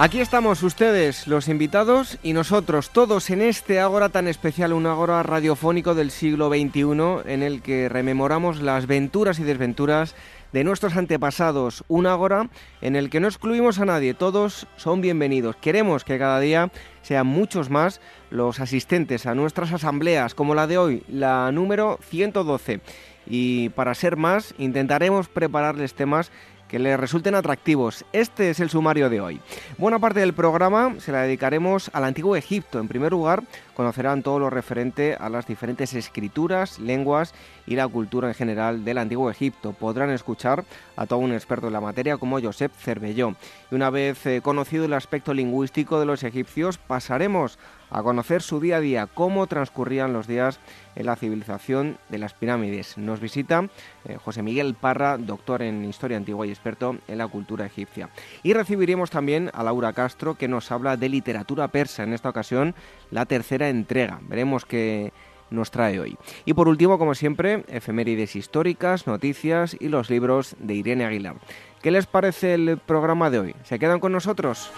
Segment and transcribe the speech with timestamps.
[0.00, 5.24] Aquí estamos ustedes, los invitados, y nosotros, todos en este Ágora tan especial, un Ágora
[5.24, 10.14] radiofónico del siglo XXI, en el que rememoramos las venturas y desventuras
[10.52, 12.48] de nuestros antepasados, un Ágora
[12.80, 15.56] en el que no excluimos a nadie, todos son bienvenidos.
[15.56, 16.70] Queremos que cada día
[17.02, 22.82] sean muchos más los asistentes a nuestras asambleas, como la de hoy, la número 112.
[23.26, 26.30] Y para ser más, intentaremos prepararles temas
[26.68, 28.04] que les resulten atractivos.
[28.12, 29.40] Este es el sumario de hoy.
[29.78, 32.78] Buena parte del programa se la dedicaremos al antiguo Egipto.
[32.78, 33.42] En primer lugar,
[33.74, 37.34] conocerán todo lo referente a las diferentes escrituras, lenguas
[37.66, 39.72] y la cultura en general del antiguo Egipto.
[39.72, 40.64] Podrán escuchar
[40.96, 43.34] a todo un experto en la materia como Josep Cervelló.
[43.70, 47.58] Y una vez eh, conocido el aspecto lingüístico de los egipcios, pasaremos
[47.90, 50.60] a conocer su día a día, cómo transcurrían los días
[50.94, 52.98] en la civilización de las pirámides.
[52.98, 53.68] Nos visita
[54.04, 58.10] eh, José Miguel Parra, doctor en historia antigua y experto en la cultura egipcia.
[58.42, 62.74] Y recibiremos también a Laura Castro, que nos habla de literatura persa, en esta ocasión
[63.10, 64.18] la tercera entrega.
[64.22, 65.12] Veremos qué
[65.50, 66.16] nos trae hoy.
[66.44, 71.36] Y por último, como siempre, efemérides históricas, noticias y los libros de Irene Aguilar.
[71.82, 73.54] ¿Qué les parece el programa de hoy?
[73.62, 74.70] ¿Se quedan con nosotros?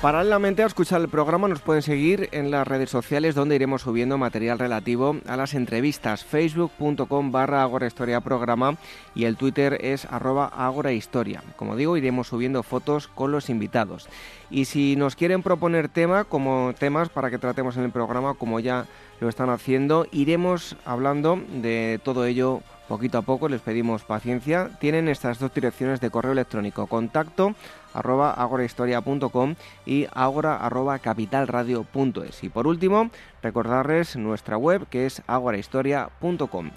[0.00, 4.16] Paralelamente a escuchar el programa nos pueden seguir en las redes sociales donde iremos subiendo
[4.16, 8.76] material relativo a las entrevistas facebook.com barra agorahistoria programa
[9.16, 11.42] y el twitter es arroba agorahistoria.
[11.56, 14.08] Como digo, iremos subiendo fotos con los invitados.
[14.50, 18.60] Y si nos quieren proponer tema como temas para que tratemos en el programa como
[18.60, 18.86] ya
[19.18, 24.70] lo están haciendo, iremos hablando de todo ello poquito a poco, les pedimos paciencia.
[24.80, 27.54] Tienen estas dos direcciones de correo electrónico, contacto
[27.94, 29.54] arroba agorahistoria.com
[29.86, 32.44] y agora arroba capitalradio.es.
[32.44, 33.10] Y por último,
[33.42, 36.70] recordarles nuestra web que es agorahistoria.com.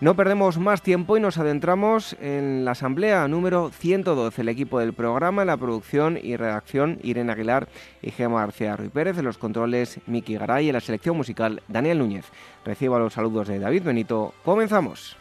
[0.00, 4.94] No perdemos más tiempo y nos adentramos en la asamblea número 112, el equipo del
[4.94, 7.68] programa, la producción y redacción Irene Aguilar
[8.00, 11.98] y Gemma García Ruiz Pérez, en los controles Miki Garay y la selección musical Daniel
[11.98, 12.24] Núñez.
[12.64, 14.32] Reciba los saludos de David Benito.
[14.42, 15.19] Comenzamos.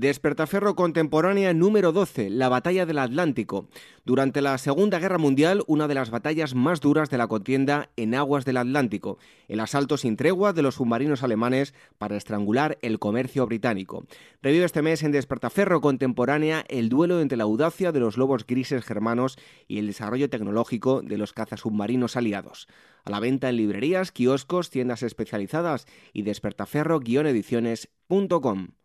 [0.00, 3.68] Despertaferro contemporánea número 12, la batalla del Atlántico.
[4.06, 8.14] Durante la Segunda Guerra Mundial, una de las batallas más duras de la contienda en
[8.14, 13.44] aguas del Atlántico, el asalto sin tregua de los submarinos alemanes para estrangular el comercio
[13.44, 14.06] británico.
[14.40, 18.82] Revive este mes en Despertaferro contemporánea el duelo entre la audacia de los lobos grises
[18.82, 19.36] germanos
[19.68, 22.68] y el desarrollo tecnológico de los cazasubmarinos aliados.
[23.04, 25.84] A la venta en librerías, kioscos, tiendas especializadas
[26.14, 28.79] y despertaferro-ediciones.com.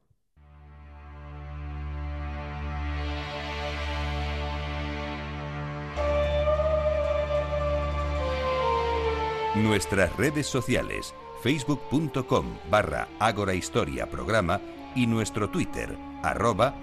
[9.55, 14.59] Nuestras redes sociales, facebook.com barra Ágora Historia Programa
[14.95, 16.75] y nuestro Twitter, arroba.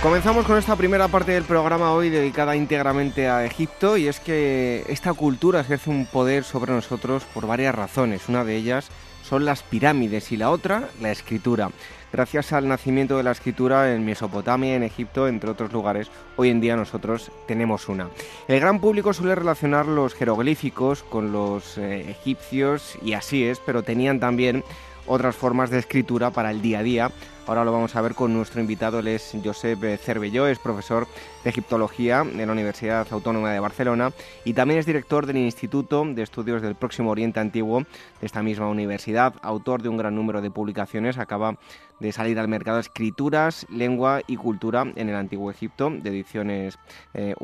[0.00, 4.84] Comenzamos con esta primera parte del programa hoy dedicada íntegramente a Egipto y es que
[4.88, 8.28] esta cultura ejerce un poder sobre nosotros por varias razones.
[8.28, 8.90] Una de ellas
[9.24, 11.70] son las pirámides y la otra la escritura
[12.14, 16.60] gracias al nacimiento de la escritura en Mesopotamia, en Egipto, entre otros lugares, hoy en
[16.60, 18.08] día nosotros tenemos una.
[18.46, 23.82] El gran público suele relacionar los jeroglíficos con los eh, egipcios y así es, pero
[23.82, 24.62] tenían también
[25.06, 27.10] otras formas de escritura para el día a día.
[27.46, 31.06] Ahora lo vamos a ver con nuestro invitado, él es Josep Cervelló, es profesor
[31.42, 34.12] de Egiptología en la Universidad Autónoma de Barcelona
[34.44, 38.68] y también es director del Instituto de Estudios del Próximo Oriente Antiguo de esta misma
[38.68, 41.58] universidad, autor de un gran número de publicaciones, acaba
[42.00, 46.78] de salir al mercado Escrituras, Lengua y Cultura en el Antiguo Egipto, de ediciones
[47.12, 47.34] eh.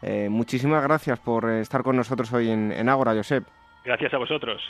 [0.00, 3.57] Eh, muchísimas gracias por estar con nosotros hoy en Ágora, Josep.
[3.84, 4.62] Gracias a vosotros.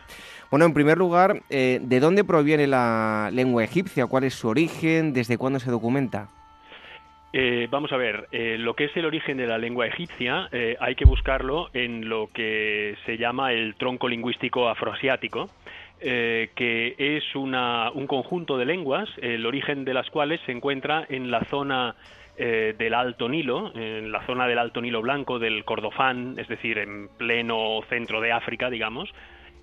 [0.51, 4.07] Bueno, en primer lugar, eh, ¿de dónde proviene la lengua egipcia?
[4.07, 5.13] ¿Cuál es su origen?
[5.13, 6.29] ¿Desde cuándo se documenta?
[7.33, 10.77] Eh, vamos a ver, eh, lo que es el origen de la lengua egipcia eh,
[10.81, 15.51] hay que buscarlo en lo que se llama el tronco lingüístico afroasiático,
[16.01, 21.31] que es una, un conjunto de lenguas, el origen de las cuales se encuentra en
[21.33, 21.97] la zona
[22.39, 27.09] del Alto Nilo, en la zona del Alto Nilo Blanco, del Cordofán, es decir, en
[27.19, 29.13] pleno centro de África, digamos,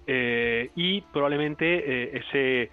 [0.07, 2.69] y probablemente ese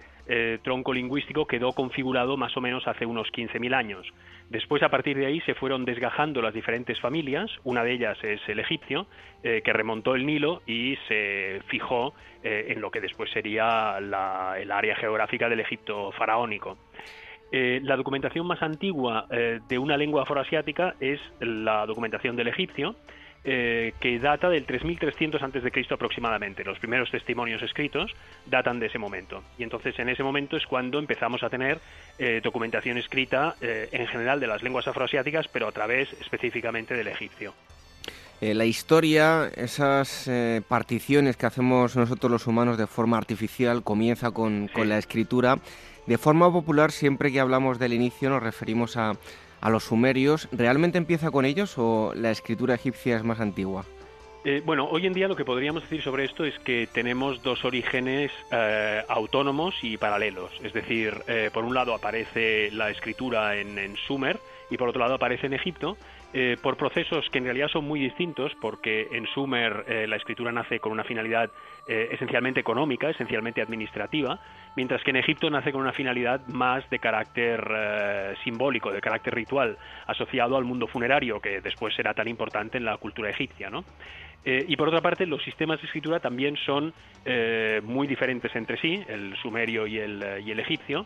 [0.61, 4.13] tronco lingüístico quedó configurado más o menos hace unos 15.000 años.
[4.53, 7.49] Después, a partir de ahí, se fueron desgajando las diferentes familias.
[7.63, 9.07] Una de ellas es el egipcio,
[9.41, 12.13] eh, que remontó el Nilo y se fijó
[12.43, 16.77] eh, en lo que después sería el área geográfica del Egipto faraónico.
[17.55, 22.95] Eh, la documentación más antigua de una lengua afroasiática es la documentación del egipcio,
[23.45, 26.63] eh, que data del 3300 antes de Cristo aproximadamente.
[26.63, 28.09] Los primeros testimonios escritos
[28.45, 29.43] datan de ese momento.
[29.57, 31.79] Y entonces en ese momento es cuando empezamos a tener
[32.17, 37.09] eh, documentación escrita eh, en general de las lenguas afroasiáticas, pero a través específicamente del
[37.09, 37.53] egipcio.
[38.39, 40.29] la historia, esas
[40.67, 45.59] particiones que hacemos nosotros los humanos de forma artificial, comienza con, con la escritura.
[46.07, 49.13] De forma popular, siempre que hablamos del inicio nos referimos a,
[49.61, 53.85] a los sumerios, ¿realmente empieza con ellos o la escritura egipcia es más antigua?
[54.45, 57.63] Eh, bueno, hoy en día lo que podríamos decir sobre esto es que tenemos dos
[57.63, 60.51] orígenes eh, autónomos y paralelos.
[60.63, 64.37] Es decir, eh, por un lado aparece la escritura en, Sumer
[64.73, 65.97] y por otro lado aparece en Egipto,
[66.63, 70.91] por procesos que en realidad son muy distintos, porque en Sumer la escritura nace con
[70.91, 71.51] una finalidad
[71.87, 74.39] esencialmente económica, esencialmente administrativa,
[74.75, 79.77] mientras que en Egipto nace con una finalidad más de carácter simbólico, de carácter ritual,
[80.07, 83.69] asociado al mundo funerario, que después será tan importante en la cultura egipcia.
[83.69, 83.83] ¿no?
[84.45, 86.93] Eh, y por otra parte, los sistemas de escritura también son
[87.25, 91.05] eh, muy diferentes entre sí, el sumerio y el, el egipcio,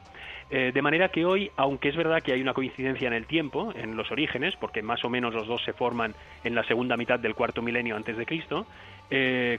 [0.50, 3.74] eh, de manera que hoy, aunque es verdad que hay una coincidencia en el tiempo,
[3.76, 7.20] en los orígenes, porque más o menos los dos se forman en la segunda mitad
[7.20, 8.66] del cuarto milenio antes de Cristo,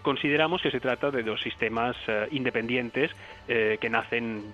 [0.03, 1.97] consideramos que se trata de dos sistemas
[2.31, 3.11] independientes
[3.47, 4.45] que nacen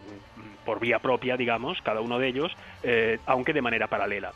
[0.64, 2.56] por vía propia, digamos, cada uno de ellos,
[3.26, 4.32] aunque de manera paralela.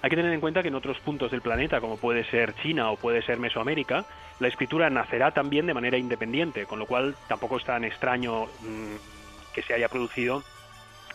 [0.00, 2.90] Hay que tener en cuenta que en otros puntos del planeta, como puede ser China
[2.90, 4.04] o puede ser Mesoamérica,
[4.38, 8.96] la escritura nacerá también de manera independiente, con lo cual tampoco es tan extraño mm,
[9.54, 10.44] que se haya producido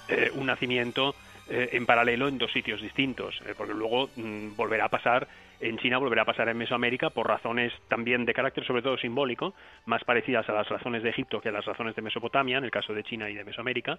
[0.10, 1.16] eh, un nacimiento
[1.50, 5.28] eh, en paralelo en dos sitios distintos, eh, porque luego mm, volverá a pasar
[5.64, 9.54] en China volverá a pasar en Mesoamérica por razones también de carácter sobre todo simbólico,
[9.86, 12.72] más parecidas a las razones de Egipto que a las razones de Mesopotamia, en el
[12.72, 13.98] caso de China y de Mesoamérica,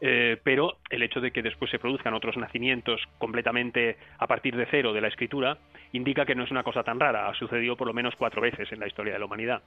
[0.00, 4.66] eh, pero el hecho de que después se produzcan otros nacimientos completamente a partir de
[4.70, 5.58] cero de la escritura
[5.96, 8.70] indica que no es una cosa tan rara, ha sucedido por lo menos cuatro veces
[8.72, 9.62] en la historia de la humanidad.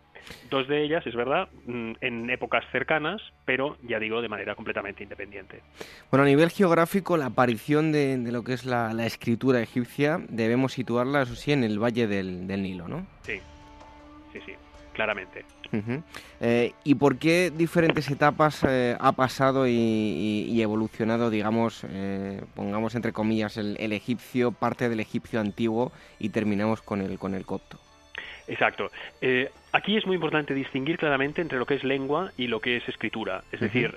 [0.50, 5.04] Dos de ellas, es verdad, mm, en épocas cercanas, pero ya digo, de manera completamente
[5.04, 5.62] independiente.
[6.12, 10.74] Bueno, a nivel geográfico, la aparición de, lo que es la, la escritura egipcia debemos
[10.74, 13.06] situarla sí en el valle del, Nilo, ¿no?
[13.22, 13.40] Sí,
[14.34, 14.54] sí, sí,
[14.94, 15.46] claramente.
[16.42, 23.14] Eh, ¿Y por qué diferentes etapas eh, ha pasado y, evolucionado, digamos, eh, pongamos entre
[23.14, 27.78] comillas, el, egipcio, parte del egipcio antiguo y terminamos con el, con el copto?
[28.48, 28.90] Exacto.
[29.74, 32.90] aquí es muy importante distinguir claramente entre lo que es lengua y lo que es
[32.90, 33.44] escritura.
[33.52, 33.96] Es decir,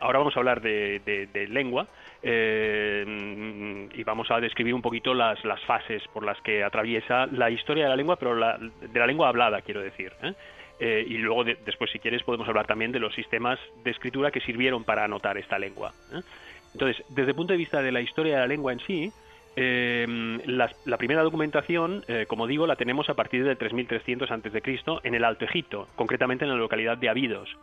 [0.00, 1.88] ahora vamos a hablar de lengua,
[2.20, 7.50] eh, y vamos a describir un poquito las, las fases por las que atraviesa la
[7.50, 10.12] historia de la lengua, pero de la lengua hablada, quiero decir.
[10.22, 10.34] ¿eh?
[10.80, 14.40] Eh, y luego, después, si quieres, podemos hablar también de los sistemas de escritura que
[14.40, 15.92] sirvieron para anotar esta lengua.
[16.72, 19.12] Entonces, desde el punto de vista de la historia de la lengua en sí,
[19.56, 24.80] la, la, primera documentación, como digo, la tenemos a partir del 3300 a.C.
[25.02, 27.56] en el Alto Egipto, concretamente en la localidad de Abidos.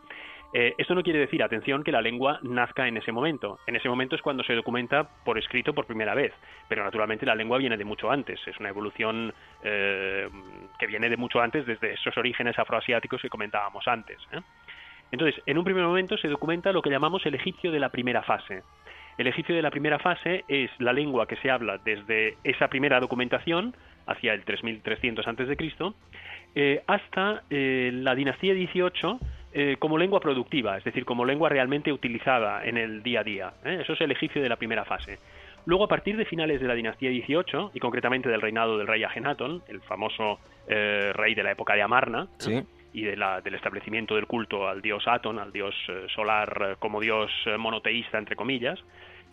[0.58, 3.58] Eh, esto no quiere decir, atención, que la lengua nazca en ese momento.
[3.66, 6.32] En ese momento es cuando se documenta por escrito por primera vez,
[6.66, 8.40] pero naturalmente la lengua viene de mucho antes.
[8.46, 10.26] Es una evolución eh,
[10.78, 14.16] que viene de mucho antes, desde esos orígenes afroasiáticos que comentábamos antes.
[14.32, 14.40] ¿eh?
[15.12, 18.22] Entonces, en un primer momento se documenta lo que llamamos el egipcio de la primera
[18.22, 18.62] fase.
[19.18, 22.98] El egipcio de la primera fase es la lengua que se habla desde esa primera
[22.98, 25.92] documentación, hacia el 3300 a.C.,
[26.54, 29.20] eh, hasta la dinastía 18,
[29.58, 33.52] eh, como lengua productiva, es decir, como lengua realmente utilizada en el día a día.
[33.64, 33.78] ¿eh?
[33.80, 35.18] Eso es el egipcio de la primera fase.
[35.64, 39.02] Luego, a partir de finales de la dinastía 18, y concretamente del reinado del rey
[39.02, 42.28] Agenatón, el famoso eh, rey de la época de Amarna,
[42.92, 45.74] y de la, del establecimiento del culto al dios Atón, al dios
[46.14, 48.78] solar como dios monoteísta, entre comillas,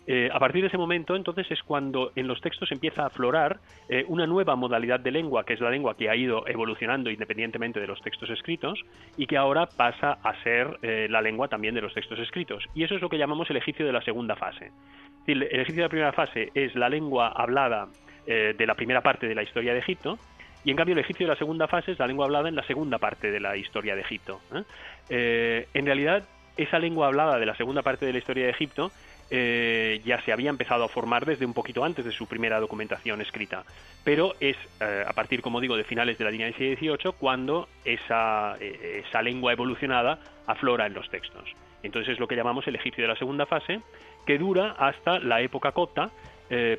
[0.06, 3.58] eh, a partir de ese momento, entonces, es cuando en los textos empieza a aflorar
[3.88, 7.80] eh, una nueva modalidad de lengua, que es la lengua que ha ido evolucionando independientemente
[7.80, 8.78] de los textos escritos
[9.16, 12.64] y que ahora pasa a ser eh, la lengua también de los textos escritos.
[12.74, 14.72] Y eso es lo que llamamos el egipcio de la segunda fase.
[15.26, 17.88] El egipcio de la primera fase es la lengua hablada
[18.26, 20.18] de la primera parte de la historia de Egipto,
[20.64, 22.62] y en cambio el egipcio de la segunda fase es la lengua hablada en la
[22.62, 24.40] segunda parte de la historia de Egipto.
[25.10, 26.24] en realidad,
[26.56, 28.90] esa lengua hablada de la segunda parte de la historia de Egipto
[29.30, 33.20] eh, ya se había empezado a formar desde un poquito antes de su primera documentación
[33.20, 33.64] escrita.
[34.04, 38.56] Pero es eh, a partir, como digo, de finales de la línea XVIII cuando esa,
[38.60, 41.54] eh, esa lengua evolucionada aflora en los textos.
[41.82, 43.80] Entonces es lo que llamamos el egipcio de la segunda fase,
[44.26, 46.10] que dura hasta la época copta,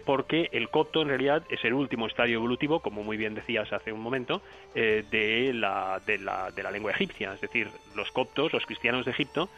[0.06, 3.92] porque el copto en realidad es el último estadio evolutivo, como muy bien decías hace
[3.92, 4.42] un momento,
[4.74, 7.34] de, la, de, la, lengua egipcia.
[7.34, 9.50] Es decir, los coptos, los cristianos de Egipto,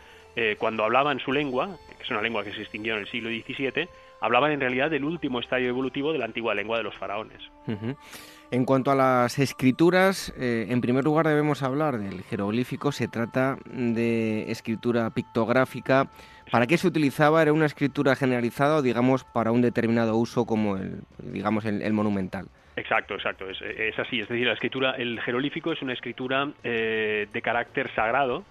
[0.58, 3.90] cuando hablaban su lengua, es una lengua que se extinguió en el siglo XVII,
[4.22, 7.42] hablaban en realidad del último estadio evolutivo de la antigua lengua de los faraones.
[8.50, 12.94] En cuanto a las escrituras, eh, en primer lugar debemos hablar del jeroglífico.
[12.94, 16.10] Se trata de escritura pictográfica.
[16.50, 17.42] ¿Para qué se utilizaba?
[17.42, 22.48] ¿Era una escritura generalizada o, digamos, para un determinado uso como el, digamos, el, monumental?
[22.78, 24.22] Exacto, exacto, es, así.
[24.22, 28.46] Es decir, la escritura, el jeroglífico es una escritura eh, de carácter sagrado.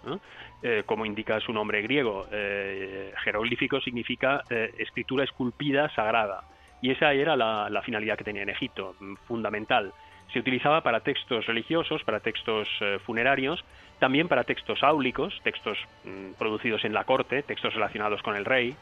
[0.63, 2.27] Eh, como indica su nombre griego.
[2.33, 6.45] Eh, jeroglífico significa eh, escritura esculpida sagrada.
[6.81, 8.97] Y esa era la, finalidad que tenía en Egipto,
[9.29, 9.93] fundamental.
[10.33, 12.69] Se utilizaba para textos religiosos, para textos
[13.05, 13.65] funerarios,
[13.99, 18.77] también para textos áulicos, textos mm, producidos en la corte, textos relacionados con el rey,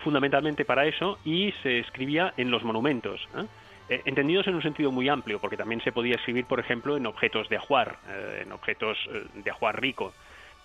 [0.00, 3.28] fundamentalmente para eso, y se escribía en los monumentos
[3.88, 7.48] entendidos en un sentido muy amplio, porque también se podía escribir, por ejemplo, en objetos
[7.48, 7.98] de ajuar,
[8.40, 8.98] en objetos
[9.34, 10.12] de ajuar rico.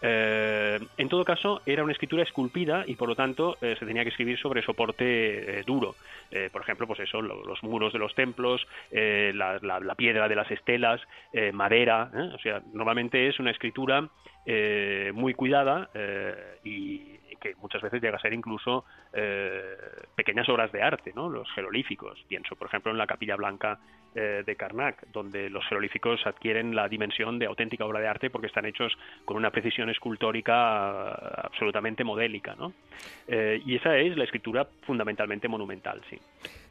[0.01, 4.03] Eh, en todo caso, era una escritura esculpida y por lo tanto eh, se tenía
[4.03, 5.95] que escribir sobre soporte eh, duro.
[6.51, 11.01] por ejemplo, pues eso, los muros de los templos, la, la, piedra de las estelas,
[11.53, 12.12] madera.
[12.36, 14.09] O sea, normalmente es una escritura
[15.13, 15.89] muy cuidada
[16.65, 19.75] y que muchas veces llega a ser incluso eh,
[20.15, 21.29] pequeñas obras de arte, ¿no?
[21.29, 22.24] los jeroglíficos.
[22.27, 23.79] Pienso, por ejemplo, en la Capilla Blanca
[24.15, 28.48] eh, de Karnak, donde los jeroglíficos adquieren la dimensión de auténtica obra de arte porque
[28.48, 32.56] están hechos con una precisión escultórica absolutamente modélica.
[32.56, 32.74] ¿no?
[33.27, 36.20] Eh, y esa es la escritura fundamentalmente monumental, sí.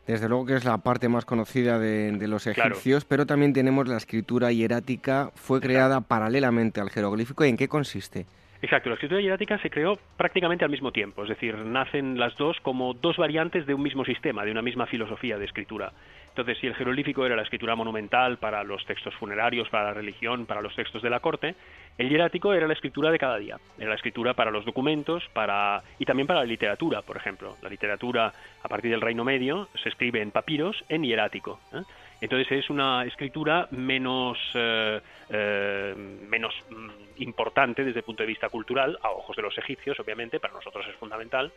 [0.06, 3.96] Desde luego que es la parte más conocida de, los egipcios, pero también tenemos la
[3.96, 7.44] escritura hierática, fue creada paralelamente al jeroglífico.
[7.44, 8.26] ¿Y en qué consiste?
[8.62, 12.58] Exacto, la escritura hierática se creó prácticamente al mismo tiempo, es decir, nacen las dos
[12.60, 15.92] como dos variantes de un mismo sistema, de una misma filosofía de escritura.
[16.28, 20.46] Entonces, si el jeroglífico era la escritura monumental para los textos funerarios, para la religión,
[20.46, 21.54] para los textos de la corte,
[21.98, 25.82] el hierático era la escritura de cada día, era la escritura para los documentos para
[25.98, 27.56] y también para la literatura, por ejemplo.
[27.62, 28.32] La literatura
[28.62, 31.58] a partir del Reino Medio se escribe en papiros en hierático.
[31.72, 31.82] ¿eh?
[32.20, 35.94] Entonces es una escritura menos, eh, eh,
[36.28, 40.40] menos mm, importante desde el punto de vista cultural, a ojos de los egipcios, obviamente,
[40.40, 41.52] para nosotros es fundamental,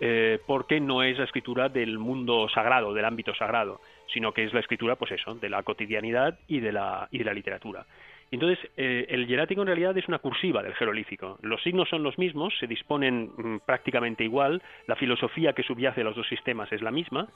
[0.00, 3.80] eh, porque no es la escritura del mundo sagrado, del ámbito sagrado,
[4.12, 7.24] sino que es la escritura, pues eso, de la cotidianidad y de la, y de
[7.24, 7.86] la literatura.
[8.32, 11.38] Entonces, eh, el hierático en realidad es una cursiva del jerolífico.
[11.42, 16.04] Los signos son los mismos, se disponen mm, prácticamente igual, la filosofía que subyace a
[16.04, 17.28] los dos sistemas es la misma,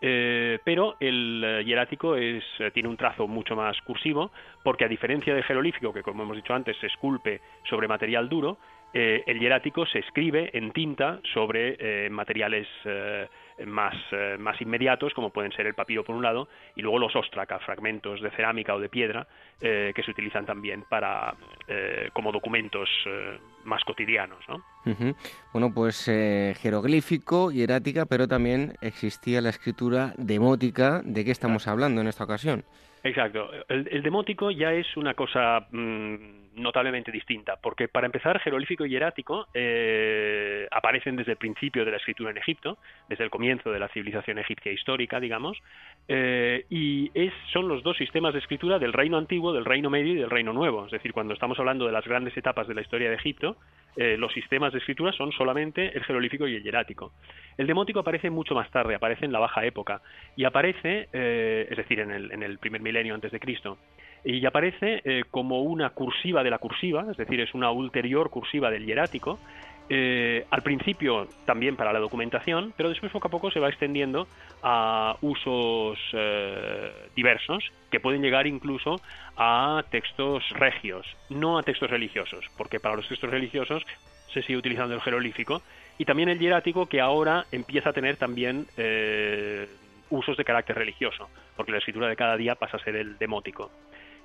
[0.00, 4.30] eh, pero el eh, hierático es, tiene un trazo mucho más cursivo,
[4.62, 8.58] porque a diferencia del jerolífico, que como hemos dicho antes se esculpe sobre material duro,
[8.94, 12.66] el hierático se escribe en tinta sobre materiales
[13.64, 17.16] más, eh, más inmediatos, como pueden ser el papiro por un lado, y luego los
[17.16, 19.26] ostraca, fragmentos de cerámica o de piedra,
[19.60, 21.34] eh, que se utilizan también para
[21.66, 22.88] eh, como documentos
[23.64, 24.38] más cotidianos.
[24.48, 24.62] ¿no?
[25.52, 26.04] Bueno, pues
[26.60, 31.00] jeroglífico, hierática, pero también existía la escritura demótica.
[31.04, 32.64] ¿De qué estamos hablando en esta ocasión?
[33.02, 33.50] Exacto.
[33.68, 35.66] El, demótico ya es una cosa...
[35.70, 41.90] Mm, notablemente distinta, porque para empezar, jeroglífico y hierático eh, aparecen desde el principio de
[41.90, 45.58] la escritura en Egipto, desde el comienzo de la civilización egipcia histórica, digamos,
[46.08, 50.14] eh, y es, son los dos sistemas de escritura del reino antiguo, del reino medio
[50.14, 50.86] y del reino nuevo.
[50.86, 53.56] Es decir, cuando estamos hablando de las grandes etapas de la historia de Egipto,
[53.96, 57.12] eh, los sistemas de escritura son solamente el jeroglífico y el hierático.
[57.58, 60.00] El demótico aparece mucho más tarde, aparece en la baja época,
[60.36, 63.78] y aparece, es decir, en el, en el primer milenio antes de Cristo
[64.26, 68.72] y aparece eh, como una cursiva de la cursiva, es decir, es una ulterior cursiva
[68.72, 69.38] del hierático,
[69.88, 74.26] eh, al principio también para la documentación, pero después poco a poco se va extendiendo
[74.64, 79.00] a usos eh, diversos que pueden llegar incluso
[79.36, 83.86] a textos regios, no a textos religiosos, porque para los textos religiosos
[84.34, 85.62] se sigue utilizando el jeroglífico
[85.98, 88.66] y también el hierático que ahora empieza a tener también
[90.10, 93.70] usos de carácter religioso, porque la escritura de cada día pasa a ser el demótico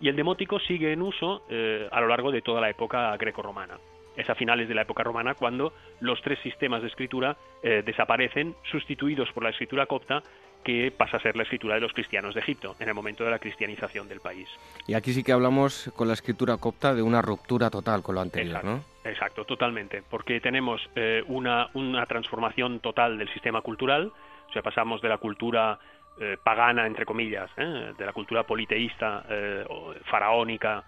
[0.01, 3.77] y el demótico sigue en uso eh, a lo largo de toda la época grecorromana.
[4.17, 8.55] Es a finales de la época romana cuando los tres sistemas de escritura eh, desaparecen,
[8.69, 10.21] sustituidos por la escritura copta,
[10.63, 13.31] que pasa a ser la escritura de los cristianos de Egipto, en el momento de
[13.31, 14.47] la cristianización del país.
[14.85, 18.21] Y aquí sí que hablamos con la escritura copta de una ruptura total con lo
[18.21, 18.83] anterior, ¿no?
[19.03, 24.11] Exacto, totalmente, porque tenemos eh, una, una transformación total del sistema cultural,
[24.49, 25.79] o sea, pasamos de la cultura
[26.23, 27.93] eh, pagana, entre comillas, ¿eh?
[27.97, 29.65] de la cultura politeísta, eh,
[30.03, 30.83] faraónica,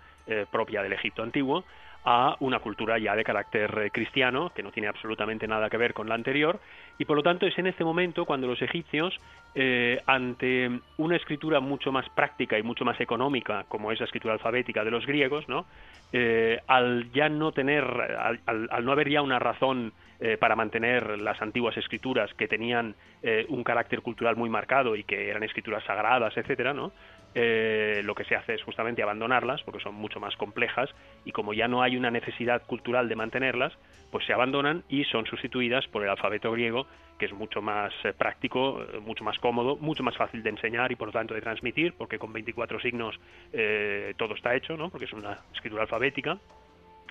[0.50, 1.66] propia del Egipto antiguo,
[2.06, 6.08] a una cultura ya de carácter cristiano, que no tiene absolutamente nada que ver con
[6.08, 6.62] la anterior,
[6.98, 9.20] y por lo tanto es en este momento cuando los egipcios,
[10.06, 14.86] ante una escritura mucho más práctica y mucho más económica, como es la escritura alfabética
[14.86, 15.66] de los griegos, ¿no?
[16.68, 21.76] al ya no tener, al no haber ya una razón eh, para mantener las antiguas
[21.76, 26.74] escrituras que tenían eh, un carácter cultural muy marcado y que eran escrituras sagradas, etcétera.
[27.36, 30.90] Eh, lo que se hace es justamente abandonarlas porque son mucho más complejas
[31.26, 33.74] y como ya no hay una necesidad cultural de mantenerlas,
[34.12, 36.86] pues se abandonan y son sustituidas por el alfabeto griego,
[37.18, 41.12] que es mucho más práctico, mucho más cómodo, mucho más fácil de enseñar y por
[41.12, 43.20] tanto de transmitir, porque con 24 signos
[44.18, 44.90] todo está hecho, ¿no?
[44.90, 46.38] porque es una escritura alfabética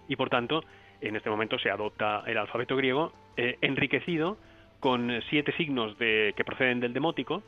[0.09, 0.62] y por tanto
[1.02, 4.38] en este momento se adopta el alfabeto griego eh, enriquecido
[4.80, 7.42] con siete signos de, que proceden del demótico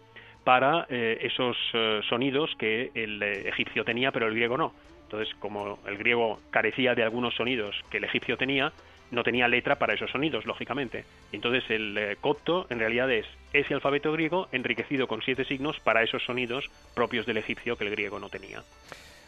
[0.44, 4.72] para eh, esos eh, sonidos que el egipcio tenía pero el griego no.
[5.04, 8.72] Entonces, como el griego carecía de algunos sonidos que el egipcio tenía,
[9.10, 11.04] no tenía letra para esos sonidos, lógicamente.
[11.30, 16.24] Entonces, el copto en realidad es ese alfabeto griego enriquecido con siete signos para esos
[16.24, 18.62] sonidos propios del egipcio que el griego no tenía.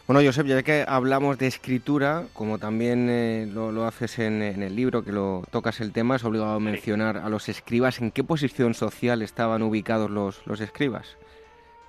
[0.07, 5.03] Bueno, Josep, ya que hablamos de escritura, como también eh, lo, haces en, el libro,
[5.03, 8.01] que lo tocas el tema, es obligado a mencionar a los escribas.
[8.01, 11.19] ¿En qué posición social estaban ubicados los, los escribas?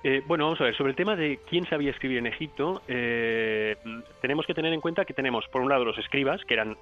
[0.02, 3.76] Eh, bueno, vamos a ver, sobre el tema de quién sabía escribir en Egipto, eh,
[4.20, 6.76] tenemos que tener en cuenta que tenemos, por un lado, los escribas, que eran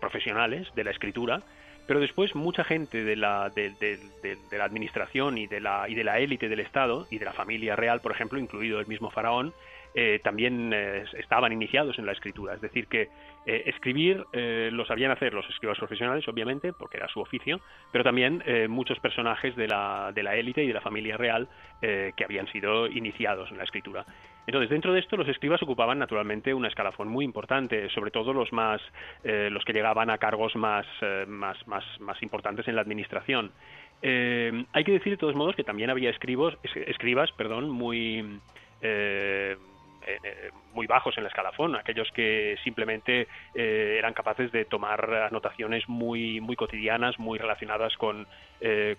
[0.00, 1.42] profesionales de la escritura,
[1.86, 6.04] pero después mucha gente de la, de, de, la administración y de la, y de
[6.04, 9.54] la élite del Estado y de la familia real, por ejemplo, incluido el mismo faraón,
[9.94, 12.54] eh, también eh, estaban iniciados en la escritura.
[12.54, 13.08] Es decir, que
[13.46, 14.24] eh, escribir
[14.72, 17.60] lo sabían hacer los escribas profesionales, obviamente, porque era su oficio,
[17.92, 21.48] pero también muchos personajes de la, de la élite y de la familia real
[21.80, 24.04] que habían sido iniciados en la escritura.
[24.46, 28.52] Entonces, dentro de esto, los escribas ocupaban naturalmente un escalafón muy importante, sobre todo los
[28.52, 28.80] más,
[29.22, 30.86] los que llegaban a cargos más,
[31.26, 33.52] más, más, más importantes en la administración.
[34.02, 38.40] hay que decir de todos modos que también había escribas, perdón, muy
[38.86, 39.56] eh,
[40.06, 45.88] eh, muy bajos en el escalafón, aquellos que simplemente eh, eran capaces de tomar anotaciones
[45.88, 48.26] muy, muy cotidianas, muy relacionadas con,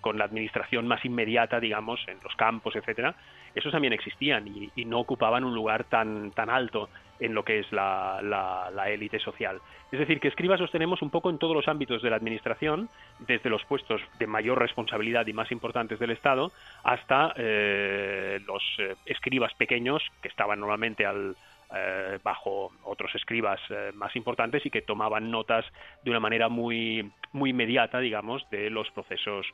[0.00, 3.16] con la administración más inmediata, digamos, en los campos, etcétera.
[3.54, 6.88] Esos también existían y, no ocupaban un lugar tan, tan alto
[7.20, 9.60] en lo que es la, la, élite social.
[9.90, 12.88] Es decir, que escribas los tenemos un poco en todos los ámbitos de la administración,
[13.20, 16.52] desde los puestos de mayor responsabilidad y más importantes del Estado,
[16.82, 21.36] hasta eh, los eh, escribas pequeños que estaban normalmente al,
[21.74, 23.60] eh, bajo otros escribas
[23.94, 25.64] más importantes y que tomaban notas
[26.04, 29.46] de una manera muy, muy inmediata, digamos, de los procesos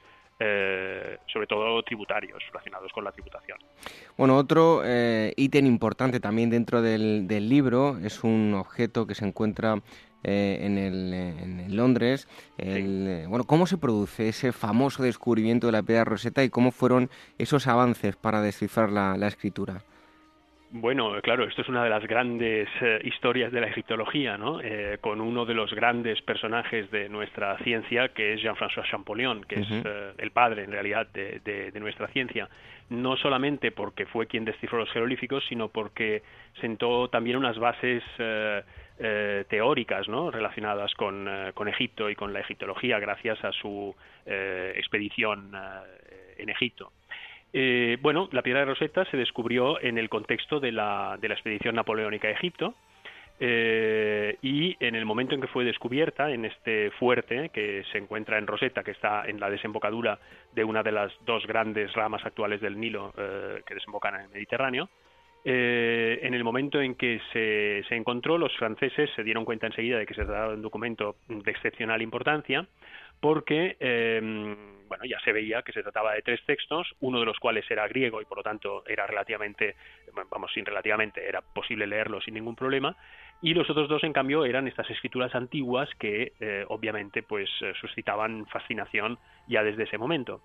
[0.45, 3.59] eh, sobre todo tributarios relacionados con la tributación.
[4.17, 9.81] Bueno, otro eh, ítem importante también dentro del, libro es un objeto que se encuentra
[10.25, 12.27] eh, en, el, en, Londres.
[12.59, 17.69] bueno, ¿cómo se produce ese famoso descubrimiento de la piedra roseta y cómo fueron esos
[17.69, 19.85] avances para descifrar la escritura?
[20.75, 24.59] Bueno, claro, esto es una de las grandes eh, historias de la egiptología, ¿no?
[24.63, 29.61] Eh, con uno de los grandes personajes de nuestra ciencia, que es Jean-François Champollion, que
[29.61, 32.49] es eh, el padre, en realidad, de, nuestra ciencia.
[32.89, 36.23] No solamente porque fue quien descifró los jeroglíficos, sino porque
[36.59, 38.03] sentó también unas bases
[39.49, 40.31] teóricas, ¿no?
[40.31, 45.53] Relacionadas con, con, Egipto y con la egiptología, gracias a su expedición
[46.39, 46.93] en Egipto.
[47.53, 52.29] Eh, bueno, la piedra de Rosetta se descubrió en el contexto de la, expedición napoleónica
[52.29, 52.75] a Egipto.
[53.45, 58.39] Eh, y en el momento en que fue descubierta, en este fuerte que se encuentra
[58.39, 60.19] en Rosetta, que está en la desembocadura
[60.55, 64.29] de una de las dos grandes ramas actuales del Nilo eh, que desembocan en el
[64.29, 64.89] Mediterráneo,
[65.45, 70.15] en el momento en que se, encontró, los franceses se dieron cuenta enseguida de que
[70.15, 72.65] se trataba de un documento de excepcional importancia,
[73.19, 73.77] porque
[74.93, 77.89] bueno, ya se veía que se trataba de tres textos, uno de los cuales era
[77.89, 79.75] griego y por lo tanto era relativamente,
[80.31, 82.95] vamos, sin relativamente, era posible leerlo sin ningún problema,
[83.41, 87.73] y los otros dos, en cambio, eran estas escrituras antiguas que eh, obviamente pues eh,
[87.81, 90.43] suscitaban fascinación ya desde ese momento.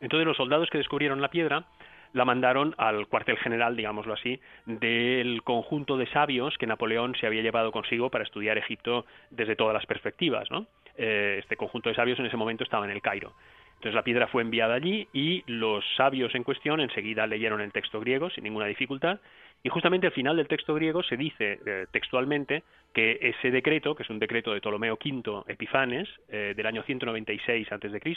[0.00, 1.66] Entonces los soldados que descubrieron la piedra
[2.14, 7.42] la mandaron al cuartel general, digámoslo así, del conjunto de sabios que Napoleón se había
[7.42, 10.50] llevado consigo para estudiar Egipto desde todas las perspectivas.
[10.50, 10.66] ¿no?
[10.96, 13.34] Eh, este conjunto de sabios en ese momento estaba en el Cairo.
[13.76, 18.00] Entonces la piedra fue enviada allí y los sabios en cuestión enseguida leyeron el texto
[18.00, 19.20] griego sin ninguna dificultad
[19.62, 22.62] y justamente al final del texto griego se dice eh, textualmente
[22.94, 27.72] que ese decreto, que es un decreto de Ptolomeo V Epifanes eh, del año 196
[27.72, 28.16] a.C.,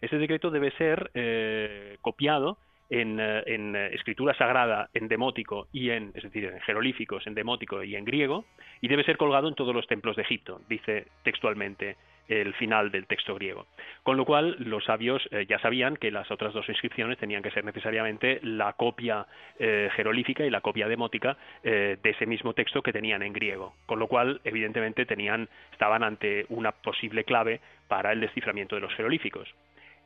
[0.00, 2.58] ese decreto debe ser eh, copiado
[2.90, 7.94] en, en, escritura sagrada en demótico y en, es decir, en jerolíficos, en demótico y
[7.94, 8.44] en griego,
[8.80, 11.96] y debe ser colgado en todos los templos de Egipto, dice textualmente
[12.28, 13.66] el final del texto griego.
[14.02, 17.50] Con lo cual, los sabios eh, ya sabían que las otras dos inscripciones tenían que
[17.50, 19.26] ser necesariamente la copia
[19.58, 23.74] eh, jerolífica y la copia demótica eh, de ese mismo texto que tenían en griego.
[23.86, 28.94] Con lo cual, evidentemente, tenían, estaban ante una posible clave para el desciframiento de los
[28.94, 29.48] jerolíficos.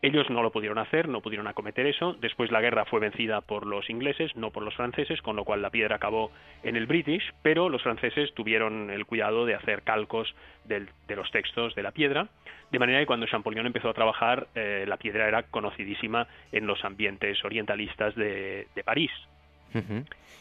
[0.03, 2.15] Ellos no lo pudieron hacer, no pudieron acometer eso.
[2.15, 5.63] Después la guerra fue vencida por los ingleses, no por los franceses, con lo cual
[5.63, 6.33] la piedra acabó
[6.65, 10.35] en el British, pero los franceses tuvieron el cuidado de hacer calcos
[10.65, 12.29] de los textos de la piedra,
[12.73, 16.83] de manera que cuando Champollion empezó a trabajar, eh, la piedra era conocidísima en los
[16.85, 19.11] ambientes orientalistas de, París.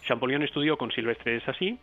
[0.08, 1.78] Champollion estudió con Silvestre así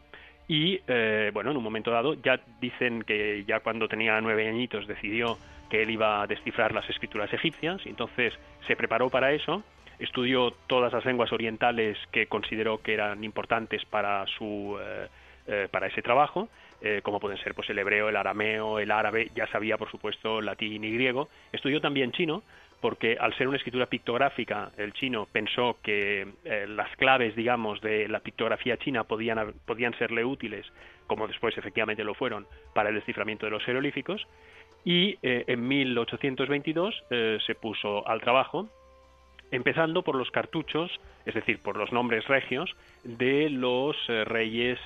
[0.49, 4.87] y, eh, bueno, en un momento dado, ya dicen que ya cuando tenía nueve añitos
[4.87, 5.37] decidió
[5.69, 8.35] que él iba a descifrar las escrituras egipcias, y entonces
[8.67, 9.63] se preparó para eso,
[9.99, 15.09] estudió todas las lenguas orientales que consideró que eran importantes para su eh,
[15.47, 16.49] eh, para ese trabajo,
[16.83, 20.41] eh, como pueden ser pues el hebreo, el arameo, el árabe, ya sabía por supuesto
[20.41, 22.43] latín y griego, estudió también chino,
[22.81, 26.29] porque al ser una escritura pictográfica, el chino pensó que
[26.69, 30.65] las claves, digamos, de la pictografía china podían, podían serle útiles,
[31.09, 34.29] como después efectivamente lo fueron, para el desciframiento de los jeroglíficos,
[34.85, 38.69] y eh, en 1822 eh, se puso al trabajo,
[39.51, 40.91] empezando por los cartuchos,
[41.27, 44.79] es decir, por los nombres regios de los eh, reyes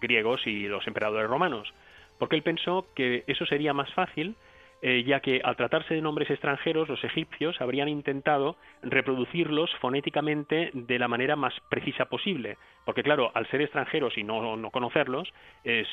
[0.00, 1.72] griegos y los emperadores romanos,
[2.18, 4.34] porque él pensó que eso sería más fácil
[4.82, 11.08] ya que al tratarse de nombres extranjeros, los egipcios habrían intentado reproducirlos fonéticamente de la
[11.08, 15.32] manera más precisa posible, porque claro, al ser extranjeros y no, no conocerlos,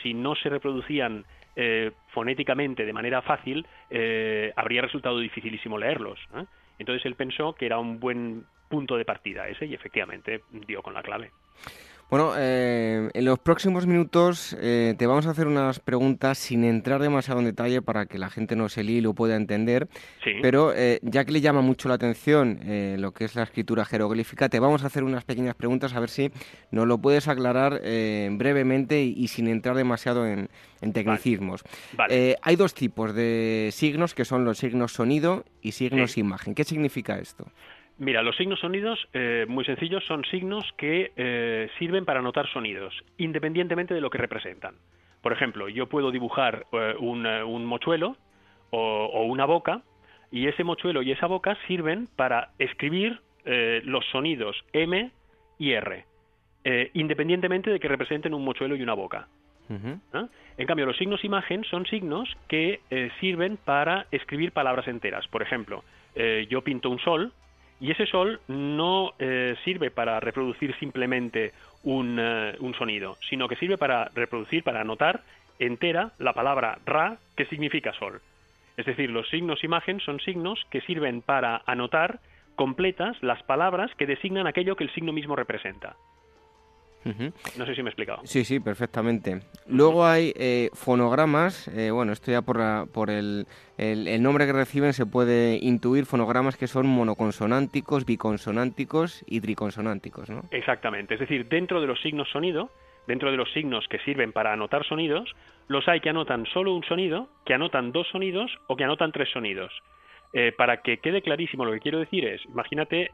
[0.02, 1.26] si no se reproducían
[1.58, 6.20] eh, fonéticamente de manera fácil, eh, habría resultado dificilísimo leerlos.
[6.80, 10.94] Entonces él pensó que era un buen punto de partida ese y efectivamente dio con
[10.94, 11.32] la clave.
[12.08, 17.02] Bueno, eh, en los próximos minutos eh, te vamos a hacer unas preguntas sin entrar
[17.02, 19.88] demasiado en detalle para que la gente no se líe y lo pueda entender.
[20.42, 22.60] Pero eh, ya que le llama mucho la atención
[23.00, 26.10] lo que es la escritura jeroglífica, te vamos a hacer unas pequeñas preguntas a ver
[26.10, 26.32] si
[26.70, 30.50] nos lo puedes aclarar brevemente y, sin entrar demasiado en,
[30.94, 31.64] tecnicismos.
[31.98, 36.54] hay dos tipos de signos que son los signos sonido y signos imagen.
[36.54, 37.48] ¿Qué significa esto?
[37.98, 42.94] Mira, los signos sonidos, eh, muy sencillos, son signos que eh, sirven para anotar sonidos,
[43.18, 44.76] independientemente de lo que representan.
[45.22, 48.18] Por ejemplo, yo puedo dibujar eh, un, mochuelo
[48.70, 49.82] o, una boca,
[50.30, 55.12] y ese mochuelo y esa boca sirven para escribir los sonidos M
[55.60, 56.04] y R,
[56.94, 59.28] independientemente de que representen un mochuelo y una boca.
[60.14, 60.28] ¿Ah?
[60.58, 62.82] En cambio, los signos imagen son signos que
[63.20, 65.28] sirven para escribir palabras enteras.
[65.28, 65.84] Por ejemplo,
[66.50, 67.32] yo pinto un sol,
[67.80, 71.52] y ese sol no eh, sirve para reproducir simplemente
[71.84, 75.22] un, eh, un, sonido, sino que sirve para reproducir, para anotar
[75.60, 78.22] entera la palabra ra, que significa sol.
[78.78, 82.20] Es decir, los signos imagen son signos que sirven para anotar
[82.56, 85.96] completas las palabras que designan aquello que el signo mismo representa.
[87.06, 88.22] No sé si me he explicado.
[88.24, 89.42] Sí, sí, perfectamente.
[89.68, 92.58] Luego hay eh, fonogramas, eh, bueno, esto ya por,
[92.92, 93.46] por el,
[93.78, 100.42] el, nombre que reciben se puede intuir fonogramas que son monoconsonánticos, biconsonánticos y triconsonánticos, ¿no?
[100.50, 102.72] Exactamente, es decir, dentro de los signos sonido,
[103.06, 105.36] dentro de los signos que sirven para anotar sonidos,
[105.68, 109.30] los hay que anotan solo un sonido, que anotan dos sonidos o que anotan tres
[109.32, 109.72] sonidos.
[110.34, 113.12] Eh, para que quede clarísimo lo que quiero decir es, imagínate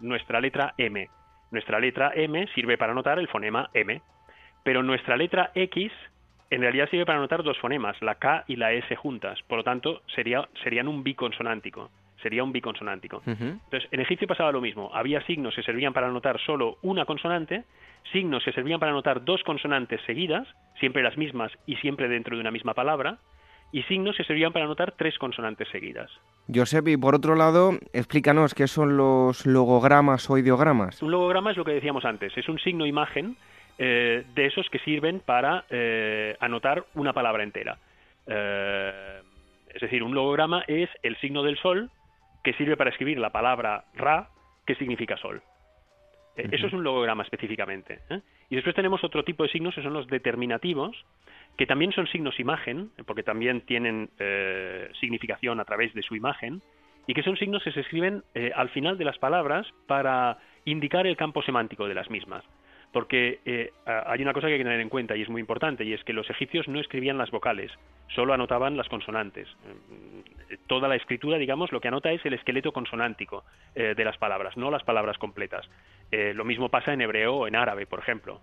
[0.00, 1.08] nuestra letra M
[1.52, 4.00] nuestra letra M sirve para anotar el fonema M,
[4.64, 5.92] pero nuestra letra X
[6.50, 9.40] en realidad sirve para anotar dos fonemas, la K y la S juntas.
[9.48, 11.90] Por lo tanto, sería, serían un biconsonántico.
[12.22, 13.22] Sería un biconsonántico.
[13.26, 14.90] Entonces, en egipcio pasaba lo mismo.
[14.92, 17.64] Había signos que servían para anotar solo una consonante,
[18.12, 20.46] signos que servían para anotar dos consonantes seguidas,
[20.78, 23.18] siempre las mismas y siempre dentro de una misma palabra,
[23.72, 26.10] y signos que servían para anotar tres consonantes seguidas.
[26.54, 31.02] Josep, y por otro lado, explícanos qué son los logogramas o ideogramas.
[31.02, 33.36] Un logograma es lo que decíamos antes, es un signo imagen
[33.78, 37.78] eh, de esos que sirven para eh, anotar una palabra entera.
[38.26, 39.20] Eh,
[39.74, 41.90] es decir, un logograma es el signo del sol
[42.44, 44.28] que sirve para escribir la palabra ra,
[44.66, 45.42] que significa sol.
[46.36, 48.00] Eh, eso es un logograma específicamente.
[48.10, 48.20] ¿eh?
[48.50, 50.96] Y después tenemos otro tipo de signos que son los determinativos,
[51.56, 54.10] que también son signos imagen, porque también tienen
[55.00, 56.62] significación a través de su imagen,
[57.06, 58.22] y que son signos que se escriben
[58.54, 62.44] al final de las palabras para indicar el campo semántico de las mismas
[62.92, 65.84] porque eh, hay una cosa que hay que tener en cuenta y es muy importante,
[65.84, 67.72] y es que los egipcios no escribían las vocales,
[68.14, 69.48] solo anotaban las consonantes.
[70.50, 74.18] Eh, toda la escritura, digamos, lo que anota es el esqueleto consonántico eh, de las
[74.18, 75.68] palabras, no las palabras completas.
[76.10, 78.40] lo mismo pasa en hebreo o en árabe, por ejemplo.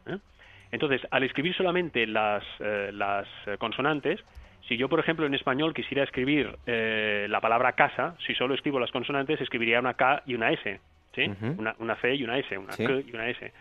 [0.72, 3.28] Entonces, al escribir solamente las, las
[3.60, 4.20] consonantes,
[4.68, 8.92] si yo, por ejemplo, en español quisiera escribir la palabra casa, si solo escribo las
[8.92, 10.80] consonantes, escribiría una K y una S,
[11.14, 11.32] ¿sí?
[11.58, 13.52] una, C y una S, una K y una S.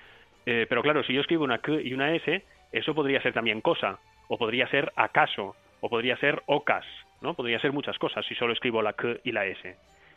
[0.51, 3.61] Eh, pero claro, si yo escribo una K y una S, eso podría ser también
[3.61, 6.87] cosa, o podría ser acaso, o podría ser ocas,
[7.21, 7.35] ¿no?
[7.35, 9.77] Podría ser muchas cosas si solo escribo la K y la S.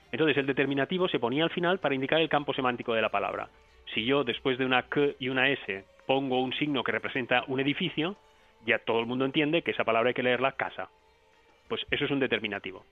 [0.10, 3.50] Entonces el determinativo se ponía al final para indicar el campo semántico de la palabra.
[3.94, 7.60] Si yo después de una K y una S pongo un signo que representa un
[7.60, 8.16] edificio,
[8.66, 10.88] ya todo el mundo entiende que esa palabra hay que leerla casa.
[11.68, 12.86] Pues eso es un determinativo.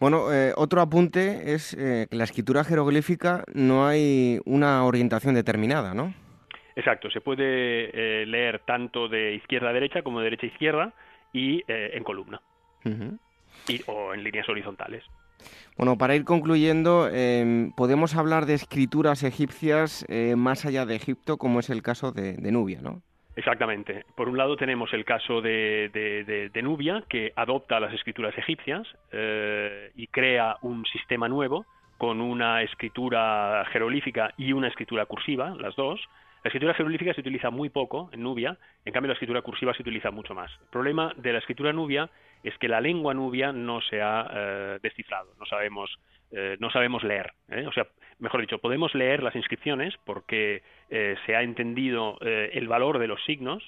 [0.00, 5.92] Bueno, eh, otro apunte es eh, que la escritura jeroglífica no hay una orientación determinada,
[5.92, 6.14] ¿no?
[6.76, 10.94] Exacto, se puede eh, leer tanto de izquierda a derecha como de derecha a izquierda
[11.32, 12.40] y en columna
[13.86, 15.04] o en líneas horizontales.
[15.76, 20.06] Bueno, para ir concluyendo, em, podemos hablar de escrituras egipcias
[20.36, 23.02] más allá de Egipto, como es el caso de, de Nubia, ¿no?
[23.38, 24.04] Exactamente.
[24.16, 30.08] Por un lado tenemos el caso de, Nubia, que adopta las escrituras egipcias eh, y
[30.08, 31.64] crea un sistema nuevo
[31.98, 36.00] con una escritura jeroglífica y una escritura cursiva, las dos.
[36.42, 39.82] La escritura jeroglífica se utiliza muy poco en Nubia, en cambio la escritura cursiva se
[39.82, 40.50] utiliza mucho más.
[40.60, 42.10] El problema de la escritura nubia
[42.42, 45.96] es que la lengua nubia no se ha eh, descifrado, no sabemos,
[46.32, 47.32] eh, no sabemos leer.
[47.68, 47.86] O sea,
[48.18, 53.06] mejor dicho, podemos leer las inscripciones porque eh, se ha entendido eh, el valor de
[53.06, 53.62] los signos,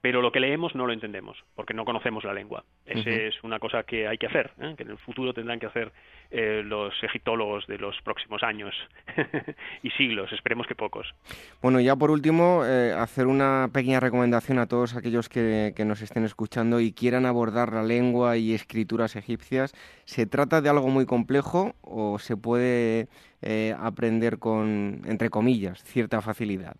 [0.00, 2.64] pero lo que leemos no lo entendemos porque no conocemos la lengua.
[2.86, 4.74] Esa es una cosa que hay que hacer, ¿eh?
[4.76, 5.92] que en el futuro tendrán que hacer
[6.30, 8.74] los egiptólogos de los próximos años
[9.84, 11.14] y siglos, esperemos que pocos.
[11.62, 16.24] Bueno, ya por último, hacer una pequeña recomendación a todos aquellos que, que nos estén
[16.24, 19.74] escuchando y quieran abordar la lengua y escrituras egipcias.
[20.06, 23.06] ¿Se trata de algo muy complejo o se puede
[23.46, 26.76] eh, aprender con, entre comillas, cierta facilidad?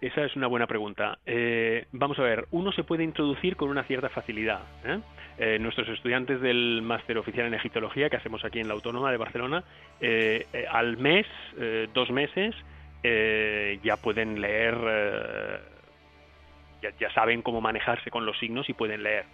[0.00, 1.18] Esa es una buena pregunta.
[1.26, 4.60] Eh, vamos a ver, uno se puede introducir con una cierta facilidad.
[4.84, 5.58] ¿eh?
[5.60, 9.64] nuestros estudiantes del máster oficial en egiptología que hacemos aquí en la Autónoma de Barcelona,
[10.72, 11.26] al mes,
[11.92, 12.54] dos meses,
[13.82, 14.74] ya pueden leer,
[16.98, 19.26] ya, saben cómo manejarse con los signos y pueden leer.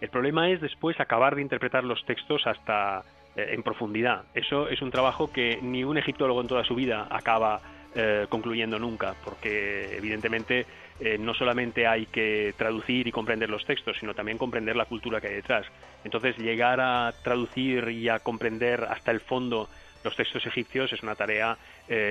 [0.00, 3.02] El problema es después acabar de interpretar los textos hasta
[3.36, 4.24] en profundidad.
[4.34, 7.60] Eso es un trabajo que ni un egiptólogo en toda su vida acaba
[7.98, 10.66] eh, concluyendo nunca, porque evidentemente
[11.00, 15.18] eh, no solamente hay que traducir y comprender los textos, sino también comprender la cultura
[15.18, 15.64] que hay detrás.
[16.04, 19.70] Entonces, llegar a traducir y a comprender hasta el fondo
[20.04, 21.56] los textos egipcios es una tarea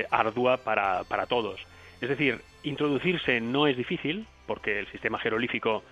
[0.09, 1.61] ardua para, para, todos.
[2.01, 5.83] Es decir, introducirse no es difícil, porque el sistema jerolífico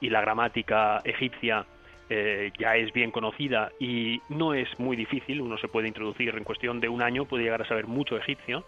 [0.00, 1.66] y la gramática egipcia
[2.10, 6.44] eh, ya es bien conocida y no es muy difícil, uno se puede introducir en
[6.44, 8.64] cuestión de un año, puede llegar a saber mucho egipcio,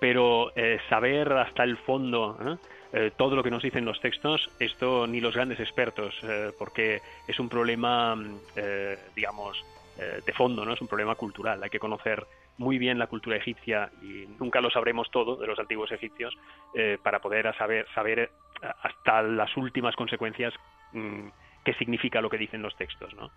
[0.00, 2.58] pero eh, saber hasta el fondo
[2.92, 3.10] ¿eh?
[3.18, 6.18] todo lo que nos dicen los textos, esto ni los grandes expertos,
[6.58, 8.18] porque es un problema,
[9.14, 9.64] digamos,
[9.96, 10.72] de fondo, ¿no?
[10.72, 12.26] Es un problema cultural, hay que conocer
[12.58, 16.36] muy bien la cultura egipcia y nunca lo sabremos todo de los antiguos egipcios
[17.04, 18.30] para poder saber, saber
[18.82, 20.52] hasta las últimas consecuencias
[20.92, 21.28] mm,
[21.64, 23.30] qué significa lo que dicen los textos, ¿no?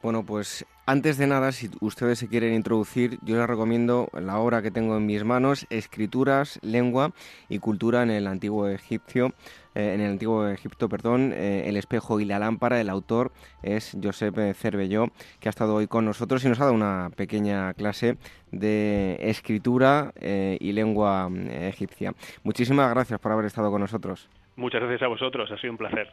[0.00, 4.62] Bueno, pues antes de nada, si ustedes se quieren introducir, yo les recomiendo la obra
[4.62, 7.10] que tengo en mis manos, Escrituras, Lengua
[7.48, 9.34] y Cultura en el Antiguo Egipcio,
[9.74, 12.80] eh, en el Antiguo Egipto, perdón, eh, El espejo y la lámpara.
[12.80, 15.08] El autor es Josep Cervelló,
[15.40, 18.18] que ha estado hoy con nosotros y nos ha dado una pequeña clase
[18.52, 22.14] de escritura eh, y lengua egipcia.
[22.44, 24.28] Muchísimas gracias por haber estado con nosotros.
[24.58, 26.12] Muchas gracias a vosotros, ha sido un placer.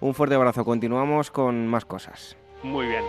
[0.00, 2.38] Un fuerte abrazo, continuamos con más cosas.
[2.62, 3.04] Muy bien.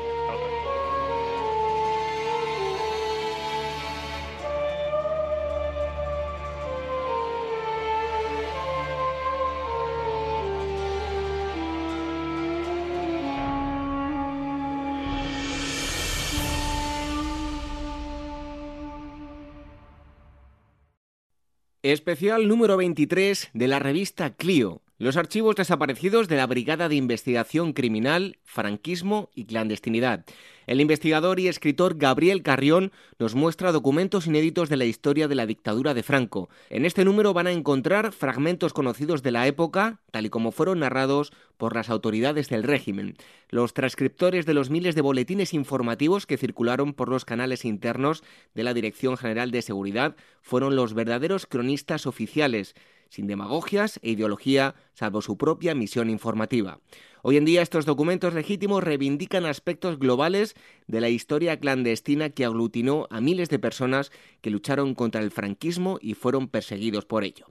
[21.83, 27.73] Especial número 23 de la revista Clio Los archivos desaparecidos de la Brigada de Investigación
[27.73, 30.23] Criminal, Franquismo y Clandestinidad.
[30.65, 35.45] El investigador y escritor Gabriel Carrión nos muestra documentos inéditos de la historia de la
[35.45, 36.47] dictadura de Franco.
[36.69, 40.79] En este número van a encontrar fragmentos conocidos de la época, tal y como fueron
[40.79, 43.17] narrados por las autoridades del régimen.
[43.49, 48.63] Los transcriptores de los miles de boletines informativos que circularon por los canales internos de
[48.63, 52.73] la Dirección General de Seguridad fueron los verdaderos cronistas oficiales
[53.13, 56.79] sin demagogias e ideología, salvo su propia misión informativa.
[57.21, 60.55] Hoy en día estos documentos legítimos reivindican aspectos globales
[60.87, 65.99] de la historia clandestina que aglutinó a miles de personas que lucharon contra el franquismo
[66.01, 67.45] y fueron perseguidos por ello.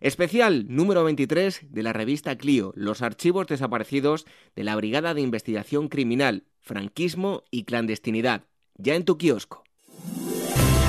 [0.00, 5.88] Especial número 23 de la revista Clio, los archivos desaparecidos de la Brigada de Investigación
[5.88, 8.44] Criminal, Franquismo y Clandestinidad,
[8.76, 9.64] ya en tu kiosco.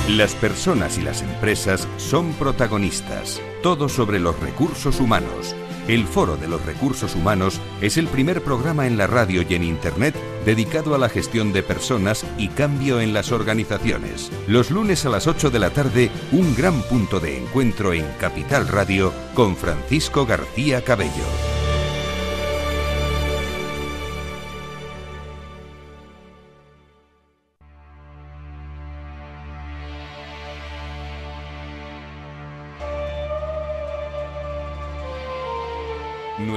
[0.08, 3.40] Las personas y las empresas son protagonistas.
[3.62, 5.54] Todo sobre los recursos humanos.
[5.86, 9.64] El Foro de los Recursos Humanos es el primer programa en la radio y en
[9.64, 14.30] Internet dedicado a la gestión de personas y cambio en las organizaciones.
[14.46, 18.68] Los lunes a las 8 de la tarde, un gran punto de encuentro en Capital
[18.68, 21.69] Radio con Francisco García Cabello.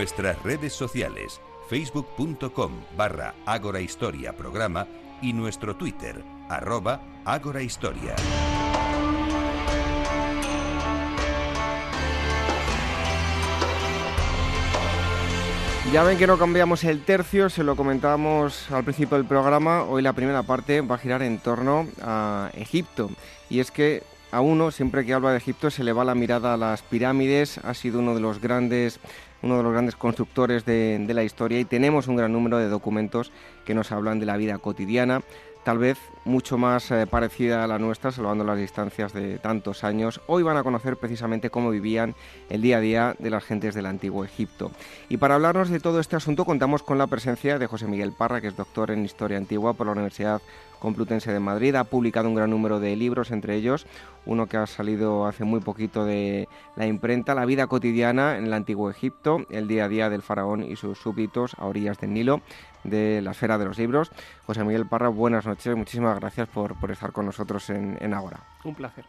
[0.04, 1.40] Nuestras redes sociales,
[1.70, 4.86] facebook.com barra Ágora Historia Programa
[5.22, 8.14] y nuestro Twitter, arroba Ágora Historia.
[15.94, 19.84] Ya ven que no cambiamos el tercio, se lo comentábamos al principio del programa.
[19.84, 23.10] Hoy la primera parte va a girar en torno a Egipto.
[23.50, 26.56] Y es que a uno, siempre que habla de Egipto, se le va la mirada
[26.56, 27.60] a las pirámides.
[27.60, 29.00] Ha sido uno de los grandes
[29.44, 33.32] uno de los grandes constructores de, la historia y tenemos un gran número de documentos
[33.66, 35.22] que nos hablan de la vida cotidiana,
[35.64, 40.22] tal vez mucho más eh, parecida a la nuestra, salvando las distancias de tantos años.
[40.28, 42.16] Hoy van a conocer precisamente cómo vivían
[42.50, 44.72] el día a día de las gentes del antiguo Egipto.
[45.10, 48.42] Y para hablarnos de todo este asunto contamos con la presencia de José Miguel Parra,
[48.42, 50.42] que es doctor en Historia Antigua por la Universidad
[50.84, 51.76] Complutense de Madrid.
[51.76, 53.88] Ha publicado un gran número de libros, entre ellos
[54.26, 58.54] uno que ha salido hace muy poquito de la imprenta, La vida cotidiana en el
[58.54, 62.42] antiguo Egipto, el día a día del faraón y sus súbditos a orillas del Nilo,
[62.84, 64.12] de la esfera de los libros.
[64.46, 68.42] José Miguel Parra, buenas noches, muchísimas gracias por, estar con nosotros en, en Ágora.
[68.66, 69.06] Un placer.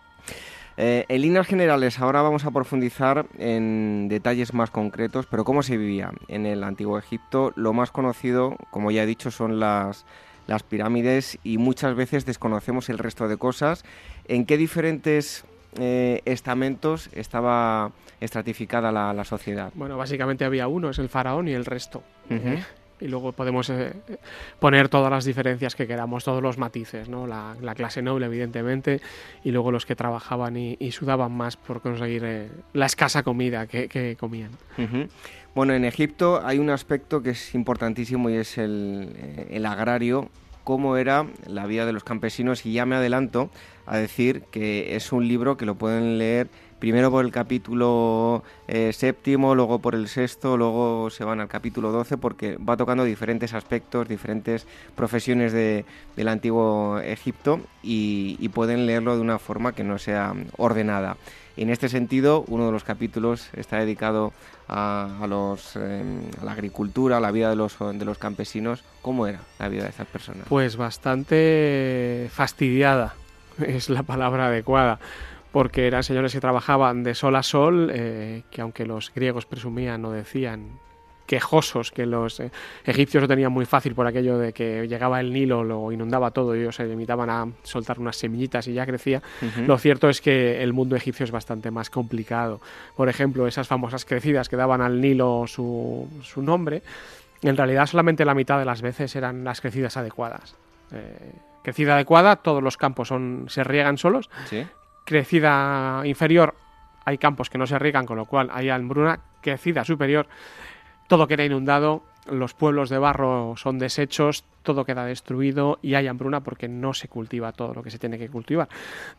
[0.77, 5.77] Eh, en líneas generales, ahora vamos a profundizar en detalles más concretos, pero cómo se
[5.77, 7.53] vivía en el antiguo Egipto.
[7.57, 10.05] Lo más conocido, como ya he dicho, son las,
[10.47, 13.85] las pirámides y muchas veces desconocemos el resto de cosas.
[14.27, 15.45] ¿En qué diferentes
[15.79, 19.73] eh, estamentos estaba estratificada la, sociedad?
[19.75, 22.03] Bueno, básicamente había uno, es el faraón y el resto.
[22.31, 22.63] ¿eh?
[23.01, 23.93] Y luego podemos eh,
[24.61, 27.27] poner todas las diferencias que queramos, todos los matices, ¿no?
[27.27, 29.01] La, clase noble, evidentemente,
[29.43, 34.53] y luego los que trabajaban y, sudaban más por conseguir la escasa comida que, comían.
[35.55, 40.29] Bueno, en Egipto hay un aspecto que es importantísimo y es el, eh, agrario,
[40.64, 43.51] cómo era la vida de los campesinos y ya me adelanto
[43.87, 46.49] a decir que es un libro que lo pueden leer
[46.81, 51.93] primero por el capítulo eh, séptimo, luego por el sexto, luego se van al capítulo
[51.93, 55.85] doce porque va tocando diferentes aspectos, diferentes profesiones de,
[56.17, 61.17] del antiguo Egipto y pueden leerlo de una forma que no sea ordenada.
[61.57, 64.33] En este sentido, uno de los capítulos está dedicado
[64.69, 68.85] em, a la agricultura, a la vida de los, de los campesinos.
[69.03, 70.47] ¿Cómo era la vida de estas personas?
[70.49, 73.14] Pues bastante fastidiada,
[73.64, 74.99] es la palabra adecuada
[75.55, 80.05] porque eran señores que trabajaban de sol a sol, eh, que aunque los griegos presumían
[80.05, 80.81] o decían
[81.27, 82.51] quejosos que los eh,
[82.85, 86.55] egipcios lo tenían muy fácil por aquello de que llegaba el Nilo, lo inundaba todo
[86.55, 89.23] y ellos se limitaban a soltar unas semillitas y ya crecía.
[89.67, 92.61] Lo cierto es que el mundo egipcio es bastante más complicado.
[92.97, 96.83] Por ejemplo, esas famosas crecidas que daban al Nilo su, su nombre,
[97.43, 100.57] en realidad solamente la mitad de las veces eran las crecidas adecuadas.
[100.93, 101.33] Eh,
[101.63, 104.31] crecida adecuada, todos los campos son, se riegan solos.
[105.05, 106.55] Crecida inferior,
[107.05, 109.21] hay campos que no se riegan, con lo cual hay hambruna.
[109.43, 110.27] Crecida superior,
[111.14, 116.40] todo queda inundado, los pueblos de barro son desechos, todo queda destruido y hay hambruna
[116.40, 118.69] porque no se cultiva todo lo que se tiene que cultivar.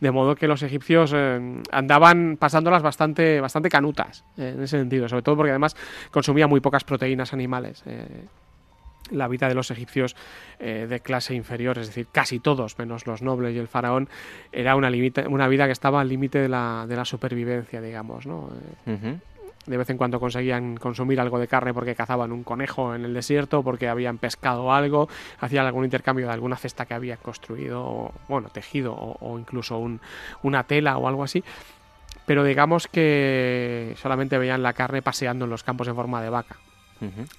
[0.01, 5.07] De modo que los egipcios eh, andaban pasándolas bastante, bastante canutas eh, en ese sentido,
[5.07, 5.77] sobre todo porque además
[6.11, 7.81] consumía muy pocas proteínas animales.
[7.85, 8.25] Eh,
[9.11, 10.17] la vida de los egipcios
[10.59, 14.09] de clase inferior, es decir, casi todos, menos los nobles y el faraón,
[14.51, 14.89] era una,
[15.29, 18.25] una vida que estaba al límite de la supervivencia, digamos.
[18.25, 18.49] ¿no?
[19.65, 23.13] De vez en cuando conseguían consumir algo de carne porque cazaban un conejo en el
[23.13, 25.09] desierto, porque habían pescado algo,
[25.39, 29.83] hacían algún intercambio de alguna cesta que habían construido, bueno, tejido o, incluso
[30.43, 31.43] una tela o algo así.
[32.25, 36.57] Pero digamos que solamente veían la carne paseando en los campos en forma de vaca.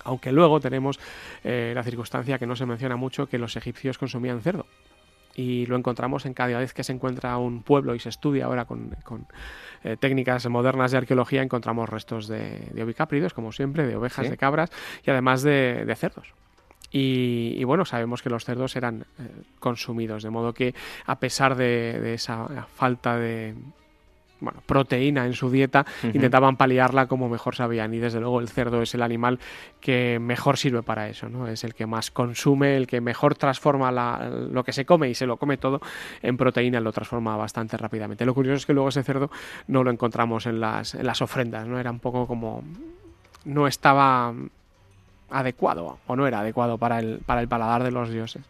[0.04, 1.00] Aunque luego tenemos
[1.42, 4.66] eh, la circunstancia que no se menciona mucho que los egipcios consumían cerdo
[5.36, 8.64] y lo encontramos en cada vez que se encuentra un pueblo y se estudia ahora
[8.64, 8.96] con,
[9.84, 14.70] eh, técnicas modernas de arqueología, encontramos restos de, ovicápridos, como siempre, de ovejas, de cabras
[15.04, 16.32] y además de, cerdos.
[16.90, 19.28] Y, bueno, sabemos que los cerdos eran eh,
[19.58, 20.74] consumidos, de modo que
[21.04, 23.54] a pesar de esa falta de,
[24.40, 27.94] bueno, proteína en su dieta, intentaban paliarla como mejor sabían.
[27.94, 29.38] Y desde luego el cerdo es el animal
[29.80, 31.48] que mejor sirve para eso, ¿no?
[31.48, 35.26] Es el que más consume, el que mejor transforma lo que se come y se
[35.26, 35.80] lo come todo
[36.22, 38.24] en proteína, lo transforma bastante rápidamente.
[38.24, 39.30] Lo curioso es que luego ese cerdo
[39.68, 41.78] no lo encontramos en las, en las ofrendas, ¿no?
[41.78, 42.62] Era un poco como...
[43.44, 44.34] no estaba
[45.30, 48.42] adecuado o no era adecuado para el, para el paladar de los dioses.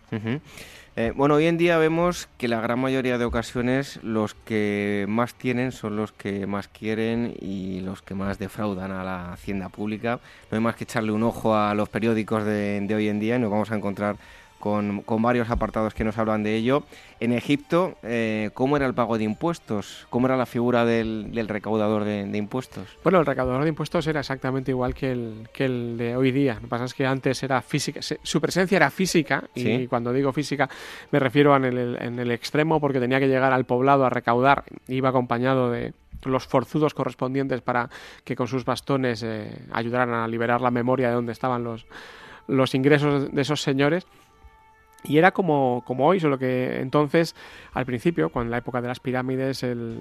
[0.98, 5.34] Eh, bueno, hoy en día vemos que la gran mayoría de ocasiones los que más
[5.34, 10.20] tienen son los que más quieren y los que más defraudan a la hacienda pública.
[10.50, 13.36] No hay más que echarle un ojo a los periódicos de, de hoy en día
[13.36, 14.16] y nos vamos a encontrar
[14.58, 16.84] con, varios apartados que nos hablan de ello.
[17.20, 20.06] En Egipto, eh, ¿cómo era el pago de impuestos?
[20.10, 22.88] ¿Cómo era la figura del, recaudador de, impuestos?
[23.02, 26.54] Bueno, el recaudador de impuestos era exactamente igual que el, que el de hoy día.
[26.54, 30.32] Lo que pasa es que antes era física, su presencia era física, y cuando digo
[30.32, 30.68] física
[31.10, 34.64] me refiero en el, en el extremo porque tenía que llegar al poblado a recaudar,
[34.88, 35.92] iba acompañado de,
[36.24, 37.88] los forzudos correspondientes para
[38.24, 41.86] que con sus bastones eh, ayudaran a liberar la memoria de dónde estaban los,
[42.48, 44.06] los ingresos de esos señores
[45.08, 47.34] y era como, como hoy, solo que entonces,
[47.72, 49.98] al principio, con la época de las pirámides, el,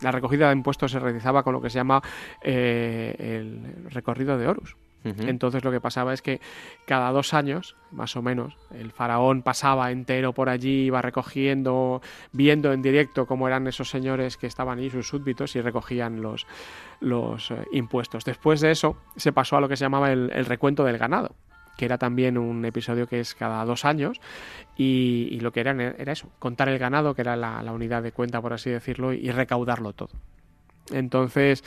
[0.00, 2.02] la recogida de impuestos se realizaba con lo que se llama
[2.42, 4.76] eh, el recorrido de Horus.
[5.02, 6.42] Entonces lo que pasaba es que
[6.84, 12.02] cada dos años, más o menos, el faraón pasaba entero por allí, iba recogiendo,
[12.32, 16.46] viendo en directo cómo eran esos señores que estaban ahí, sus súbditos, y recogían los,
[17.00, 18.26] los eh, impuestos.
[18.26, 21.34] Después de eso se pasó a lo que se llamaba el recuento del ganado
[21.80, 24.20] que era también un episodio que es cada dos años,
[24.76, 28.42] y, lo que era, era eso, contar el ganado, que era la, unidad de cuenta,
[28.42, 30.10] por así decirlo, y recaudarlo todo.
[30.90, 31.64] Entonces,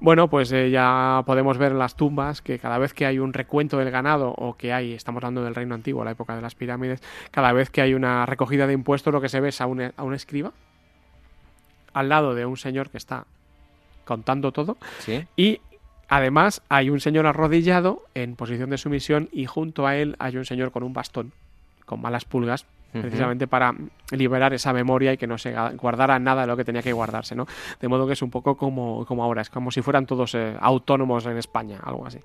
[0.00, 3.32] bueno, pues eh, ya podemos ver en las tumbas que cada vez que hay un
[3.32, 6.54] recuento del ganado o que hay, estamos hablando del reino antiguo, la época de las
[6.54, 7.00] pirámides,
[7.30, 9.80] cada vez que hay una recogida de impuestos lo que se ve es a un,
[9.80, 10.52] a un escriba
[11.94, 13.24] al lado de un señor que está
[14.04, 14.76] contando todo
[15.38, 15.60] y
[16.08, 20.44] Además, hay un señor arrodillado en posición de sumisión y junto a él hay un
[20.44, 21.32] señor con un bastón,
[21.84, 22.66] con malas pulgas,
[23.00, 23.74] precisamente para
[24.12, 27.34] liberar esa memoria y que no se guardara nada de lo que tenía que guardarse,
[27.34, 27.46] ¿no?
[27.80, 30.56] De modo que es un poco como, como ahora, es como si fueran todos eh,
[30.60, 32.18] autónomos en España, algo así.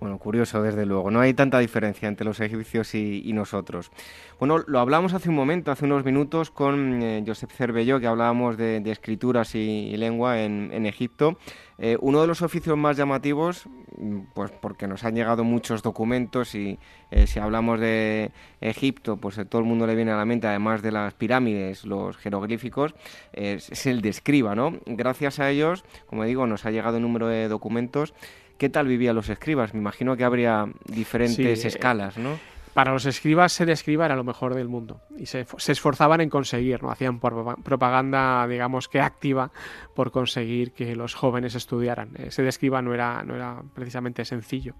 [0.00, 1.10] Bueno, curioso, desde luego.
[1.10, 3.90] No hay tanta diferencia entre los egipcios y, nosotros.
[4.38, 8.56] Bueno, lo hablamos hace un momento, hace unos minutos, con eh, Josep Cervello, que hablábamos
[8.56, 11.38] de, escrituras y, lengua en, en Egipto.
[11.82, 13.64] Eh, uno de los oficios más llamativos,
[13.96, 16.78] mm, pues porque nos han llegado muchos documentos y
[17.10, 20.46] eh, si hablamos de Egipto, pues a todo el mundo le viene a la mente,
[20.46, 22.94] además de las pirámides, los jeroglíficos,
[23.32, 24.74] es, el de escriba, ¿no?
[24.84, 28.12] Gracias a ellos, como digo, nos ha llegado un número de documentos.
[28.58, 29.72] ¿Qué tal vivían los escribas?
[29.72, 32.38] Me imagino que habría diferentes escalas, ¿no?
[32.74, 36.82] Para los escribas ser escriba era lo mejor del mundo y se, esforzaban en conseguir,
[36.82, 36.90] ¿no?
[36.90, 39.50] hacían propaganda, digamos que activa
[39.94, 42.10] por conseguir que los jóvenes estudiaran.
[42.30, 44.74] Ser escriba no era, no era precisamente sencillo.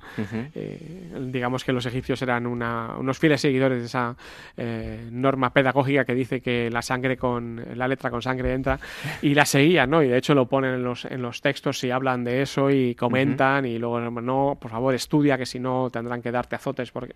[0.55, 4.17] Eh, digamos que los egipcios eran unos fieles seguidores de esa
[4.57, 8.79] eh, norma pedagógica que dice que la sangre con la letra con sangre entra
[9.21, 10.03] y la seguían, ¿no?
[10.03, 12.95] Y de hecho lo ponen en los, en los textos y hablan de eso y
[12.95, 17.15] comentan y luego no, por favor estudia que si no tendrán que darte azotes porque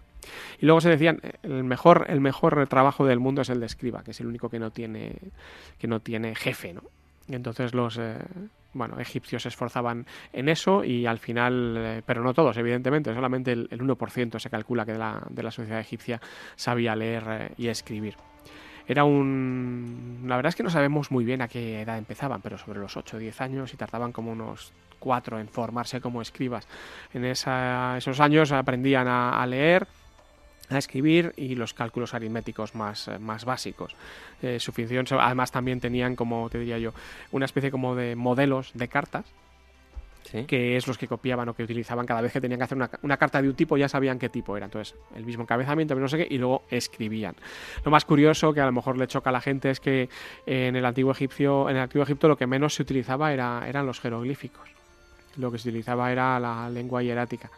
[0.60, 4.02] y luego se decían, el mejor, el mejor trabajo del mundo es el de escriba,
[4.02, 5.16] que es el único que no tiene,
[5.78, 6.82] que no tiene jefe, ¿no?
[7.28, 8.18] Y entonces los eh,
[8.74, 13.52] bueno, egipcios se esforzaban en eso y al final, eh, pero no todos, evidentemente, solamente
[13.52, 16.20] el, 1% se calcula que de la, de la sociedad egipcia
[16.56, 18.16] sabía leer eh, y escribir.
[18.86, 20.24] Era un...
[20.26, 22.98] La verdad es que no sabemos muy bien a qué edad empezaban, pero sobre los
[22.98, 26.68] 8 o 10 años y tardaban como unos 4 en formarse como escribas.
[27.14, 29.86] En esos años aprendían a leer,
[30.70, 33.94] a escribir y los cálculos aritméticos más, eh, más básicos.
[34.42, 36.92] Eh, su función, además también tenían como, te diría yo,
[37.32, 39.24] una especie como de modelos de cartas
[40.48, 43.16] que es los que copiaban o que utilizaban cada vez que tenían que hacer una,
[43.16, 44.66] carta de un tipo, ya sabían qué tipo era.
[44.66, 47.36] Entonces, el mismo encabezamiento, no sé qué, y luego escribían.
[47.84, 50.08] Lo más curioso, que a lo mejor le choca a la gente, es que
[50.46, 53.86] en el antiguo egipcio, en el antiguo Egipto lo que menos se utilizaba era, eran
[53.86, 54.74] los jeroglíficos
[55.36, 57.50] lo que se utilizaba era la lengua hierática,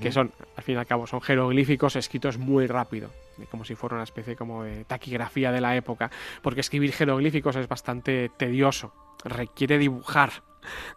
[0.00, 3.10] que son, al fin y al cabo, son jeroglíficos escritos muy rápido,
[3.50, 6.10] como si fuera una especie como de taquigrafía de la época,
[6.42, 8.92] porque escribir jeroglíficos es bastante tedioso,
[9.24, 10.42] requiere dibujar,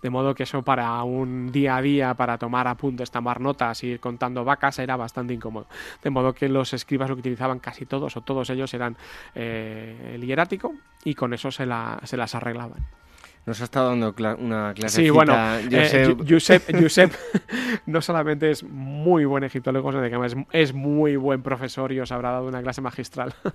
[0.01, 3.99] de modo que eso para un día a día, para tomar apuntes, tomar notas, ir
[3.99, 5.67] contando vacas, era bastante incómodo.
[6.03, 8.97] De modo que los escribas lo que utilizaban casi todos o todos ellos eran
[9.35, 10.73] eh, el hierático
[11.03, 11.65] y con eso se,
[12.03, 12.85] se las arreglaban.
[13.45, 15.01] Nos ha estado dando una clase.
[15.01, 15.35] Sí, bueno,
[15.69, 16.63] eh, Josep,
[17.85, 22.13] no solamente es muy buen egiptólogo, sino que es, es muy buen profesor y os
[22.13, 23.33] habrá dado una clase magistral.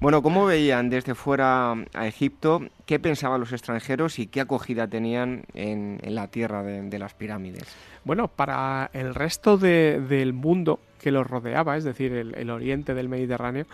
[0.00, 2.60] Bueno, ¿cómo veían desde fuera a Egipto?
[2.86, 7.62] ¿Qué pensaban los extranjeros y qué acogida tenían en, la tierra de, las pirámides?
[8.02, 13.66] Bueno, para el resto del mundo que los rodeaba, es decir, el oriente del Mediterráneo,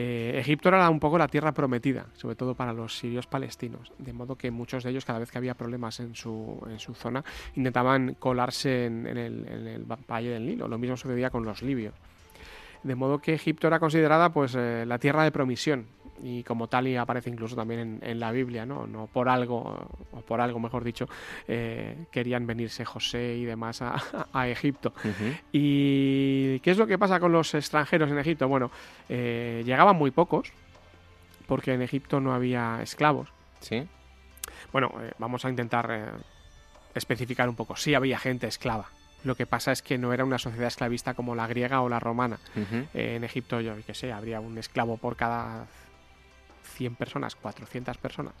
[0.00, 4.12] eh, Egipto era un poco la tierra prometida, sobre todo para los sirios palestinos, de
[4.12, 7.24] modo que muchos de ellos, cada vez que había problemas en su, en su zona,
[7.54, 10.68] intentaban colarse en, el, Valle del Nilo.
[10.68, 11.94] Lo mismo sucedía con los libios.
[12.82, 15.86] De modo que Egipto era considerada pues, eh, la tierra de promisión,
[16.22, 18.86] y como tal y aparece incluso también en, la Biblia, ¿no?
[18.86, 21.08] No por algo, o por algo mejor dicho,
[21.48, 24.92] eh, querían venirse José y demás a, Egipto.
[25.52, 28.48] ¿Y qué es lo que pasa con los extranjeros en Egipto?
[28.48, 28.70] Bueno,
[29.08, 30.52] eh, llegaban muy pocos,
[31.46, 33.28] porque en Egipto no había esclavos.
[33.60, 33.86] Sí.
[34.72, 36.12] Bueno, eh, vamos a intentar
[36.94, 37.76] especificar un poco.
[37.76, 38.88] Sí había gente esclava,
[39.24, 42.00] lo que pasa es que no era una sociedad esclavista como la griega o la
[42.00, 42.38] romana.
[42.94, 45.66] en Egipto, yo que sé, habría un esclavo por cada
[46.80, 48.32] 100 personas, 400 personas.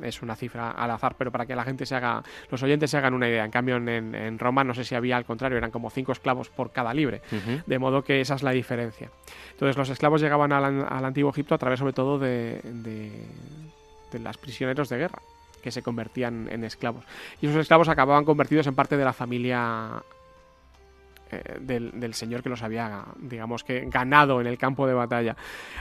[0.00, 2.96] Es una cifra al azar, pero para que la gente se haga, los oyentes se
[2.96, 3.44] hagan una idea.
[3.44, 6.70] En cambio, en, Roma no sé si había al contrario, eran como 5 esclavos por
[6.70, 7.22] cada libre.
[7.66, 9.10] De modo que esa es la diferencia.
[9.50, 13.10] Entonces, los esclavos llegaban al, antiguo Egipto a través, sobre todo, de, de,
[14.12, 15.20] de las prisioneros de guerra
[15.60, 17.04] que se convertían en esclavos.
[17.40, 20.00] Y esos esclavos acababan convertidos en parte de la familia
[21.30, 25.36] eh, del, señor que los había, digamos que, ganado en el campo de batalla.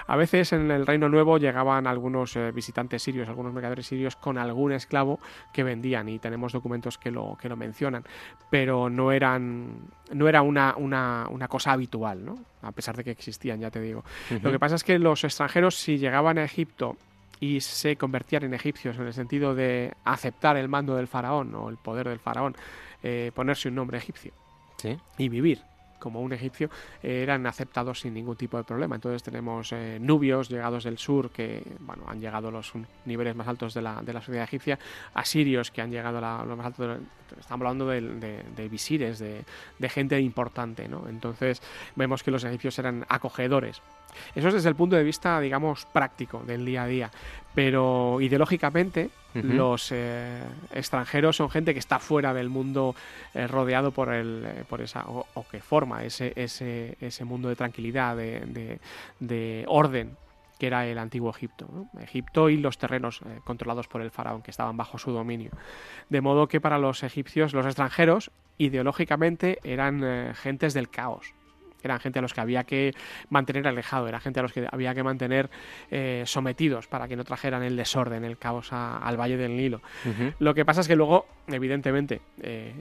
[0.07, 4.37] A veces en el Reino Nuevo llegaban algunos eh, visitantes sirios, algunos mercaderes sirios con
[4.37, 5.19] algún esclavo
[5.53, 8.03] que vendían y tenemos documentos que lo, que lo mencionan,
[8.49, 12.37] pero no eran no era una, una, una cosa habitual, ¿no?
[12.61, 14.03] a pesar de que existían, ya te digo.
[14.41, 16.97] Lo que pasa es que los extranjeros si llegaban a Egipto
[17.39, 21.69] y se convertían en egipcios en el sentido de aceptar el mando del faraón o
[21.69, 22.55] el poder del faraón,
[23.03, 24.33] eh, ponerse un nombre egipcio
[25.17, 25.61] y vivir
[25.99, 26.69] como un egipcio
[27.01, 28.95] eran aceptados sin ningún tipo de problema.
[28.95, 32.71] Entonces tenemos eh, nubios llegados del sur que bueno, han llegado a los
[33.05, 34.79] niveles más altos de la, de la sociedad egipcia,
[35.13, 36.97] asirios que han llegado a lo más alto,
[37.39, 39.43] estamos hablando de, visires, de,
[39.79, 40.87] de, gente importante.
[40.87, 41.07] ¿no?
[41.09, 41.61] Entonces
[41.95, 43.81] vemos que los egipcios eran acogedores
[44.35, 47.11] eso es desde el punto de vista, digamos, práctico del día a día.
[47.53, 49.09] Pero ideológicamente,
[49.43, 50.41] los eh,
[50.73, 52.95] extranjeros son gente que está fuera del mundo
[53.33, 57.55] eh, rodeado por, el, eh, por esa, o, que forma ese, ese, ese, mundo de
[57.55, 58.79] tranquilidad, de,
[59.19, 60.15] de, orden
[60.59, 61.67] que era el antiguo Egipto.
[62.01, 65.51] Egipto y los terrenos controlados por el faraón, que estaban bajo su dominio.
[66.09, 71.36] De modo que para los egipcios, los extranjeros, ideológicamente eran gentes del caos
[71.87, 72.93] eran gente a los que había que
[73.29, 75.49] mantener alejado, era gente a los que había que mantener
[75.89, 79.81] eh, sometidos para que no trajeran el desorden, el caos al Valle del Nilo.
[80.39, 82.73] Lo que pasa es que luego, evidentemente, eh,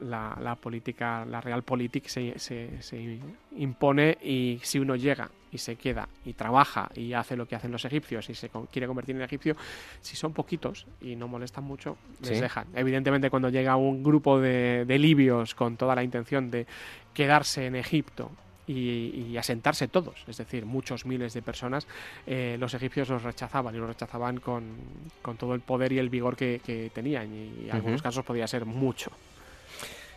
[0.00, 3.20] la, política, la realpolitik se, se,
[3.56, 7.72] impone y si uno llega y se queda y trabaja y hace lo que hacen
[7.72, 9.56] los egipcios y se quiere convertir en egipcio,
[10.00, 12.66] si son poquitos y no molestan mucho, les dejan.
[12.74, 16.66] Evidentemente cuando llega un grupo de, de libios con toda la intención de
[17.14, 18.30] quedarse en Egipto
[18.66, 21.86] y, asentarse todos, es decir, muchos miles de personas,
[22.26, 24.76] eh, los egipcios los rechazaban y los rechazaban con,
[25.38, 29.10] todo el poder y el vigor que, tenían y, en algunos casos podía ser mucho.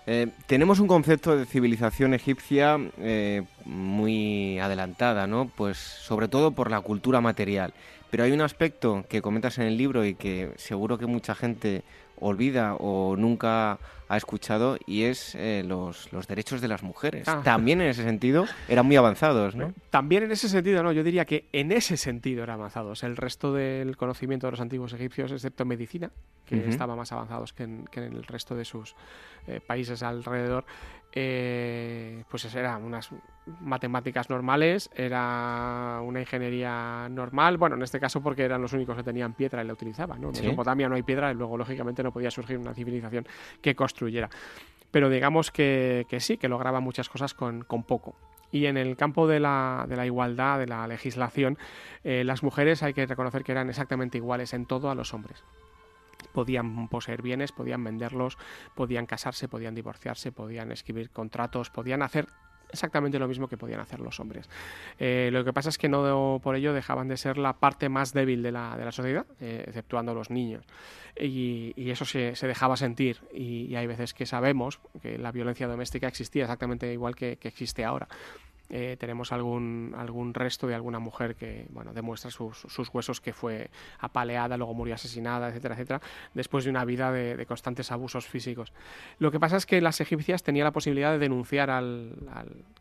[0.08, 5.52] Eh, tenemos un concepto de civilización egipcia eh, muy adelantada, ¿no?
[5.56, 7.74] Pues sobre todo por la cultura material.
[8.10, 11.84] Pero hay un aspecto que comentas en el libro y que seguro que mucha gente
[12.20, 13.78] olvida o nunca
[14.10, 17.28] ha escuchado y es eh, los, los, derechos de las mujeres.
[17.28, 17.42] Ah.
[17.44, 19.72] También en ese sentido eran muy avanzados, ¿no?
[19.92, 23.04] También en ese sentido, no, yo diría que en ese sentido eran avanzados.
[23.04, 26.12] El resto del conocimiento de los antiguos egipcios, excepto medicina,
[26.46, 28.96] que estaba más avanzados que en, que en, el resto de sus
[29.46, 30.66] eh, países alrededor,
[31.12, 33.10] eh, pues eran unas
[33.62, 39.04] matemáticas normales, era una ingeniería normal, bueno, en este caso porque eran los únicos que
[39.04, 40.30] tenían piedra y la utilizaban, ¿no?
[40.30, 43.28] En Mesopotamia no hay piedra y luego, lógicamente, no podía surgir una civilización
[43.62, 43.99] que construyera
[44.92, 48.16] Pero digamos que, sí, que lograba muchas cosas con, poco.
[48.52, 51.58] Y en el campo de la, de la igualdad, de la legislación,
[52.04, 55.44] eh, las mujeres hay que reconocer que eran exactamente iguales en todo a los hombres
[56.34, 58.38] podían poseer bienes, podían venderlos,
[58.76, 62.28] podían casarse, podían divorciarse, podían escribir contratos, podían hacer
[62.72, 64.50] exactamente lo mismo que podían hacer los hombres.
[64.98, 68.14] Eh, lo que pasa es que no por ello dejaban de ser la parte más
[68.14, 70.66] débil de la, de la sociedad, eh, exceptuando los niños.
[71.20, 73.20] Y, eso se, se, dejaba sentir.
[73.34, 77.84] Y, hay veces que sabemos que la violencia doméstica existía exactamente igual que, que existe
[77.84, 78.08] ahora.
[78.70, 83.70] Eh, tenemos algún, algún resto de alguna mujer que bueno, demuestra sus, huesos que fue
[84.00, 86.02] apaleada, luego murió asesinada, etcétera, etcétera,
[86.34, 88.72] después de una vida de, constantes abusos físicos.
[89.18, 92.16] Lo que pasa es que las egipcias tenían la posibilidad de denunciar al,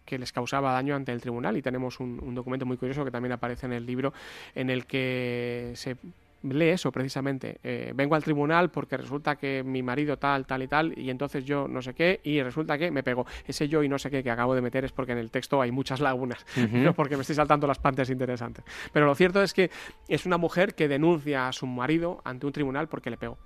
[0.05, 3.33] que les causaba daño ante el tribunal y tenemos un documento muy curioso que también
[3.33, 4.13] aparece en el libro
[4.55, 5.97] en el que se
[6.43, 7.59] lee eso precisamente.
[7.63, 11.45] Eh, vengo al tribunal porque resulta que mi marido tal, tal y tal, y entonces
[11.45, 13.27] yo no sé qué, y resulta que me pegó.
[13.47, 15.61] Ese yo y no sé qué que acabo de meter es porque en el texto
[15.61, 18.65] hay muchas lagunas, no porque me estoy saltando las partes interesantes.
[18.93, 19.71] Pero lo cierto es que
[20.09, 23.39] es una mujer que denuncia a su marido ante un tribunal porque le pegó.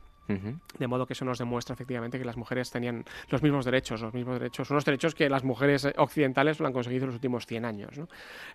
[0.79, 4.15] De modo que eso nos demuestra efectivamente que las mujeres tenían los mismos derechos, los
[4.15, 7.65] mismos derechos, unos derechos que las mujeres occidentales lo han conseguido en los últimos 100
[7.65, 7.99] años.
[7.99, 8.09] ¿no?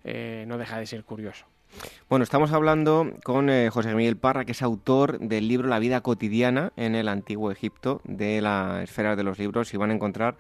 [0.04, 1.46] Eh, no deja de ser curioso.
[2.10, 6.00] Bueno, estamos hablando con eh, José Miguel Parra, que es autor del libro La vida
[6.00, 10.38] cotidiana en el antiguo Egipto, de la esfera de los libros, y van a encontrar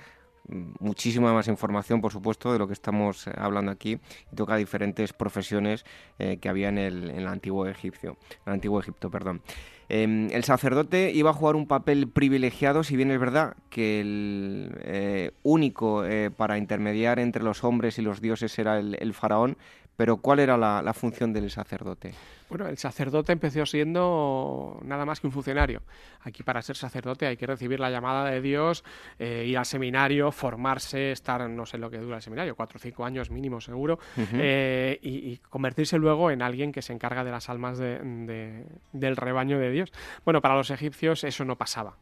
[0.47, 3.99] mm, muchísima más información, por supuesto, de lo que estamos eh, hablando aquí,
[4.31, 5.85] y toca diferentes profesiones
[6.19, 8.15] eh, que había en el, antiguo Egipcio,
[8.45, 9.41] el antiguo Egipto, perdón.
[9.89, 15.33] Em, el sacerdote iba a jugar un papel privilegiado, si bien es verdad que el
[15.43, 16.03] único
[16.35, 19.57] para intermediar entre los hombres y los dioses era el faraón,
[19.97, 22.13] pero ¿cuál era la, función del sacerdote?
[22.49, 25.81] Bueno, el sacerdote empezó siendo nada más que un funcionario.
[26.21, 28.83] Aquí para ser sacerdote hay que recibir la llamada de Dios,
[29.17, 32.79] eh, ir al seminario, formarse, estar, no sé lo que dura el seminario, cuatro o
[32.79, 33.97] cinco años mínimo seguro,
[34.33, 39.71] eh, y, convertirse luego en alguien que se encarga de las almas del rebaño de
[39.71, 39.91] Dios.
[40.23, 41.97] Bueno, para los egipcios eso no pasaba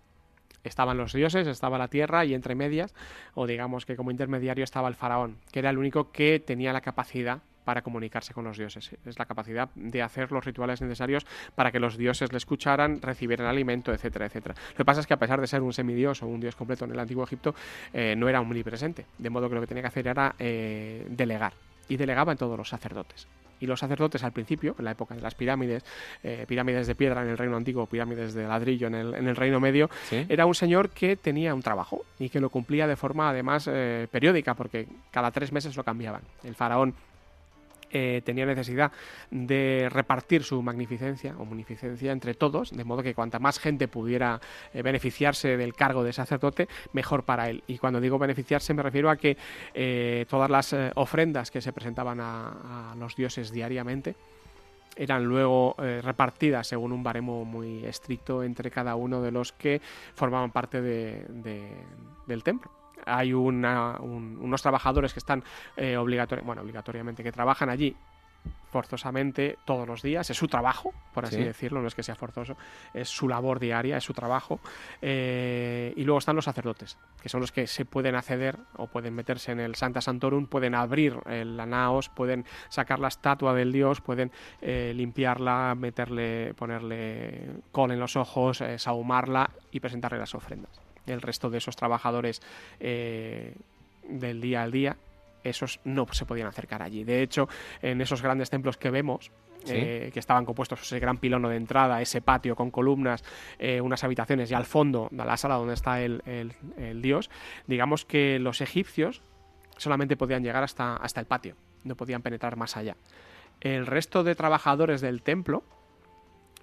[0.63, 2.95] estaban los dioses, estaba la tierra y entre medias,
[3.35, 6.81] o digamos que como intermediario estaba el faraón, que era el único que tenía la
[6.81, 8.91] capacidad para comunicarse con los dioses.
[9.05, 13.47] Es la capacidad de hacer los rituales necesarios para que los dioses le escucharan, recibieran
[13.47, 14.55] alimento, etcétera, etcétera.
[14.71, 16.85] Lo que pasa es que a pesar de ser un semidios o un dios completo
[16.85, 17.55] en el antiguo Egipto,
[17.91, 21.53] eh, no era omnipresente, de modo que lo que tenía que hacer era eh, delegar.
[21.87, 25.21] Y delegaba en todos los sacerdotes y los sacerdotes al principio, en la época de
[25.21, 25.85] las pirámides,
[26.23, 29.35] eh, pirámides de piedra en el reino antiguo, pirámides de ladrillo en el, en el
[29.35, 33.29] reino medio, era un señor que tenía un trabajo y que lo cumplía de forma
[33.29, 33.69] además
[34.11, 36.21] periódica, porque cada tres meses lo cambiaban.
[36.43, 36.95] El faraón
[37.97, 38.91] eh, tenía necesidad
[39.31, 44.41] de repartir su magnificencia o munificencia entre todos, de modo que cuanta más gente pudiera
[44.73, 47.63] eh, beneficiarse del cargo de sacerdote, mejor para él.
[47.67, 49.37] Y cuando digo beneficiarse me refiero a que
[49.73, 54.17] eh, todas las ofrendas que se presentaban a, los dioses diariamente,
[54.97, 59.81] eran luego repartidas según un baremo muy estricto entre cada uno de los que
[60.15, 62.74] formaban parte del templo
[63.05, 65.43] hay unos trabajadores que están
[65.77, 65.97] eh,
[66.43, 67.95] bueno, obligatoriamente, que trabajan allí
[68.75, 72.57] forzosamente todos los días, es su trabajo, por así decirlo, no es que sea forzoso,
[72.93, 74.59] es su labor diaria, es su trabajo.
[75.01, 79.13] Eh, y luego están los sacerdotes, que son los que se pueden acceder o pueden
[79.13, 84.01] meterse en el Santa Santorum, pueden abrir el naos, pueden sacar la estatua del dios,
[84.01, 84.31] pueden
[84.61, 91.21] eh, limpiarla, meterle, ponerle col en los ojos, eh, sahumarla y presentarle las ofrendas el
[91.21, 92.41] resto de esos trabajadores
[92.79, 93.55] eh,
[94.07, 94.97] del día al día,
[95.43, 97.03] esos no se podían acercar allí.
[97.03, 97.47] De hecho,
[97.81, 99.31] en esos grandes templos que vemos,
[99.67, 103.23] eh, que estaban compuestos ese gran pilono de entrada, ese patio con columnas,
[103.57, 106.21] eh, unas habitaciones y al fondo de la sala donde está el,
[107.01, 107.29] dios,
[107.67, 109.21] digamos que los egipcios
[109.77, 112.95] solamente podían llegar hasta, hasta el patio, no podían penetrar más allá.
[113.61, 115.63] El resto de trabajadores del templo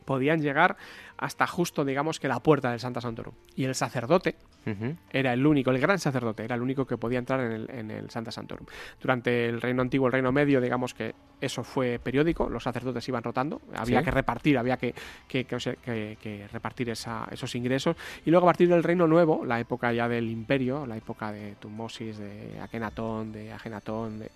[0.03, 0.77] podían llegar
[1.17, 3.35] hasta justo, digamos, que la puerta del Santa Santorum.
[3.55, 4.37] Y el sacerdote
[5.11, 7.91] era el único, el gran sacerdote, era el único que podía entrar en el, en
[7.91, 8.67] el, Santa Santorum.
[9.01, 13.23] Durante el Reino Antiguo, el Reino Medio, digamos que eso fue periódico, los sacerdotes iban
[13.23, 14.95] rotando, había que repartir, había que,
[15.29, 17.97] que, que, repartir esa, esos ingresos.
[18.25, 21.55] Y luego a partir del Reino Nuevo, la época ya del Imperio, la época de
[21.57, 24.31] Tumosis, de Akenatón, de Agenatón, de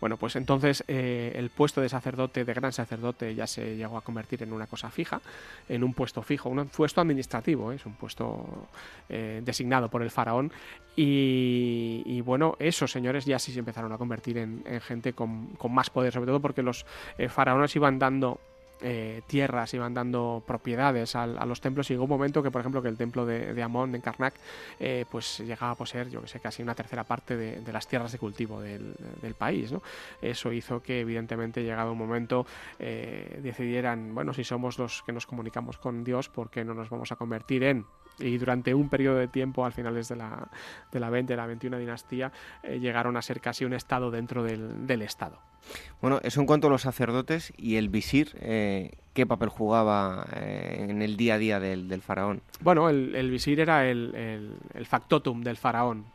[0.00, 4.00] bueno, pues entonces eh, el puesto de sacerdote, de gran sacerdote, ya se llegó a
[4.00, 5.20] convertir en una cosa fija,
[5.68, 7.76] en un puesto fijo, un puesto administrativo, ¿eh?
[7.76, 8.68] es un puesto
[9.08, 10.52] eh, designado por el faraón.
[10.96, 16.12] Y, bueno, esos señores ya sí se empezaron a convertir en, gente con, más poder,
[16.12, 16.84] sobre todo porque los
[17.28, 18.38] faraones iban dando
[18.82, 22.82] eh, tierras, iban dando propiedades a, los templos y llegó un momento que, por ejemplo,
[22.82, 24.34] que el templo de, Amón en Karnak,
[24.78, 28.12] eh, pues llegaba a poseer, yo que sé, casi una tercera parte de, las tierras
[28.12, 28.94] de cultivo del,
[29.38, 29.72] país.
[30.20, 32.46] Eso hizo que, evidentemente, llegado un momento,
[32.78, 36.90] eh, decidieran, bueno, si somos los que nos comunicamos con Dios, ¿por qué no nos
[36.90, 37.86] vamos a convertir en
[38.20, 40.48] y durante un periodo de tiempo, al finales de la,
[40.92, 44.86] de la 20, la 21 dinastía, eh, llegaron a ser casi un estado dentro del,
[44.86, 45.38] del, Estado.
[46.00, 50.86] Bueno, eso en cuanto a los sacerdotes y el visir, eh, ¿qué papel jugaba eh,
[50.88, 52.42] en el día a día del, del faraón?
[52.60, 54.14] Bueno, el, el visir era el,
[54.74, 56.06] el, factotum del faraón.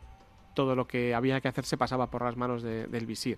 [0.54, 3.38] Todo lo que había que hacer se pasaba por las manos del visir.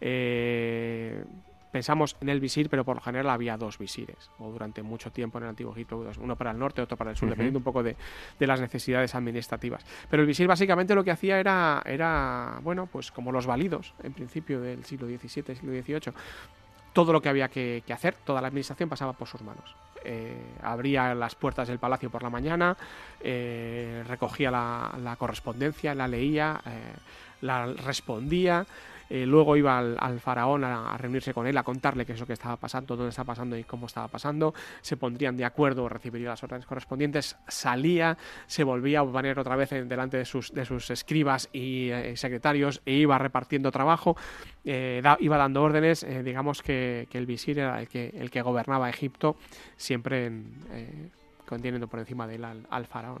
[0.00, 1.24] Eh,
[1.72, 5.38] pensamos en el visir, pero por lo general había dos visires, o durante mucho tiempo
[5.38, 7.82] en el Antiguo Egipto, uno para el norte, otro para el sur, dependiendo un poco
[7.82, 7.96] de,
[8.38, 9.84] las necesidades administrativas.
[10.10, 14.12] Pero el visir básicamente lo que hacía era, era, bueno, pues como los válidos, en
[14.12, 16.12] principio del siglo XVII, siglo XVIII,
[16.92, 19.74] todo lo que había que, hacer, toda la administración pasaba por sus manos.
[20.04, 22.76] Eh, abría las puertas del palacio por la mañana,
[23.20, 26.96] eh, recogía la, correspondencia, la leía, eh,
[27.40, 28.66] la respondía,
[29.14, 32.32] eh, luego iba al, faraón a, reunirse con él, a contarle qué es lo que
[32.32, 34.54] estaba pasando, dónde estaba pasando y cómo estaba pasando.
[34.80, 39.68] Se pondrían de acuerdo, recibiría las órdenes correspondientes, salía, se volvía a poner otra vez
[39.68, 44.16] delante de sus, de sus escribas y eh, secretarios e iba repartiendo trabajo,
[44.64, 46.06] eh, iba dando órdenes.
[46.24, 49.36] digamos que, el visir era el que, el que gobernaba Egipto
[49.76, 51.12] siempre en
[51.52, 53.20] conteniendo por encima del al, faraón.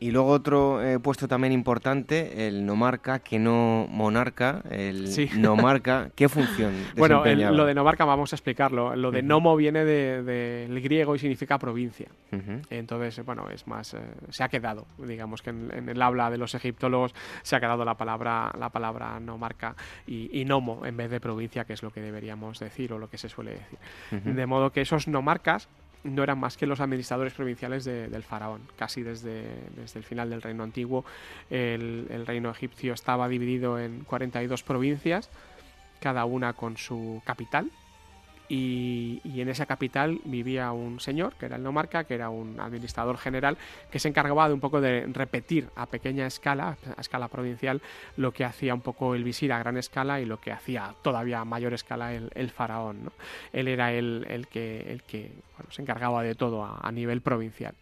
[0.00, 5.08] Y luego otro eh, puesto también importante, el nomarca, que no monarca, el
[5.40, 8.94] nomarca, ¿qué función Bueno, lo de nomarca vamos a explicarlo.
[8.96, 12.08] Lo de nomo viene del griego y significa provincia.
[12.68, 16.54] Entonces, bueno, es más, eh, se ha quedado, digamos que en, el habla de los
[16.54, 19.74] egiptólogos se ha quedado la palabra, la palabra nomarca
[20.06, 23.08] y, y, nomo en vez de provincia, que es lo que deberíamos decir o lo
[23.08, 23.78] que se suele decir.
[24.34, 25.68] De modo que esos nomarcas
[26.04, 28.62] no eran más que los administradores provinciales del faraón.
[28.76, 29.44] Casi desde,
[29.76, 31.04] desde, el final del reino antiguo,
[31.50, 35.30] el, reino egipcio estaba dividido en 42 provincias,
[36.00, 37.70] cada una con su capital,
[38.50, 43.16] y, en esa capital vivía un señor, que era el nomarca, que era un administrador
[43.16, 43.56] general,
[43.90, 47.80] que se encargaba de un poco de repetir a pequeña escala, a escala provincial,
[48.16, 51.40] lo que hacía un poco el visir a gran escala y lo que hacía todavía
[51.40, 53.12] a mayor escala el, faraón.
[53.52, 55.30] Él era el, que, el que
[55.70, 57.74] se encargaba de todo a, nivel provincial.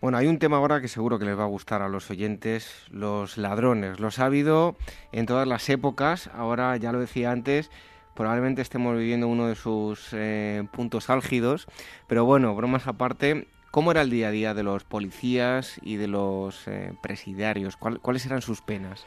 [0.00, 2.86] Bueno, hay un tema ahora que seguro que les va a gustar a los oyentes,
[2.90, 4.00] los ladrones.
[4.00, 4.76] Los ha habido
[5.12, 7.70] en todas las épocas, ahora ya lo decía antes,
[8.16, 11.68] probablemente estemos viviendo uno de sus eh, puntos álgidos,
[12.08, 16.08] pero bueno, bromas aparte, ¿cómo era el día a día de los policías y de
[16.08, 17.76] los eh, presidiarios?
[17.76, 19.06] ¿Cuáles eran sus penas?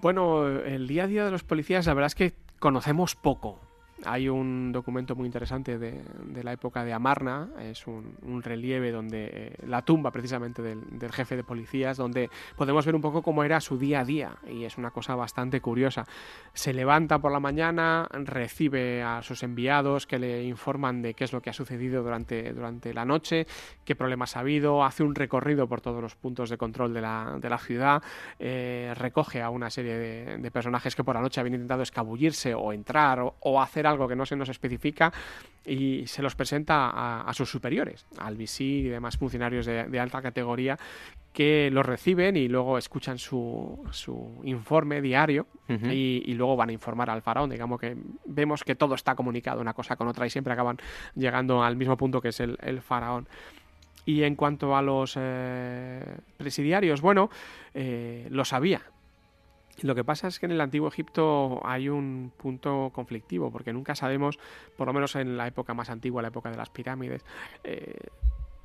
[0.00, 3.60] Bueno, el día a día de los policías, la verdad es que conocemos poco.
[4.04, 6.02] Hay un documento muy interesante de,
[6.42, 11.44] la época de Amarna, es un, relieve donde eh, la tumba precisamente del, jefe de
[11.44, 14.90] policías, donde podemos ver un poco cómo era su día a día y es una
[14.90, 16.06] cosa bastante curiosa.
[16.54, 21.32] Se levanta por la mañana, recibe a sus enviados que le informan de qué es
[21.32, 23.46] lo que ha sucedido durante, durante la noche,
[23.84, 27.36] qué problemas ha habido, hace un recorrido por todos los puntos de control de la,
[27.38, 28.02] de la ciudad,
[28.38, 32.72] eh, recoge a una serie de, personajes que por la noche habían intentado escabullirse o
[32.72, 35.12] entrar o, o hacer algo que no se nos especifica
[35.66, 40.78] y se los presenta a, sus superiores, al visir y demás funcionarios de, alta categoría
[41.32, 47.10] que los reciben y luego escuchan su, su informe diario y, luego van a informar
[47.10, 47.50] al faraón.
[47.50, 50.78] Digamos que vemos que todo está comunicado una cosa con otra y siempre acaban
[51.14, 53.28] llegando al mismo punto que es el, faraón.
[54.06, 56.02] Y en cuanto a los eh,
[56.36, 57.30] presidiarios, bueno,
[57.74, 58.80] eh, lo sabía,
[59.82, 63.94] lo que pasa es que en el antiguo Egipto hay un punto conflictivo, porque nunca
[63.94, 64.38] sabemos,
[64.76, 67.24] por lo menos en la época más antigua, la época de las pirámides,
[67.64, 68.08] eh,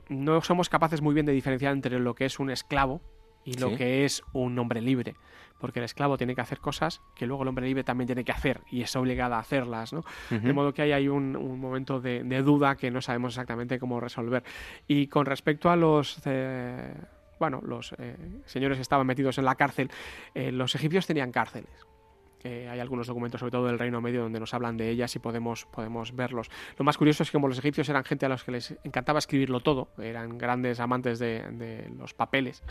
[0.09, 3.01] no somos capaces muy bien de diferenciar entre lo que es un esclavo
[3.43, 5.15] y lo que es un hombre libre.
[5.59, 8.31] Porque el esclavo tiene que hacer cosas que luego el hombre libre también tiene que
[8.31, 9.93] hacer y es obligado a hacerlas.
[9.93, 10.03] ¿no?
[10.29, 14.43] De modo que ahí hay un, momento de, duda que no sabemos exactamente cómo resolver.
[14.87, 16.21] Y con respecto a los...
[16.25, 16.93] Eh,
[17.39, 18.15] bueno, los eh,
[18.45, 19.89] señores estaban metidos en la cárcel,
[20.33, 21.85] eh, los egipcios tenían cárceles.
[22.43, 25.65] hay algunos documentos, sobre todo del Reino Medio, donde nos hablan de ellas y podemos,
[25.65, 26.51] podemos verlos.
[26.77, 29.17] Lo más curioso es que como los egipcios eran gente a los que les encantaba
[29.17, 32.63] escribirlo todo, eran grandes amantes de, los papeles,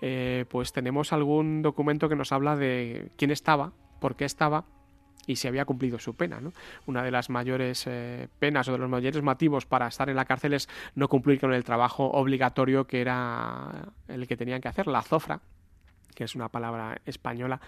[0.00, 4.64] eh, pues tenemos algún documento que nos habla de quién estaba, por qué estaba
[5.28, 6.40] y se había cumplido su pena.
[6.40, 6.52] ¿no?
[6.86, 10.24] Una de las mayores eh, penas o de los mayores motivos para estar en la
[10.24, 14.86] cárcel es no cumplir con el trabajo obligatorio que era el que tenían que hacer,
[14.86, 15.40] la zofra,
[16.18, 17.60] que es una palabra española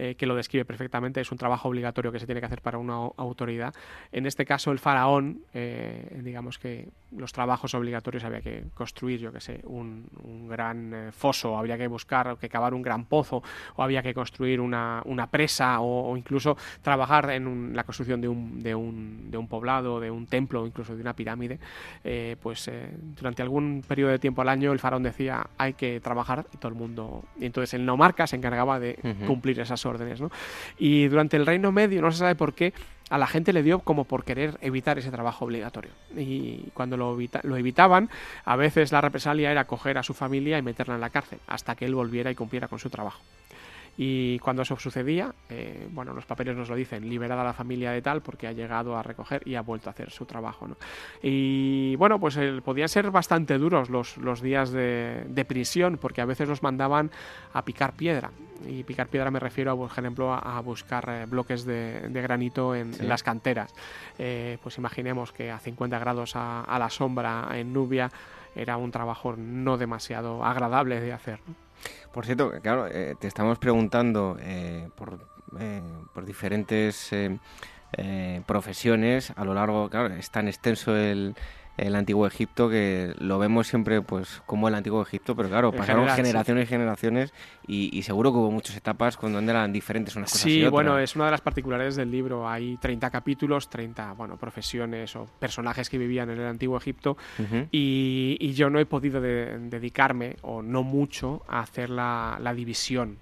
[0.00, 2.78] eh, que lo describe perfectamente, es un trabajo obligatorio que se tiene que hacer para
[2.78, 3.74] una autoridad.
[4.12, 9.32] En este caso, el faraón, eh, digamos que los trabajos obligatorios había que construir, yo
[9.32, 10.06] que sé, un,
[10.48, 13.42] gran eh, foso, habría que buscar, que cavar un gran pozo,
[13.74, 18.76] o había que construir una, presa, o, incluso trabajar en la construcción de un, de,
[18.76, 21.58] un, de un poblado, de un templo, incluso de una pirámide.
[22.40, 22.70] pues
[23.16, 26.68] durante algún periodo de tiempo al año, el faraón decía, hay que trabajar, y todo
[26.68, 27.24] el mundo.
[27.40, 30.20] Y entonces el nomarca se encargaba de cumplir esas órdenes.
[30.20, 30.30] ¿no?
[30.78, 32.72] Y durante el Reino Medio, no se sabe por qué,
[33.10, 35.90] a la gente le dio como por querer evitar ese trabajo obligatorio.
[36.16, 38.10] Y cuando lo, lo, evitaban,
[38.44, 41.74] a veces la represalia era coger a su familia y meterla en la cárcel, hasta
[41.74, 43.20] que él volviera y cumpliera con su trabajo.
[44.00, 48.00] Y cuando eso sucedía, eh, bueno, los papeles nos lo dicen, liberada la familia de
[48.00, 50.68] tal porque ha llegado a recoger y ha vuelto a hacer su trabajo.
[50.68, 50.76] ¿no?
[51.20, 56.48] Y bueno, pues podían ser bastante duros los, los días de, prisión porque a veces
[56.48, 57.10] los mandaban
[57.52, 58.30] a picar piedra.
[58.68, 63.24] Y picar piedra me refiero, por ejemplo, a, buscar eh, bloques de, granito en, las
[63.24, 63.74] canteras.
[64.16, 68.12] Eh, pues imaginemos que a 50 grados a, a la sombra en Nubia
[68.54, 71.40] era un trabajo no demasiado agradable de hacer.
[72.12, 75.18] Por cierto, claro, eh, te estamos preguntando eh, por,
[75.58, 77.10] eh, por, diferentes
[78.46, 81.34] profesiones a lo largo, claro, es tan extenso el,
[81.78, 86.08] el antiguo Egipto, que lo vemos siempre pues como el antiguo Egipto, pero claro, pasaron
[86.08, 87.32] generaciones y generaciones
[87.66, 91.14] y, seguro que hubo muchas etapas cuando eran diferentes unas cosas sí, y bueno, es
[91.14, 92.48] una de las particularidades del libro.
[92.48, 97.16] Hay 30 capítulos, 30 bueno, profesiones o personajes que vivían en el antiguo Egipto
[97.70, 103.18] y, yo no he podido dedicarme, o no mucho, a hacer la, la división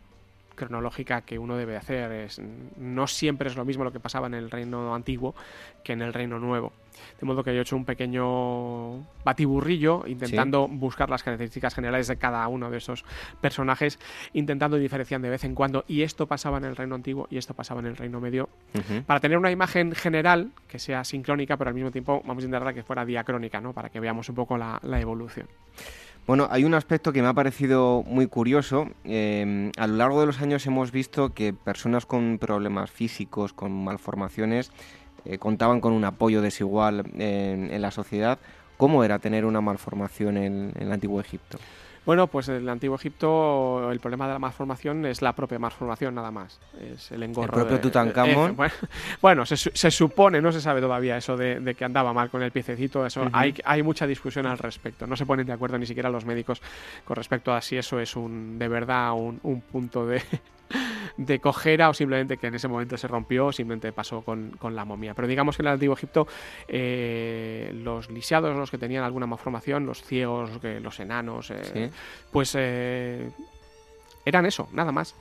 [0.56, 2.10] cronológica que uno debe hacer.
[2.10, 2.40] Es,
[2.76, 5.36] no siempre es lo mismo lo que pasaba en el reino antiguo
[5.84, 6.72] que en el reino nuevo.
[7.20, 12.16] De modo que yo he hecho un pequeño batiburrillo intentando buscar las características generales de
[12.16, 13.04] cada uno de esos
[13.40, 13.98] personajes,
[14.32, 15.84] intentando diferenciar de vez en cuando.
[15.88, 18.48] Y esto pasaba en el reino antiguo y esto pasaba en el reino medio,
[19.06, 22.74] para tener una imagen general que sea sincrónica, pero al mismo tiempo vamos a intentar
[22.74, 23.72] que fuera diacrónica, ¿no?
[23.72, 25.46] para que veamos un poco la, la evolución.
[26.26, 28.88] Bueno, hay un aspecto que me ha parecido muy curioso.
[29.04, 33.84] Em, a lo largo de los años hemos visto que personas con problemas físicos, con
[33.84, 34.72] malformaciones,
[35.28, 38.38] eh, contaban con un apoyo desigual en, la sociedad.
[38.76, 41.58] ¿Cómo era tener una malformación en el antiguo Egipto?
[42.04, 46.14] Bueno, pues en el antiguo Egipto el problema de la malformación es la propia malformación
[46.14, 46.60] nada más.
[46.80, 47.58] Es el engorro.
[47.58, 48.56] El propio Tutankamón.
[49.20, 53.04] bueno, se, supone, no se sabe todavía eso de, que andaba mal con el piececito.
[53.04, 55.06] Eso hay, hay mucha discusión al respecto.
[55.08, 56.62] No se ponen de acuerdo ni siquiera los médicos
[57.04, 60.22] con respecto a si eso es un de verdad un punto de,
[61.16, 64.84] de cojera o simplemente que en ese momento se rompió o simplemente pasó con, la
[64.84, 65.14] momia.
[65.14, 66.26] Pero digamos que en el Antiguo Egipto
[66.68, 71.90] eh, los lisiados, los que tenían alguna malformación, los ciegos, los enanos, eh,
[72.30, 73.30] pues eh,
[74.24, 75.14] eran eso, nada más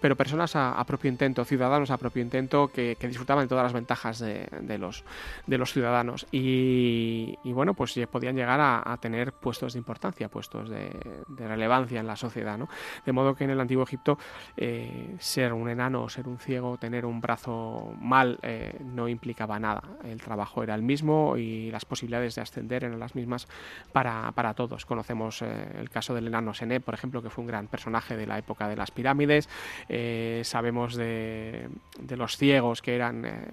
[0.00, 4.18] pero personas a, propio intento, ciudadanos a propio intento que, disfrutaban de todas las ventajas
[4.18, 5.04] de, los,
[5.46, 6.26] de los ciudadanos.
[6.30, 10.90] Y, bueno, pues podían llegar a, tener puestos de importancia, puestos de,
[11.38, 12.58] relevancia en la sociedad.
[13.04, 14.18] De modo que en el antiguo Egipto
[14.56, 19.82] eh, ser un enano, ser un ciego, tener un brazo mal eh, no implicaba nada.
[20.04, 23.48] El trabajo era el mismo y las posibilidades de ascender eran las mismas
[23.92, 24.86] para, todos.
[24.86, 28.26] Conocemos eh, el caso del enano Sené, por ejemplo, que fue un gran personaje de
[28.26, 29.48] la época de las pirámides.
[29.88, 31.68] Eh, sabemos de,
[32.10, 33.48] los ciegos que eran eh,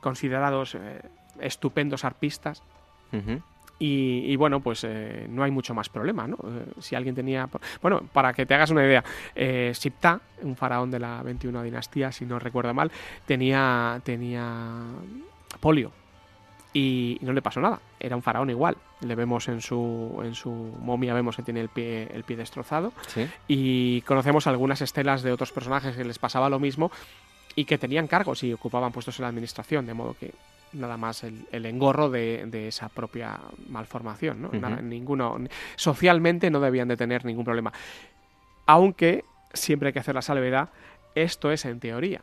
[0.00, 1.00] considerados eh,
[1.40, 2.62] estupendos arpistas.
[3.80, 4.84] Y, bueno, pues
[5.28, 6.36] no hay mucho más problema, ¿no?
[6.80, 7.48] si alguien tenía...
[7.80, 9.04] Bueno, para que te hagas una idea,
[9.72, 12.90] Sipta, un faraón de la 21 dinastía, si no recuerdo mal,
[13.24, 14.82] tenía, tenía
[15.60, 15.92] polio
[16.72, 17.80] y no le pasó nada.
[18.00, 18.76] Era un faraón igual.
[19.00, 22.92] Le vemos en su, en su momia, vemos que tiene el pie, el pie destrozado.
[23.46, 26.90] Y conocemos algunas estelas de otros personajes que les pasaba lo mismo
[27.54, 30.32] y que tenían cargos y ocupaban puestos en la administración, de modo que
[30.72, 33.38] nada más el, engorro de, esa propia
[33.68, 34.42] malformación.
[34.42, 34.50] ¿no?
[34.82, 35.38] ninguno,
[35.76, 37.72] socialmente no debían de tener ningún problema.
[38.66, 40.70] Aunque siempre hay que hacer la salvedad,
[41.14, 42.22] esto es en teoría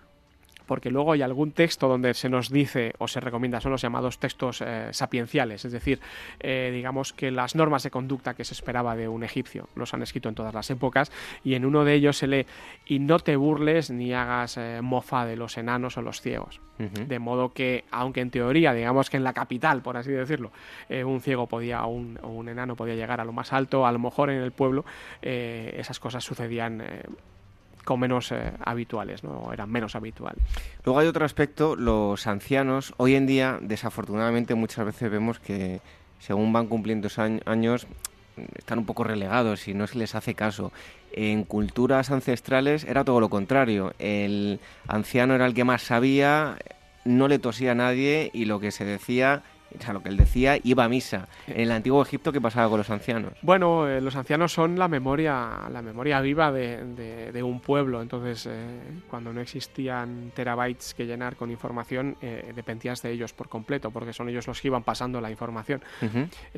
[0.66, 4.20] porque luego hay algún texto donde se nos dice o se recomienda, son los llamados
[4.20, 6.00] textos eh, sapienciales, es decir,
[6.40, 10.02] eh, digamos que las normas de conducta que se esperaba de un egipcio los han
[10.02, 11.12] escrito en todas las épocas
[11.44, 12.46] y en uno de ellos se lee
[12.86, 16.62] y no te burles ni hagas eh, mofa de los enanos o los ciegos.
[16.78, 20.52] De modo que, aunque en teoría, digamos que en la capital, por así decirlo,
[20.90, 24.00] un ciego podía o un, un, enano podía llegar a lo más alto, a lo
[24.00, 24.84] mejor en el pueblo
[25.22, 26.84] esas cosas sucedían
[27.86, 29.54] con menos eh, habituales, ¿no?
[29.54, 30.44] eran menos habituales.
[30.84, 35.80] Luego hay otro aspecto, los ancianos, hoy en día, desafortunadamente, muchas veces vemos que
[36.20, 37.08] según van cumpliendo
[37.46, 37.88] años,
[38.58, 40.72] están un poco relegados y no se les hace caso.
[41.12, 43.94] En culturas ancestrales era todo lo contrario.
[44.00, 46.58] El anciano era el que más sabía,
[47.06, 49.44] no le tosía a nadie y lo que se decía
[49.80, 51.28] o sea, lo que él decía, iba a misa.
[51.48, 53.34] En el antiguo Egipto, ¿qué pasaba con los ancianos?
[53.42, 58.02] Bueno, eh, los ancianos son la memoria, la memoria viva de, un pueblo.
[58.02, 63.50] Entonces, eh, cuando no existían terabytes que llenar con información, eh, dependías de ellos por
[63.50, 65.82] completo, porque son ellos los que iban pasando la información.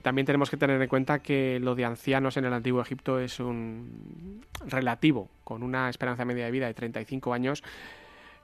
[0.01, 3.39] también tenemos que tener en cuenta que lo de ancianos en el antiguo Egipto es
[3.39, 7.63] un relativo, con una esperanza media de vida de 35 años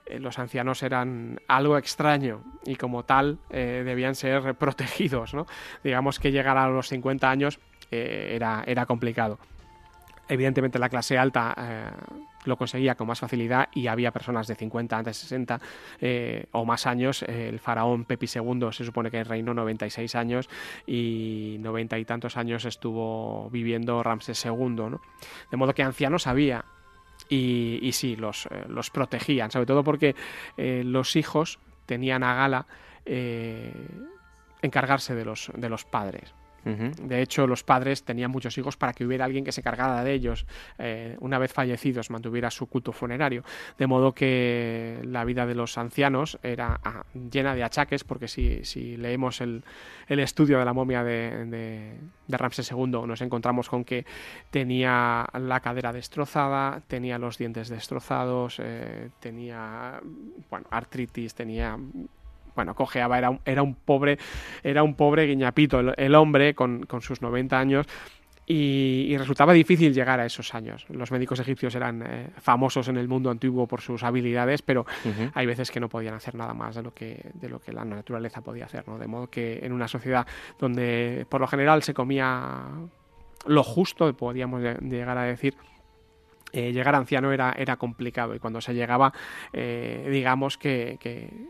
[0.06, 5.34] eh, los ancianos eran algo extraño y como tal eh, debían ser protegidos.
[5.34, 5.46] ¿no?
[5.82, 7.58] Digamos que llegar a los 50 años
[7.90, 9.38] eh, era, era complicado.
[10.26, 11.54] Evidentemente la clase alta
[12.46, 15.60] lo conseguía con más facilidad y había personas de 50, antes 60
[16.52, 17.22] o más años.
[17.24, 20.48] el faraón Pepi II se supone que reinó 96 años
[20.86, 24.96] y 90 y tantos años estuvo viviendo Ramsés II.
[25.50, 26.64] De modo que ancianos había
[27.28, 30.14] y, sí, los, eh, los, protegían, sobre todo porque
[30.56, 32.66] eh, los hijos tenían a gala
[33.04, 33.72] eh,
[34.62, 36.34] encargarse de los, de los padres.
[36.64, 40.12] De hecho, los padres tenían muchos hijos para que hubiera alguien que se cargara de
[40.12, 40.46] ellos,
[40.78, 43.44] eh, una vez fallecidos, mantuviera su culto funerario.
[43.78, 48.96] De modo que la vida de los ancianos era ah, llena de achaques, porque si,
[48.96, 49.62] leemos el,
[50.08, 51.44] el, estudio de la momia de,
[52.26, 54.06] de, Ramsés II, nos encontramos con que
[54.50, 60.00] tenía la cadera destrozada, tenía los dientes destrozados, eh, tenía
[60.50, 61.78] bueno, artritis, tenía
[62.54, 64.18] bueno, cojeaba, era un, era un pobre,
[64.62, 67.86] era un pobre guiñapito el, hombre con, sus 90 años.
[68.46, 70.84] Y, resultaba difícil llegar a esos años.
[70.90, 74.84] Los médicos egipcios eran eh, famosos en el mundo antiguo por sus habilidades, pero
[75.32, 77.86] hay veces que no podían hacer nada más de lo que, de lo que la
[77.86, 78.86] naturaleza podía hacer.
[78.86, 78.98] ¿no?
[78.98, 80.26] De modo que en una sociedad
[80.58, 82.64] donde por lo general se comía
[83.46, 85.54] lo justo, podríamos llegar a decir,
[86.54, 88.32] eh, llegar anciano era, era complicado.
[88.34, 89.12] Y cuando se llegaba,
[89.52, 90.98] eh, digamos que,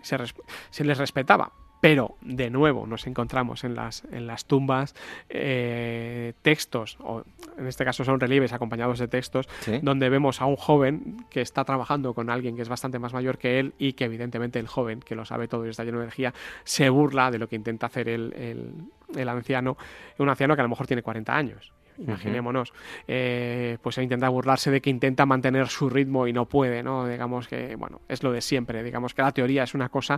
[0.01, 1.53] se, les respetaba.
[1.83, 4.95] Pero de nuevo nos encontramos en las, en las tumbas
[5.29, 7.25] eh, textos, o
[7.59, 9.47] en este caso son relieves acompañados de textos,
[9.83, 13.37] donde vemos a un joven que está trabajando con alguien que es bastante más mayor
[13.37, 16.05] que él y que evidentemente el joven, que lo sabe todo y está lleno de
[16.05, 16.33] energía,
[16.65, 18.73] se burla de lo que intenta hacer el, el,
[19.15, 19.77] el anciano,
[20.17, 22.73] un anciano que a lo mejor tiene 40 años imaginémonos,
[23.09, 27.07] eh, pues intenta burlarse de que intenta mantener su ritmo y no puede, ¿no?
[27.07, 30.17] Digamos que, bueno, es lo de siempre, digamos que la teoría es una cosa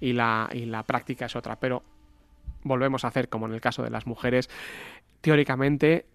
[0.00, 1.82] y la, y la práctica es otra, pero
[2.62, 4.48] volvemos a hacer como en el caso de las mujeres,
[5.20, 6.06] teóricamente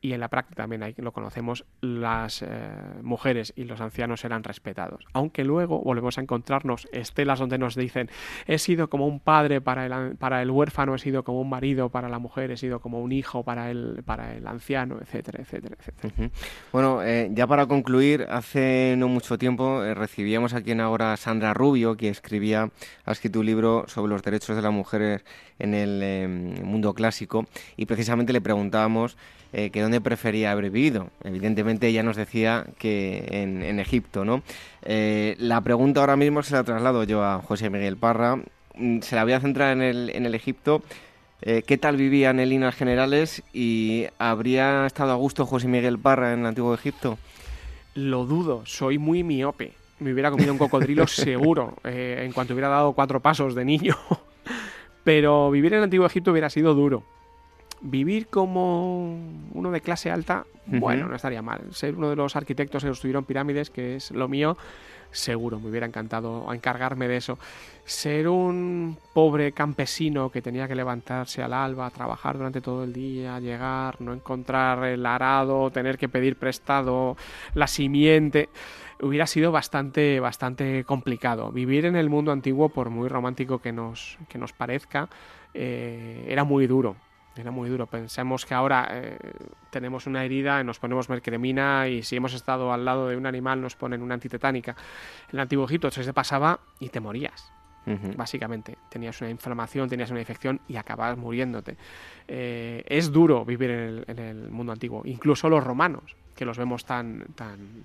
[0.00, 2.46] y en la práctica también ahí lo conocemos, las eh,
[3.02, 5.04] mujeres y los ancianos eran respetados.
[5.12, 8.08] Aunque luego volvemos a encontrarnos estelas donde nos dicen,
[8.46, 11.88] he sido como un padre para el, para el huérfano, he sido como un marido
[11.88, 15.76] para la mujer, he sido como un hijo para el, para el anciano, etcétera, etcétera,
[15.78, 16.30] etcétera.
[16.72, 21.54] Bueno, eh, ya para concluir, hace no mucho tiempo eh, recibíamos aquí en ahora Sandra
[21.54, 22.70] Rubio, que escribía,
[23.04, 25.24] ha escrito un libro sobre los derechos de las mujeres
[25.58, 27.46] en el mundo clásico,
[27.76, 29.16] y precisamente le preguntábamos
[29.52, 31.08] eh, que dónde prefería haber vivido.
[31.24, 34.42] Evidentemente ella nos decía que en, Egipto, ¿no?
[34.82, 38.36] Eh, la pregunta ahora mismo se la traslado yo a José Miguel Parra.
[38.74, 40.82] Mm, se la voy a centrar en el, en el Egipto.
[41.40, 46.34] Eh, ¿Qué tal vivían en líneas generales y habría estado a gusto José Miguel Parra
[46.34, 47.18] en el antiguo Egipto?
[47.94, 49.72] Lo dudo, soy muy miope.
[49.98, 53.96] Me hubiera comido un cocodrilo seguro en cuanto hubiera dado cuatro pasos de niño.
[55.04, 57.02] Pero vivir en el antiguo Egipto hubiera sido duro
[57.80, 59.18] vivir como
[59.52, 61.60] uno de clase alta, bueno, no estaría mal.
[61.70, 64.56] Ser uno de los arquitectos que construyeron pirámides, que es lo mío,
[65.10, 67.38] seguro, me hubiera encantado encargarme de eso.
[67.84, 73.40] Ser un pobre campesino que tenía que levantarse al alba, trabajar durante todo el día,
[73.40, 77.16] llegar, no encontrar el arado, tener que pedir prestado
[77.54, 78.50] la simiente,
[79.00, 81.50] hubiera sido bastante, bastante complicado.
[81.50, 85.08] Vivir en el mundo antiguo, por muy romántico que nos, que nos parezca,
[85.54, 86.96] eh, era muy duro
[87.38, 87.86] era muy duro.
[87.86, 89.18] Pensemos que ahora eh,
[89.70, 93.26] tenemos una herida y nos ponemos mercremina y si hemos estado al lado de un
[93.26, 94.72] animal nos ponen una antitetánica.
[95.28, 97.52] En el antiguo Egipto se pasaba y te morías.
[98.16, 101.78] Básicamente, tenías una inflamación, tenías una infección y acababas muriéndote.
[102.26, 106.58] Eh, es duro vivir en el, en el, mundo antiguo, incluso los romanos, que los
[106.58, 107.84] vemos tan, tan,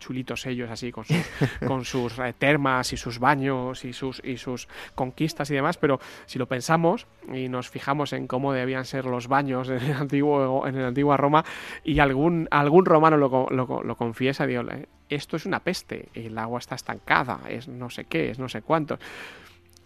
[0.00, 1.16] chulitos ellos así con sus,
[1.66, 6.00] con sus eh, termas y sus baños y sus, y sus conquistas y demás, pero
[6.26, 10.66] si lo pensamos y nos fijamos en cómo debían ser los baños en el antiguo,
[10.66, 11.44] en el antigua Roma
[11.84, 14.62] y algún, algún romano lo, lo, lo confiesa, digo,
[15.08, 18.62] esto es una peste, el agua está estancada, es no sé qué, es no sé
[18.62, 18.98] cuánto.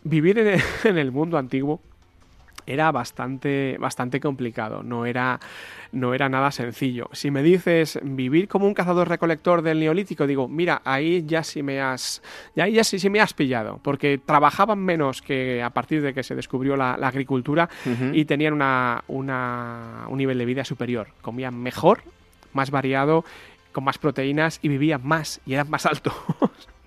[0.02, 0.38] Vivir
[0.84, 1.80] en el mundo antiguo
[2.66, 5.40] era bastante, bastante complicado, no era,
[5.92, 7.08] no era nada sencillo.
[7.12, 11.80] Si me dices vivir como un cazador-recolector del neolítico, digo, mira, ahí ya sí me
[11.80, 12.22] has,
[12.54, 16.22] ya, ya sí, sí me has pillado, porque trabajaban menos que a partir de que
[16.22, 17.68] se descubrió la, agricultura
[18.12, 22.02] y tenían una, una, un nivel de vida superior, comían mejor,
[22.54, 23.24] más variado,
[23.74, 26.14] con más proteínas y vivían más y eran más altos.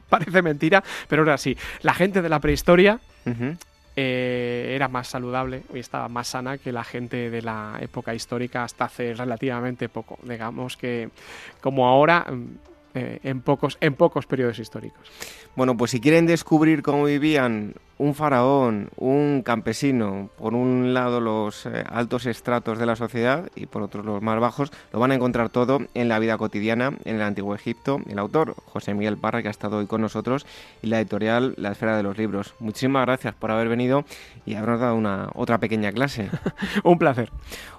[0.10, 1.56] Parece mentira, pero era así.
[1.82, 3.00] La gente de la prehistoria
[4.00, 8.64] eh, era más saludable y estaba más sana que la gente de la época histórica
[8.64, 10.20] hasta hace relativamente poco.
[10.22, 11.10] Digamos que
[11.62, 12.46] como ahora mm,
[12.98, 15.08] eh, en, pocos, en pocos periodos históricos.
[15.56, 21.66] Bueno, pues si quieren descubrir cómo vivían un faraón, un campesino, por un lado los
[21.66, 25.16] eh, altos estratos de la sociedad y por otro los más bajos, lo van a
[25.16, 28.00] encontrar todo en la vida cotidiana en el Antiguo Egipto.
[28.08, 30.46] El autor, José Miguel Parra, que ha estado hoy con nosotros,
[30.82, 32.56] y la editorial La Esfera de los Libros.
[32.60, 34.06] Muchísimas gracias por haber venido
[34.46, 36.30] y habernos dado una otra pequeña clase.
[36.84, 37.32] un placer.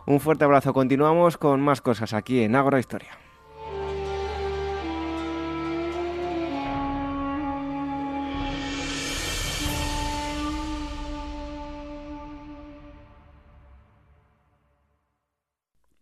[0.06, 0.72] Un fuerte abrazo.
[0.72, 3.27] Continuamos con más cosas aquí en Ágora Historia.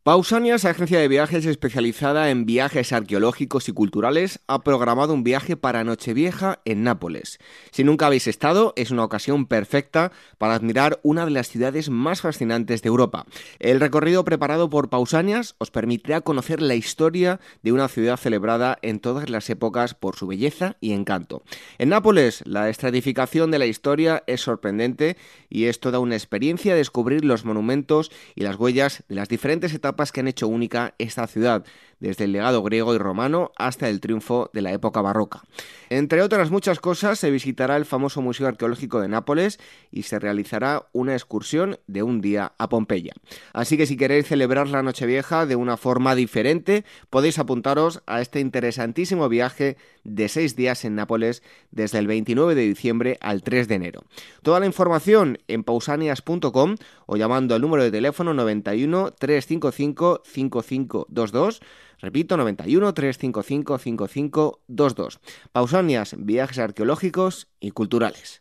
[0.06, 5.82] Pausanias, agencia de viajes especializada en viajes arqueológicos y culturales, ha programado un viaje para
[5.82, 7.40] Nochevieja en Nápoles.
[7.72, 12.20] Si nunca habéis estado, es una ocasión perfecta para admirar una de las ciudades más
[12.20, 13.26] fascinantes de Europa.
[13.58, 19.00] El recorrido preparado por Pausanias os permitirá conocer la historia de una ciudad celebrada en
[19.00, 21.42] todas las épocas por su belleza y encanto.
[21.78, 25.16] En Nápoles, la estratificación de la historia es sorprendente
[25.48, 29.95] y es toda una experiencia descubrir los monumentos y las huellas de las diferentes etapas
[30.12, 31.64] que han hecho única esta ciudad,
[32.00, 35.42] desde el legado griego y romano hasta el triunfo de la época barroca.
[35.88, 39.58] Entre otras muchas cosas, se visitará el famoso Museo Arqueológico de Nápoles
[39.90, 43.14] y se realizará una excursión de un día a Pompeya.
[43.52, 48.40] Así que si queréis celebrar la Nochevieja de una forma diferente, podéis apuntaros a este
[48.40, 53.74] interesantísimo viaje de seis días en Nápoles desde el 29 de diciembre al 3 de
[53.74, 54.04] enero.
[54.42, 56.76] Toda la información en pausanias.com
[57.06, 61.60] o llamando al número de teléfono 91 355 5522
[62.00, 65.20] Repito, 91 355 5522.
[65.52, 68.40] Pausanias, viajes arqueológicos y culturales.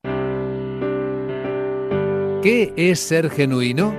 [2.41, 3.95] ¿Qué es ser genuino?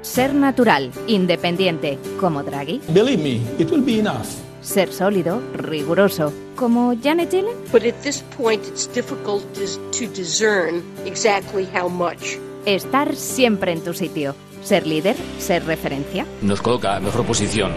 [0.00, 2.80] Ser natural, independiente, como Draghi.
[2.88, 4.26] Believe me, it will be enough.
[4.62, 7.56] Ser sólido, riguroso, como Janet Yellen.
[7.70, 12.38] But at this point it's difficult to discern exactly how much.
[12.64, 14.34] Estar siempre en tu sitio.
[14.62, 16.26] Ser líder, ser referencia.
[16.40, 17.72] Nos coloca en mejor posición.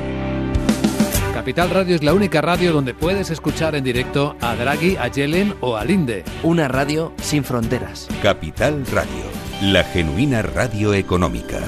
[1.34, 5.55] Capital Radio es la única radio donde puedes escuchar en directo a Draghi, a Yellen
[5.61, 6.23] o a Linde.
[6.43, 8.07] Una radio sin fronteras.
[8.21, 9.09] Capital Radio,
[9.61, 11.59] la genuina radio económica.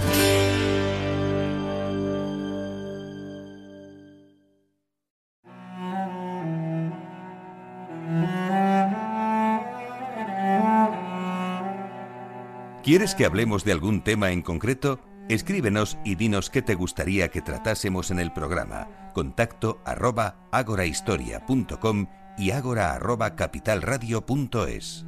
[12.84, 15.00] ¿Quieres que hablemos de algún tema en concreto?
[15.28, 19.12] Escríbenos y dinos qué te gustaría que tratásemos en el programa.
[19.16, 22.08] Contacto arroba agorahistoria.com
[22.38, 25.06] y agora arroba capitalradio.es.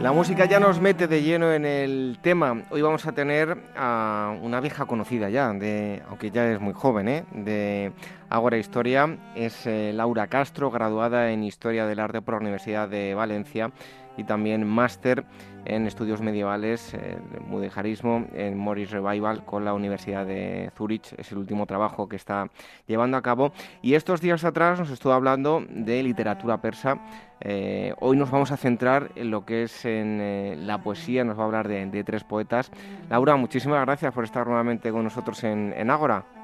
[0.00, 2.62] La música ya nos mete de lleno en el tema.
[2.70, 7.24] Hoy vamos a tener a una vieja conocida ya, aunque ya es muy joven, ¿eh?
[7.32, 7.90] de
[8.30, 9.18] Ágora Historia.
[9.34, 13.72] Es eh, Laura Castro, graduada en Historia del Arte por la Universidad de Valencia
[14.18, 15.24] y también máster
[15.64, 21.14] en estudios medievales, eh, mudejarismo, en Morris Revival con la Universidad de Zurich.
[21.16, 22.50] Es el último trabajo que está
[22.86, 23.52] llevando a cabo.
[23.80, 26.98] Y estos días atrás nos estuvo hablando de literatura persa.
[27.40, 31.38] Eh, hoy nos vamos a centrar en lo que es en eh, la poesía, nos
[31.38, 32.72] va a hablar de, tres poetas.
[33.08, 36.37] Laura, muchísimas gracias por estar nuevamente con nosotros en Ágora.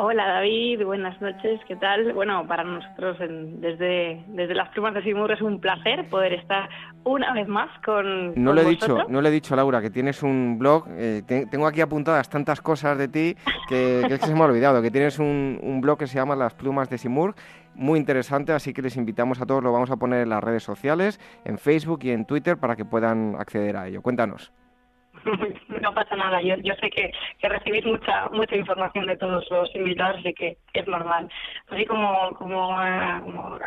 [0.00, 2.12] Hola David, buenas noches, ¿qué tal?
[2.12, 6.68] Bueno, para nosotros desde, desde las plumas de Simur es un placer poder estar
[7.02, 10.22] una vez más con No le he dicho, no le he dicho Laura que tienes
[10.22, 13.34] un blog, eh, tengo aquí apuntadas tantas cosas de ti
[13.68, 16.54] que, que, se me ha olvidado, que tienes un, un, blog que se llama Las
[16.54, 17.34] plumas de Simur,
[17.74, 20.62] muy interesante, así que les invitamos a todos, lo vamos a poner en las redes
[20.62, 24.00] sociales, en Facebook y en Twitter para que puedan acceder a ello.
[24.00, 24.52] Cuéntanos.
[25.82, 26.40] no pasa nada.
[26.42, 30.56] Yo, yo sé que, que recibís mucha mucha información de todos los invitados, y que
[30.72, 31.28] es normal.
[31.68, 33.22] Así como, como, ha,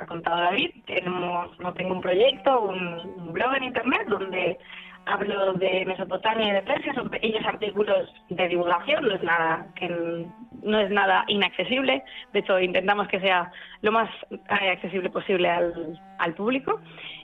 [0.08, 4.58] contado David, tenemos, no tengo un proyecto, un, blog en internet donde
[5.06, 10.28] hablo de Mesopotamia y de Persia, son pequeños artículos de divulgación, no es nada que
[10.64, 12.04] no es nada inaccesible,
[12.34, 13.52] de hecho intentamos que sea
[13.82, 16.80] lo más eh, accesible posible al, al público.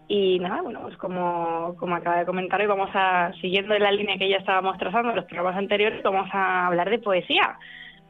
[0.08, 4.18] Y nada, bueno, pues como, como acaba de comentar, hoy vamos a, siguiendo la línea
[4.18, 7.58] que ya estábamos trazando en los programas anteriores, vamos a hablar de poesía.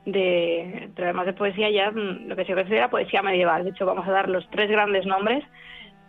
[0.05, 3.63] De, además de poesía, ya mm, lo que se considera poesía medieval.
[3.63, 5.43] De hecho, vamos a dar los tres grandes nombres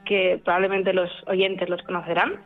[0.04, 2.36] que probablemente los oyentes los conocerán.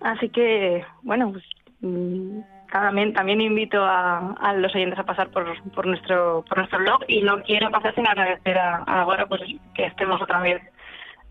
[0.00, 1.44] Así que, bueno, pues,
[1.80, 2.40] mm,
[2.70, 7.22] también, también invito a, los oyentes a pasar por, por, nuestro, por nuestro blog y
[7.22, 9.42] no quiero pasar sin agradecer a, ahora pues,
[9.74, 10.60] que estemos otra vez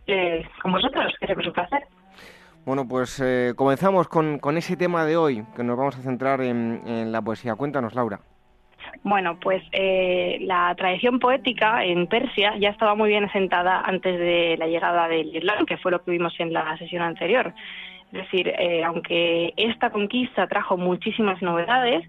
[0.08, 1.88] eh, con vosotros, que siempre es un placer.
[2.66, 6.42] Bueno, pues eh, comenzamos con, con, ese tema de hoy, que nos vamos a centrar
[6.42, 7.56] en, en la poesía.
[7.56, 8.22] Cuéntanos, Laura.
[9.04, 14.56] Bueno, pues eh, la tradición poética en Persia ya estaba muy bien asentada antes de
[14.58, 17.54] la llegada del Islam, que fue lo que vimos en la sesión anterior.
[18.14, 22.08] Es decir, eh, aunque esta conquista trajo muchísimas novedades,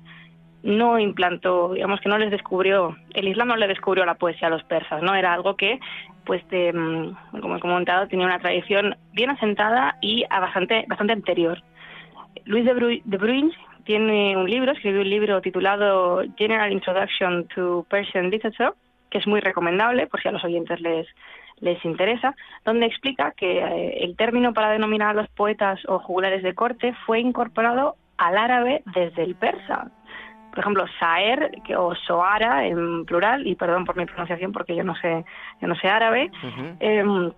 [0.64, 4.50] no implantó, digamos que no les descubrió, el Islam no le descubrió la poesía a
[4.50, 5.14] los persas, ¿no?
[5.14, 5.78] Era algo que,
[6.24, 11.62] pues, de, mm, como he comentado, tenía una tradición bien asentada y bastante, bastante anterior.
[12.46, 13.54] Luis de, Bruins
[13.84, 18.72] tiene un libro, escribió un libro titulado General Introduction to Persian Literature,
[19.10, 21.06] que es muy recomendable por si a los oyentes les,
[21.60, 22.34] les interesa,
[22.64, 26.94] donde explica que eh, el término para denominar a los poetas o jugulares de corte
[27.04, 29.90] fue incorporado al árabe desde el persa.
[30.54, 34.94] Por ejemplo, saer o soara en plural, y perdón por mi pronunciación porque yo no
[34.94, 35.24] sé,
[35.60, 36.30] yo no sé árabe,
[36.78, 37.32] em,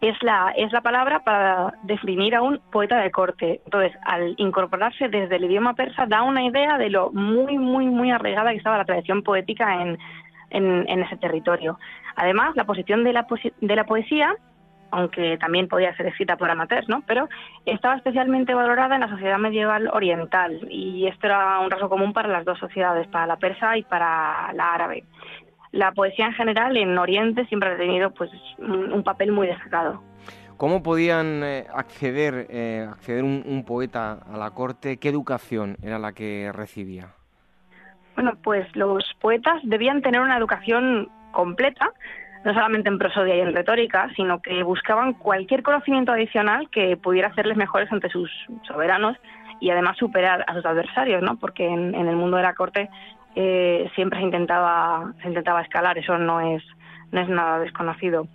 [0.00, 3.60] es la, es la palabra para definir a un poeta de corte.
[3.64, 8.10] Entonces, al incorporarse desde el idioma persa, da una idea de lo muy, muy, muy
[8.10, 9.98] arraigada que estaba la tradición poética en,
[10.50, 11.78] en, ese territorio.
[12.16, 13.26] Además, la posición de la,
[13.60, 14.34] de la poesía,
[14.90, 17.02] aunque también podía ser escrita por amateurs, ¿no?
[17.06, 17.28] pero
[17.66, 22.28] estaba especialmente valorada en la sociedad medieval oriental y esto era un rasgo común para
[22.28, 25.04] las dos sociedades, para la persa y para la árabe.
[25.72, 30.02] La poesía en general en Oriente siempre ha tenido pues un, papel muy destacado.
[30.56, 34.96] ¿Cómo podían eh, acceder, eh, acceder un poeta a la corte?
[34.96, 37.12] ¿Qué educación era la que recibía?
[38.18, 41.92] Bueno, pues los poetas debían tener una educación completa,
[42.44, 47.28] no solamente en prosodia y en retórica, sino que buscaban cualquier conocimiento adicional que pudiera
[47.28, 48.30] hacerles mejores ante sus
[48.66, 49.16] soberanos
[49.60, 51.36] y además superar a sus adversarios, ¿no?
[51.36, 52.88] Porque en, el mundo de la corte
[53.34, 56.62] eh, siempre se intentaba, se intentaba escalar, eso no es,
[57.10, 58.28] no es nada desconocido.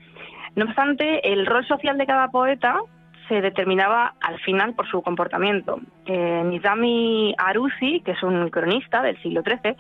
[0.56, 2.80] No obstante, el rol social de cada poeta
[3.28, 5.80] se determinaba al final por su comportamiento.
[6.06, 9.76] Eh, Nizami Arusi, que es un cronista del siglo XIII,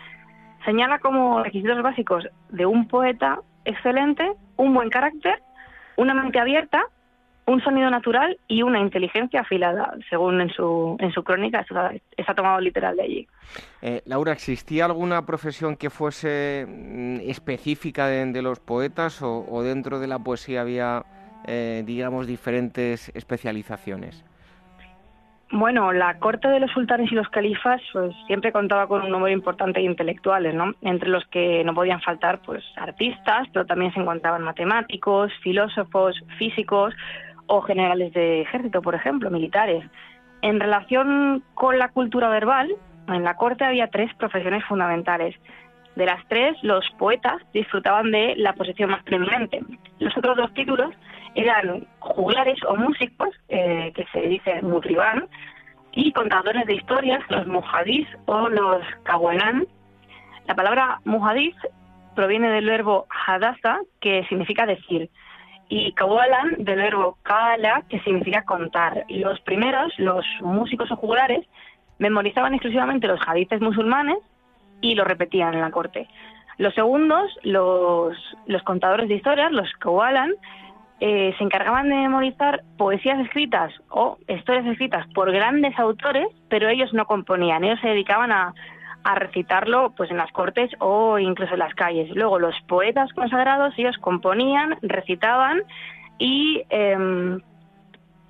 [0.65, 5.41] señala como requisitos básicos de un poeta excelente un buen carácter,
[5.97, 6.83] una mente abierta,
[7.45, 11.65] un sonido natural y una inteligencia afilada, según en su, en su crónica
[12.17, 13.27] está, tomado literal de allí.
[13.81, 20.07] Eh, Laura, ¿existía alguna profesión que fuese mm, específica de, los poetas o dentro de
[20.07, 21.03] la poesía había
[21.45, 24.23] eh, digamos, diferentes especializaciones?
[25.55, 29.31] Bueno, la corte de los sultanes y los califas pues, siempre contaba con un número
[29.31, 30.73] importante de intelectuales, ¿no?
[30.81, 36.95] entre los que no podían faltar pues, artistas, pero también se encontraban matemáticos, filósofos, físicos
[37.45, 39.85] o generales de ejército, por ejemplo, militares.
[40.41, 42.73] En relación con la cultura verbal,
[43.07, 45.35] en la corte había tres profesiones fundamentales.
[45.95, 49.61] De las tres, los poetas disfrutaban de la posición más preeminente.
[49.99, 50.95] Los otros dos títulos
[51.35, 55.27] eran juglares o músicos, eh, que se dice mutribán,
[55.91, 59.67] y contadores de historias, los mujadís o los kawanan.
[60.47, 61.55] La palabra mujadís
[62.15, 65.09] proviene del verbo hadasa, que significa decir,
[65.69, 69.05] y kawalan del verbo kala, que significa contar.
[69.09, 71.45] Los primeros, los músicos o juglares,
[71.99, 74.17] memorizaban exclusivamente los hadices musulmanes
[74.81, 76.07] y lo repetían en la corte.
[76.57, 78.15] Los segundos, los,
[78.45, 80.33] los contadores de historias, los kawalan,
[81.05, 86.93] eh, se encargaban de memorizar poesías escritas o historias escritas por grandes autores, pero ellos
[86.93, 88.53] no componían, ellos se dedicaban a,
[89.15, 92.09] recitarlo pues en las cortes o incluso en las calles.
[92.15, 95.63] Luego los poetas consagrados, ellos componían, recitaban
[96.19, 97.41] y em,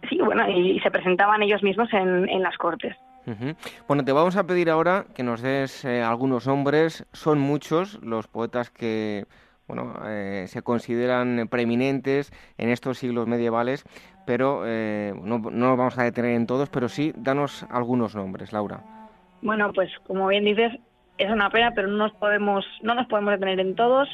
[0.09, 2.95] sí, bueno, y, se presentaban ellos mismos en, en las cortes.
[3.87, 7.05] Bueno, te vamos a pedir ahora que nos des eh, algunos nombres.
[7.13, 9.27] Son muchos los poetas que
[9.67, 13.85] bueno, eh, se consideran preeminentes en estos siglos medievales,
[14.25, 18.81] pero eh, no, nos vamos a detener en todos, pero sí, danos algunos nombres, Laura.
[19.41, 20.73] Bueno, pues como bien dices,
[21.17, 24.09] es una pena, pero no nos podemos, no nos podemos detener en todos.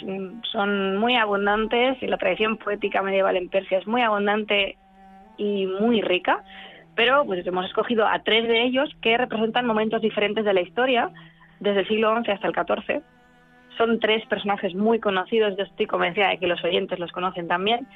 [0.51, 4.77] Son muy abundantes y la tradición poética medieval en Persia es muy abundante
[5.37, 6.43] y muy rica.
[6.95, 11.11] Pero pues hemos escogido a tres de ellos que representan momentos diferentes de la historia,
[11.59, 13.03] desde el siglo XI hasta el XIV
[13.79, 17.87] Son tres personajes muy conocidos, yo estoy convencida de que los oyentes los conocen también.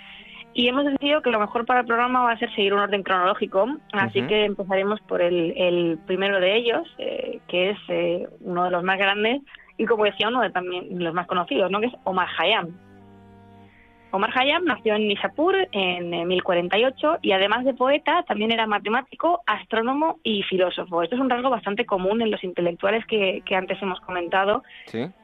[0.53, 3.03] Y hemos decidido que lo mejor para el programa va a ser seguir un orden
[3.03, 8.72] cronológico, así que empezaremos por el, primero de ellos, eh, que es eh, uno de
[8.72, 9.41] los más grandes
[9.77, 11.81] y, como decía, uno de también los más conocidos, ¿no?
[11.81, 12.69] que es Omar Khayyam.
[14.15, 20.19] Omar Khayyam nació en Nishapur en 1048 y además de poeta también era matemático, astrónomo
[20.22, 21.02] y filósofo.
[21.02, 24.61] Esto es un rasgo bastante común en los intelectuales que, antes hemos comentado,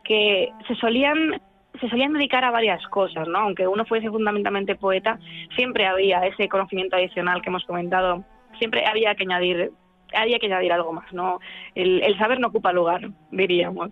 [0.04, 1.40] que se solían
[1.80, 3.38] se solían dedicar a varias cosas, ¿no?
[3.38, 5.20] Aunque uno fuese fundamentalmente poeta,
[5.56, 8.26] siempre había ese conocimiento adicional que hemos comentado,
[8.58, 9.72] siempre había que añadir
[10.16, 11.40] había que añadir algo más, ¿no?
[11.76, 13.92] El, saber no ocupa lugar, diríamos.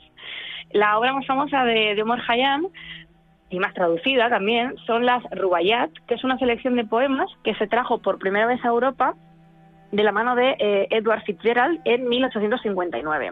[0.72, 2.68] La obra más famosa de, de Omar Khayyam
[3.50, 7.68] y más traducida también, son las Rubayat, que es una selección de poemas que se
[7.68, 9.16] trajo por primera vez a Europa
[9.92, 13.32] de la mano de eh, Edward Fitzgerald en 1859.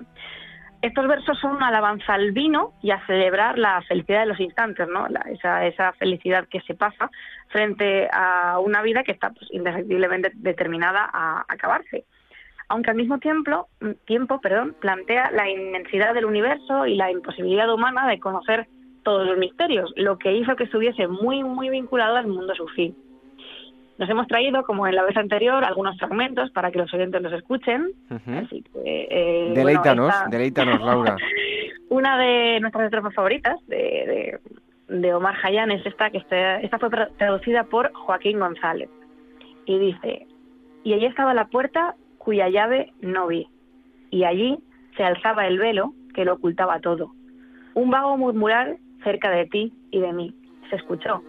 [0.82, 4.88] Estos versos son una alabanza al vino y a celebrar la felicidad de los instantes,
[4.88, 5.08] ¿no?
[5.32, 7.10] esa, esa, felicidad que se pasa
[7.48, 12.06] frente a una vida que está pues, indefectiblemente determinada a acabarse.
[12.68, 13.68] Aunque al mismo tiempo,
[14.06, 18.68] tiempo perdón, plantea la inmensidad del universo y la imposibilidad humana de conocer
[19.06, 22.94] todos los misterios, lo que hizo que estuviese muy, muy vinculado al mundo sufí.
[23.98, 27.32] Nos hemos traído, como en la vez anterior, algunos fragmentos para que los oyentes los
[27.32, 27.92] escuchen.
[28.10, 31.16] Así que, eh, deleítanos, deleítanos, Laura.
[31.90, 34.40] Una de nuestras estrofas favoritas de,
[34.90, 38.90] de, Omar Hayan es esta, que está, esta fue traducida por Joaquín González.
[39.66, 40.28] Y dice,
[40.84, 43.48] y allí estaba la puerta cuya llave no vi,
[44.10, 44.58] y allí
[44.98, 47.12] se alzaba el velo que lo ocultaba todo.
[47.76, 50.36] Un vago murmurar cerca de ti y de mí.
[50.70, 51.22] Se escuchó.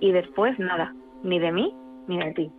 [0.00, 1.74] Y después nada, ni de mí
[2.06, 2.50] ni de ti.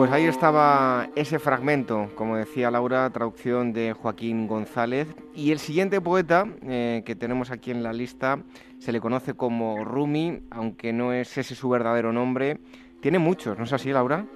[0.00, 5.14] Pues ahí estaba ese fragmento, como decía Laura, traducción de Joaquín González.
[5.34, 8.38] Y el siguiente poeta eh, que tenemos aquí en la lista
[8.78, 12.60] se le conoce como Rumi, aunque no es ese su verdadero nombre.
[13.00, 14.26] Tiene muchos, ¿no es así, Laura?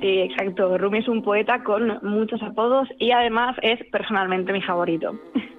[0.00, 0.78] Sí, exacto.
[0.78, 5.18] Rumi es un poeta con muchos apodos y además es personalmente mi favorito.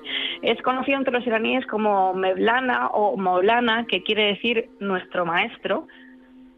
[0.42, 5.88] Es conocido entre los iraníes como Mevlana o Maulana, que quiere decir nuestro maestro,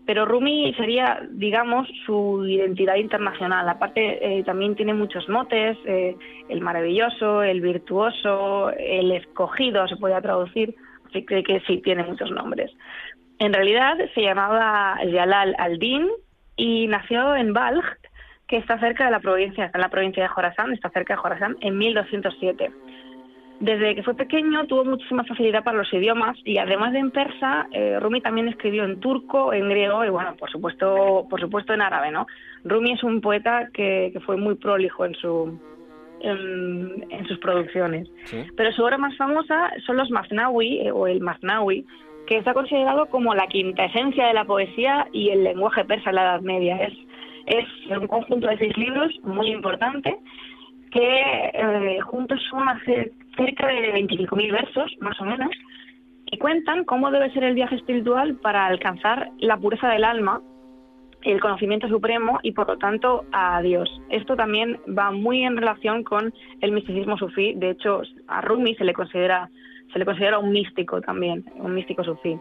[0.06, 3.68] pero Rumi sería, digamos, su identidad internacional.
[3.68, 6.16] Aparte, eh, también tiene muchos motes, eh,
[6.48, 10.76] el maravilloso, el virtuoso, el escogido, se podría traducir,
[11.10, 12.72] así que, que sí, tiene muchos nombres.
[13.40, 16.08] En realidad se llamaba Jalal al-Din
[16.56, 17.84] y nació en Balj,
[18.48, 21.58] que está cerca de la provincia, en la provincia de Jorazán, está cerca de Jorazán,
[21.62, 22.72] en 1207.
[23.60, 27.68] Desde que fue pequeño tuvo muchísima facilidad para los idiomas y además de en persa,
[27.72, 31.82] eh, Rumi también escribió en turco, en griego y bueno, por supuesto, por supuesto en
[31.82, 32.28] árabe, ¿no?
[32.66, 35.60] Rumi es un poeta que, fue muy prolijo en su
[36.22, 38.10] en, sus producciones.
[38.58, 41.86] Pero su obra más famosa son los Masnawi eh, o el Masnawi,
[42.28, 46.16] que está considerado como la quinta esencia de la poesía y el lenguaje persa en
[46.16, 46.78] la Edad Media.
[46.78, 46.94] Es,
[47.46, 50.18] es un conjunto de seis libros muy importante
[50.92, 55.50] que eh, juntos suman cerca de 25.000 versos, más o menos,
[56.28, 60.42] y cuentan cómo debe ser el viaje espiritual para alcanzar la pureza del alma,
[61.24, 63.90] el conocimiento supremo y por lo tanto a Dios.
[64.10, 67.54] Esto también va muy en relación con el misticismo sufí.
[67.56, 69.50] De hecho, a Rumi se le considera
[69.94, 72.38] se le considera un místico también, un místico sufí.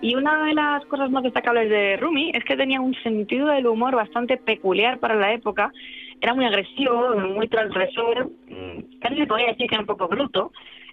[0.00, 3.66] Y una de las cosas más destacables de Rumi es que tenía un sentido del
[3.66, 5.70] humor bastante peculiar para la época.
[6.20, 10.52] Era muy agresivo, muy transgresor, mm, casi se podría decir que era un poco bruto,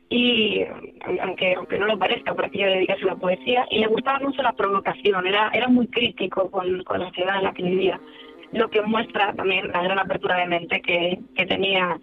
[0.09, 0.61] y
[1.21, 4.41] aunque, aunque no lo parezca, porque ella dedicarse a la poesía, y le gustaba mucho
[4.43, 7.99] la provocación, era, era muy crítico con, con la sociedad en la que vivía,
[8.51, 11.99] lo que muestra también la gran apertura de mente que, que tenía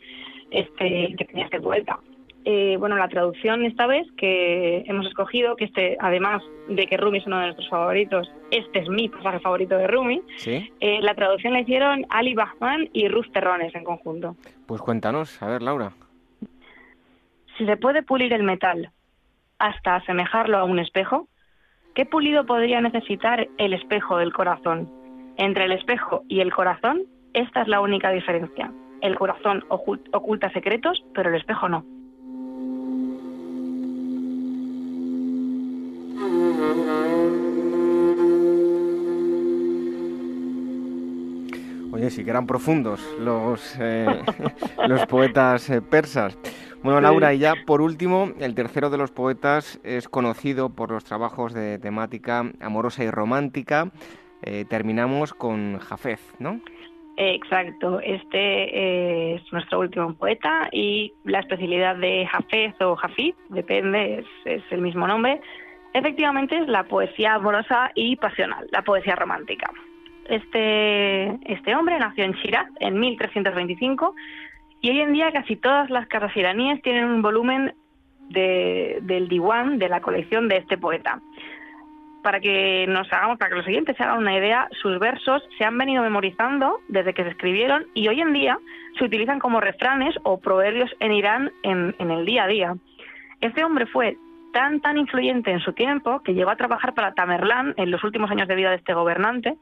[0.51, 2.01] este que tenía este poeta.
[2.45, 7.19] Eh, bueno, la traducción esta vez que hemos escogido, que este, además de que Rumi
[7.19, 11.53] es uno de nuestros favoritos, este es mi pasaje favorito de Rumi, eh, la traducción
[11.53, 14.37] la hicieron Ali Bachman y Ruth Terrones en conjunto.
[14.67, 15.93] Pues cuéntanos, a ver, Laura.
[17.59, 18.91] Si se puede pulir el metal
[19.59, 21.29] hasta asemejarlo a un espejo,
[21.95, 24.91] ¿qué pulido podría necesitar el espejo del corazón?
[25.37, 27.03] Entre el espejo y el corazón,
[27.35, 28.73] esta es la única diferencia.
[29.03, 31.85] El corazón oculta secretos, pero el espejo no.
[42.11, 44.07] Sí que eran profundos los, eh,
[44.89, 46.37] los poetas eh, persas.
[46.83, 51.05] Bueno, Laura, y ya por último, el tercero de los poetas es conocido por los
[51.05, 53.91] trabajos de temática amorosa y romántica.
[54.43, 56.61] eh, terminamos con Jafez, ¿no?
[57.23, 64.63] Exacto, este es nuestro último poeta y la especialidad de Jafez o Jafid, depende, es,
[64.71, 65.39] el mismo nombre,
[65.93, 69.71] efectivamente es la poesía amorosa y pasional, la poesía romántica.
[70.29, 74.15] Este, este hombre nació en Shiraz en 1325
[74.81, 77.75] y hoy en día casi todas las casas iraníes tienen un volumen
[78.29, 81.21] del diwan, de la colección de este poeta
[82.23, 85.65] para que nos hagamos, para que los siguientes se hagan una idea, sus versos se
[85.65, 88.59] han venido memorizando desde que se escribieron y hoy en día
[88.99, 92.77] se utilizan como refranes o proverbios en Irán en, el día a día.
[93.41, 94.17] Este hombre fue
[94.53, 98.31] tan tan influyente en su tiempo que llegó a trabajar para Tamerlán en los últimos
[98.31, 99.57] años de vida de este gobernante,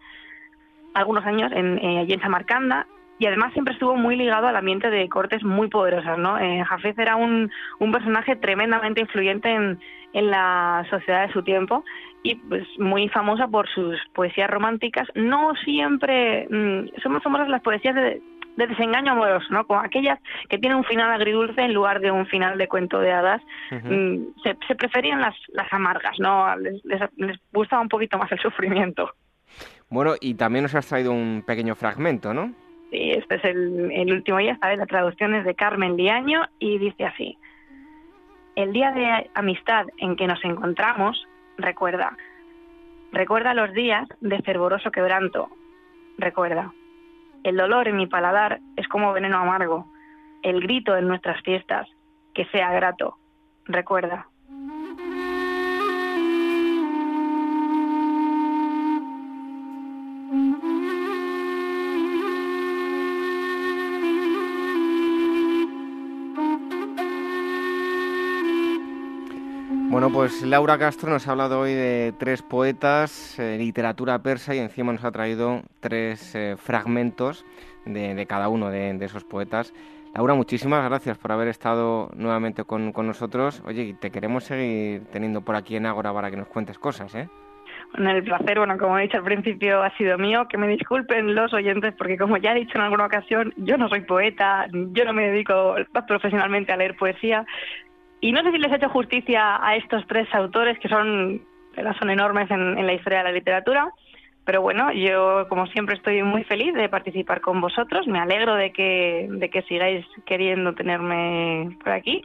[0.95, 2.87] algunos años en, eh, allí en Samarcanda,
[3.19, 6.39] y además siempre estuvo muy ligado al ambiente de cortes muy poderosas, ¿no?
[6.39, 7.51] Eh, Jafez era un,
[7.81, 9.81] un personaje tremendamente influyente en,
[10.13, 11.85] en la sociedad de su tiempo
[12.23, 17.63] y pues muy famosa por sus poesías románticas, no siempre mm, son más famosas las
[17.63, 18.21] poesías de,
[18.57, 19.65] desengaño amoroso, ¿no?
[19.67, 23.13] Como aquellas que tienen un final agridulce en lugar de un final de cuento de
[23.13, 23.41] hadas.
[23.71, 26.57] Mm, se, preferían las, las amargas, ¿no?
[26.57, 29.13] Les, les, gustaba un poquito más el sufrimiento.
[29.91, 32.53] Bueno, y también nos has traído un pequeño fragmento, ¿no?
[32.91, 36.79] Sí, este es el, el último día, vez la traducción es de Carmen Liaño y
[36.79, 37.39] dice así.
[38.57, 41.27] El día de amistad en que nos encontramos,
[41.59, 42.17] recuerda.
[43.13, 45.49] Recuerda los días de fervoroso quebranto.
[46.19, 46.73] Recuerda.
[47.45, 49.87] El dolor en mi paladar es como veneno amargo.
[50.43, 51.89] El grito en nuestras fiestas,
[52.35, 53.17] que sea grato.
[53.65, 54.27] Recuerda.
[70.09, 74.59] Bueno, pues Laura Castro nos ha hablado hoy de tres poetas, eh, literatura persa y
[74.59, 77.45] encima nos ha traído tres eh, fragmentos
[77.85, 79.75] de, cada uno de, esos poetas.
[80.15, 83.63] Laura, muchísimas gracias por haber estado nuevamente con, nosotros.
[83.67, 87.29] Oye, te queremos seguir teniendo por aquí en Ágora para que nos cuentes cosas, ¿eh?
[87.93, 90.47] Bueno, el placer, bueno, como he dicho al principio, ha sido mío.
[90.49, 93.89] Que me disculpen los oyentes, porque como ya he dicho en alguna ocasión, yo no
[93.89, 95.75] soy poeta, yo no me dedico
[96.07, 97.47] profesionalmente a leer poesía.
[98.21, 101.41] Y no sé si les he hecho justicia a estos tres autores que son,
[101.99, 103.93] son enormes en, la historia de la literatura,
[104.45, 108.73] pero bueno, yo como siempre estoy muy feliz de participar con vosotros, me alegro de
[108.73, 112.23] que, de que sigáis queriendo tenerme por aquí.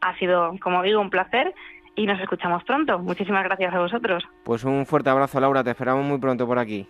[0.00, 1.54] Ha sido, como digo, un placer
[1.96, 2.98] y nos escuchamos pronto.
[2.98, 4.22] Muchísimas gracias a vosotros.
[4.44, 6.86] Pues un fuerte abrazo, Laura, te esperamos muy pronto por aquí.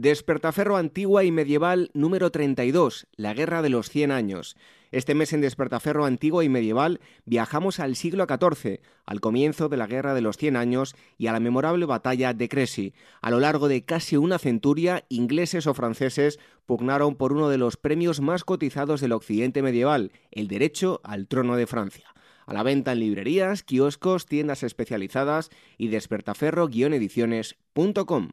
[0.00, 4.56] Despertaferro Antigua y Medieval número 32, la Guerra de los Cien Años.
[4.92, 9.86] Este mes en Despertaferro Antigua y Medieval viajamos al siglo XIV, al comienzo de la
[9.86, 12.94] Guerra de los Cien Años y a la memorable batalla de Crecy.
[13.20, 17.76] A lo largo de casi una centuria, ingleses o franceses pugnaron por uno de los
[17.76, 22.14] premios más cotizados del occidente medieval, el derecho al trono de Francia.
[22.46, 28.30] A la venta en librerías, kioscos, tiendas especializadas y despertaferro-ediciones.com.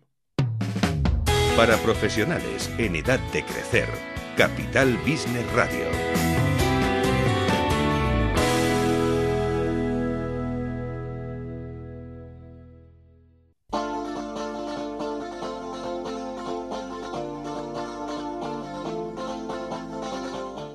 [1.57, 3.89] Para profesionales en edad de crecer,
[4.37, 5.87] Capital Business Radio.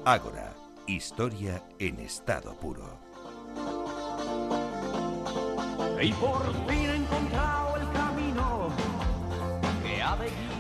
[0.05, 0.53] Ágora,
[0.89, 2.99] historia en estado puro.
[6.03, 6.92] Y por fin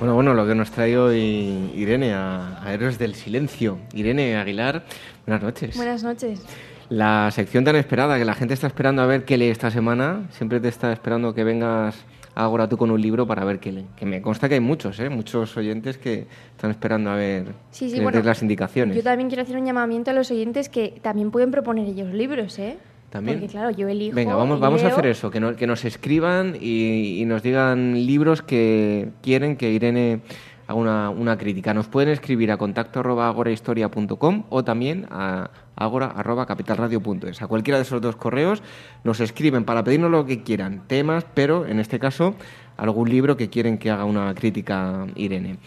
[0.03, 3.79] bueno, bueno, lo que nos trae hoy Irene a, Héroes del Silencio.
[3.95, 4.83] Irene Aguilar,
[5.25, 5.77] buenas noches.
[5.77, 6.45] Buenas noches.
[6.89, 10.27] La sección tan esperada, que la gente está esperando a ver qué lee esta semana,
[10.33, 12.05] siempre te está esperando que vengas
[12.35, 13.87] ahora tú con un libro para ver qué lee.
[13.95, 15.09] Que me consta que hay muchos, ¿eh?
[15.09, 18.97] muchos oyentes que están esperando a ver sí, las indicaciones.
[18.97, 22.59] Yo también quiero hacer un llamamiento a los oyentes que también pueden proponer ellos libros,
[22.59, 22.77] ¿eh?
[23.13, 23.41] También.
[23.41, 24.17] Porque claro, yo elijo.
[24.17, 29.11] Venga, vamos, vamos a hacer eso, que, que nos escriban y, nos digan libros que
[29.21, 30.23] quieren que Irene
[30.67, 31.75] haga una, una crítica.
[31.75, 37.43] Nos pueden escribir a contacto arroba agorahistoria.com o también a agora arroba capitalradio.es.
[37.43, 38.63] A cualquiera de esos dos correos
[39.05, 42.35] nos escriben para pedirnos lo que quieran, temas, pero en este caso
[42.79, 45.59] algún libro que quieren que haga una crítica Irene.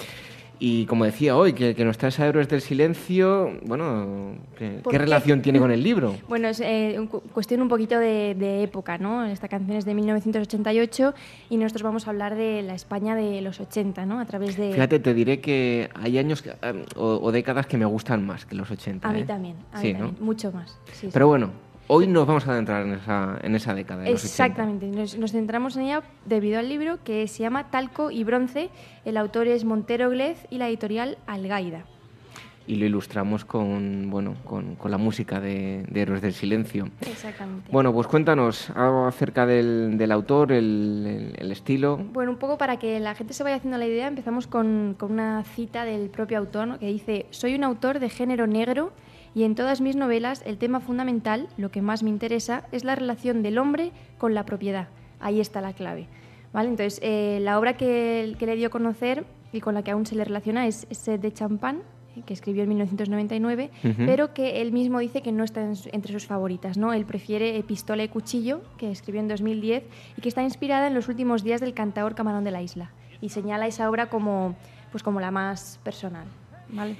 [0.59, 5.41] Y como decía hoy, que, que nos traes a Héroes del Silencio, bueno, ¿qué, relación
[5.41, 6.15] tiene con el libro?
[6.29, 9.25] Bueno, es eh, un cu- cuestión un poquito de, de época, ¿no?
[9.25, 11.13] Esta canción es de 1988
[11.49, 14.19] y nosotros vamos a hablar de la España de los 80, ¿no?
[14.19, 14.71] A través de...
[14.71, 18.45] Fíjate, te diré que hay años que- eh, o, o décadas que me gustan más
[18.45, 19.07] que los 80.
[19.07, 19.25] A mí ¿eh?
[19.25, 19.99] también, a sí, mí ¿no?
[20.07, 20.77] también, mucho más.
[20.93, 21.09] sí, sí.
[21.11, 21.49] Pero bueno,
[21.87, 24.45] hoy nos vamos a adentrar en esa, en esa década de los 80.
[24.45, 28.69] Exactamente, nos, nos centramos en ella debido al libro que se llama Talco y Bronce,
[29.05, 31.85] el autor es Montero Glez y la editorial Algaida.
[32.67, 36.89] Y lo ilustramos con, bueno, con, con la música de, de Héroes del Silencio.
[37.01, 37.69] Exactamente.
[37.71, 41.97] Bueno, pues cuéntanos algo acerca del, del autor, el, el- el estilo.
[41.97, 45.11] Bueno, un poco para que la gente se vaya haciendo la idea, empezamos con, con
[45.11, 46.79] una cita del propio autor ¿no?
[46.79, 48.93] que dice, soy un autor de género negro
[49.35, 52.95] y en todas mis novelas el tema fundamental, lo que más me interesa, es la
[52.95, 54.87] relación del hombre con la propiedad.
[55.19, 56.07] Ahí está la clave.
[56.53, 56.69] ¿Vale?
[56.69, 60.05] Entonces, eh, la obra que, que le dio a conocer y con la que aún
[60.05, 61.81] se le relaciona es Sed de champán,
[62.15, 63.93] eh, que escribió en 1999, Ujú.
[64.05, 66.77] pero que él mismo dice que no está en entre sus favoritas.
[66.77, 66.93] ¿no?
[66.93, 69.83] Él prefiere Pistola y Cuchillo, que escribió en 2010
[70.17, 72.91] y que está inspirada en los últimos días del cantador Camarón de la Isla.
[73.19, 74.55] Y señala esa obra como,
[74.91, 76.25] pues como la más personal.
[76.69, 76.95] ¿vale?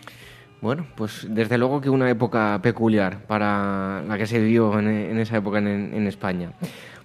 [0.65, 5.37] Bueno, pues desde luego que una época peculiar para la que se vivió en, esa
[5.37, 6.53] época en, en España.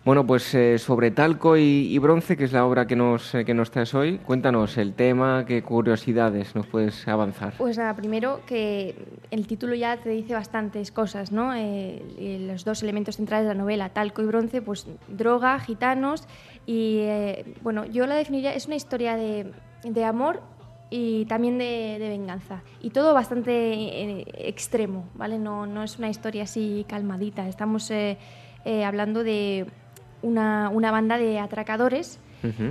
[0.02, 3.52] Bueno, pues eh, sobre Talco y, Bronce, que es la obra que nos, eh, que
[3.52, 7.52] nos traes hoy, cuéntanos el tema, qué curiosidades nos puedes avanzar.
[7.58, 8.94] Pues nada, primero que
[9.30, 11.54] el título ya te dice bastantes cosas, ¿no?
[11.54, 16.26] Eh, y los dos elementos centrales de la novela, talco y bronce, pues droga, gitanos
[16.64, 19.52] y, eh, bueno, yo la definiría, es una historia de,
[19.84, 20.40] de amor
[20.90, 22.62] y también de, de venganza.
[22.82, 25.38] Y todo bastante eh, extremo, ¿vale?
[25.38, 27.46] No, no es una historia así calmadita.
[27.48, 28.18] Estamos eh,
[28.64, 29.66] eh, hablando de
[30.22, 32.18] una, una banda de atracadores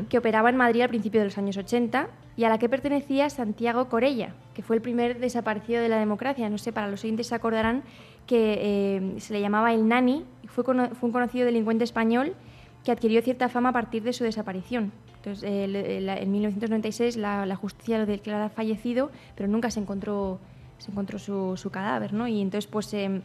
[0.10, 3.30] que operaba en Madrid al principio de los años 80 y a la que pertenecía
[3.30, 6.50] Santiago Corella, que fue el primer desaparecido de la democracia.
[6.50, 7.84] No sé, para los oyentes se acordarán
[8.26, 12.34] que eh, se le llamaba el Nani, fue, cono- fue un conocido delincuente español
[12.84, 14.92] que adquirió cierta fama a partir de su desaparición.
[15.18, 20.40] Entonces, en 1996 la, la justicia lo declara fallecido, pero nunca se encontró,
[20.78, 22.28] se encontró su, su cadáver, ¿no?
[22.28, 22.94] Y entonces, pues...
[22.94, 23.22] em,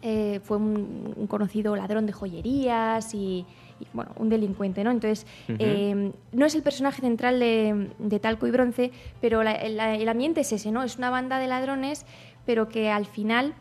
[0.00, 3.44] eh, fue un, un conocido ladrón de joyerías y,
[3.80, 4.92] y, bueno, un delincuente, ¿no?
[4.92, 5.26] Entonces,
[5.58, 10.42] eh, no es el personaje central de, de Talco y Bronce, pero la- el ambiente
[10.42, 10.84] es ese, ¿no?
[10.84, 12.06] Es una banda de ladrones,
[12.46, 13.54] pero que al final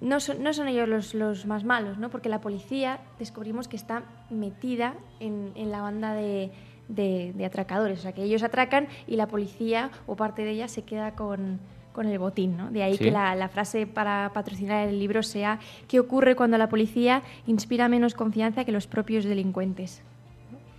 [0.00, 2.08] no son, no son ellos los, los más malos, ¿no?
[2.10, 6.50] Porque la policía descubrimos que está metida en, en la banda de,
[6.88, 7.98] de- de atracadores.
[7.98, 11.58] O sea, que ellos atracan y la policía o parte de ella se queda con,
[11.92, 12.70] con el botín, ¿no?
[12.70, 13.04] De ahí Sí.
[13.04, 15.58] que la, la frase para patrocinar el libro sea
[15.88, 20.02] ¿qué ocurre cuando la policía inspira menos confianza que los propios delincuentes?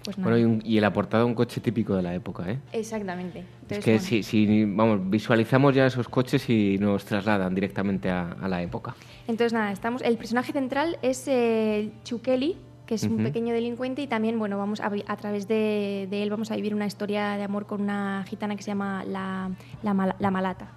[0.09, 0.31] Pues nada.
[0.31, 2.57] Bueno, y, un- y el aportado un coche típico de la época, ¿eh?
[2.73, 3.43] Exactamente.
[3.69, 4.03] Es que bueno.
[4.03, 8.95] si, si, vamos, visualizamos ya esos coches y nos trasladan directamente a, a la época.
[9.27, 10.01] Entonces, nada, estamos.
[10.01, 12.57] El personaje central es eh, Chukeli,
[12.87, 16.31] que es un pequeño delincuente, y también, bueno, vamos a, a través de, de él
[16.31, 19.51] vamos a vivir una historia de amor con una gitana que se llama la,
[19.83, 20.71] la, Mal- la Malata.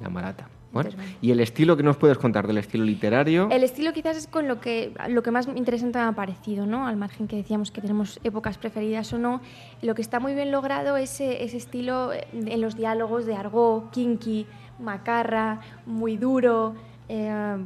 [0.00, 0.48] La Marata.
[0.72, 0.90] Bueno.
[1.22, 3.48] ¿y el estilo que nos puedes contar del estilo literario?
[3.50, 6.86] El estilo quizás es con lo que, lo que más interesante me ha parecido, ¿no?
[6.86, 9.40] Al margen que decíamos que tenemos épocas preferidas o no,
[9.80, 13.34] lo que está muy bien logrado es eh, ese estilo eh, en los diálogos de
[13.34, 14.46] argot, kinky,
[14.78, 16.74] macarra, muy duro,
[17.08, 17.56] eh,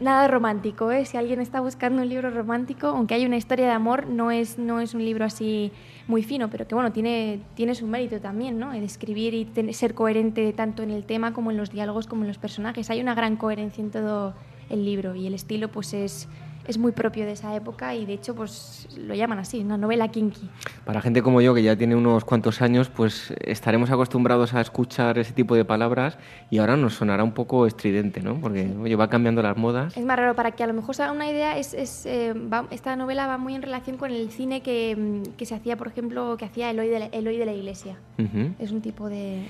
[0.00, 1.04] nada romántico, ¿eh?
[1.06, 4.58] Si alguien está buscando un libro romántico, aunque hay una historia de amor, no es,
[4.58, 5.72] no es un libro así
[6.08, 8.72] muy fino, pero que bueno, tiene, tiene su mérito también, ¿no?
[8.72, 12.22] El escribir y ten- ser coherente tanto en el tema como en los diálogos como
[12.22, 12.90] en los personajes.
[12.90, 14.34] Hay una gran coherencia en todo
[14.68, 16.28] el libro y el estilo pues es,
[16.66, 20.08] es muy propio de esa época y de hecho pues lo llaman así, una novela
[20.08, 20.48] kinky.
[20.84, 25.18] Para gente como yo, que ya tiene unos cuantos años, pues estaremos acostumbrados a escuchar
[25.18, 26.18] ese tipo de palabras
[26.50, 28.40] y ahora nos sonará un poco estridente, ¿no?
[28.40, 29.96] Porque, oye, va cambiando las modas.
[29.96, 32.32] Es más raro, para que a lo mejor se haga una idea, es, es, eh,
[32.34, 35.88] va- esta novela va muy en relación con el cine que, que se hacía, por
[35.88, 37.96] ejemplo, que hacía Eloy de la, Eloy de la Iglesia.
[38.18, 38.54] Ujú.
[38.58, 39.46] Es un tipo de...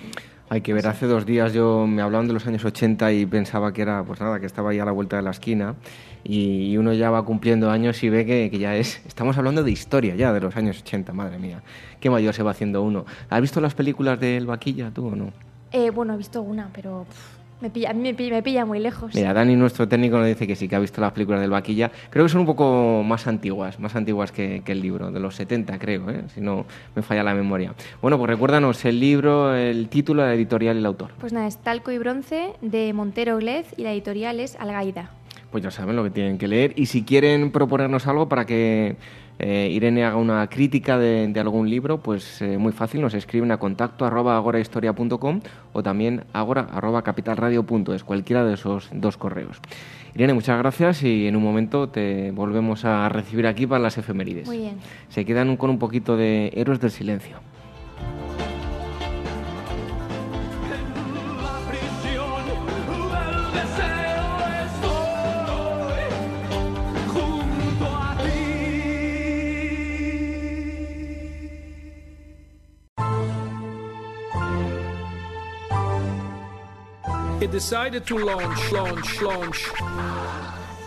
[0.53, 3.73] Hay que ver, hace dos días yo me hablaban de los años 80 y pensaba
[3.73, 5.77] que era, pues nada, que estaba ahí a la vuelta de la esquina
[6.25, 9.71] y, uno ya va cumpliendo años y ve que, que ya es, estamos hablando de
[9.71, 11.63] historia ya de los años 80, madre mía,
[12.01, 13.07] qué mayor se va haciendo uno.
[13.31, 15.33] ¿Has visto las películas del Vaquilla tú o no?
[15.73, 17.07] Eh, bueno, he visto una, pero
[17.63, 19.15] me pilla, a mí me pilla, me pilla muy lejos.
[19.15, 21.91] Mira, Dani, nuestro técnico, nos dice que sí, que ha visto las películas del Vaquilla.
[22.11, 25.37] Creo que son un poco más antiguas, más antiguas que, que el libro, de los
[25.37, 26.25] 70 creo, ¿eh?
[26.35, 27.73] si no me falla la memoria.
[28.03, 31.13] Bueno, pues recuérdanos el libro, el título, la editorial y el autor.
[31.21, 35.11] Pues nada, es Talco y Bronce de Montero Glez y la editorial es Algaida.
[35.53, 36.73] Pues ya saben lo que tienen que leer.
[36.77, 38.97] Y si quieren proponernos algo para que
[39.39, 43.59] eh, Irene haga una crítica de, algún libro, pues eh, muy fácil, nos escriben a
[43.59, 45.41] contacto arroba agorahistoria.com
[45.73, 49.61] o también agora arroba capitalradio.es, cualquiera de esos dos correos.
[50.15, 54.47] Irene, muchas gracias y en un momento te volvemos a recibir aquí para las efemérides.
[54.47, 54.77] Muy bien.
[55.09, 57.39] Se quedan con un poquito de Héroes del Silencio.
[77.53, 79.69] Decided to launch, launch, launch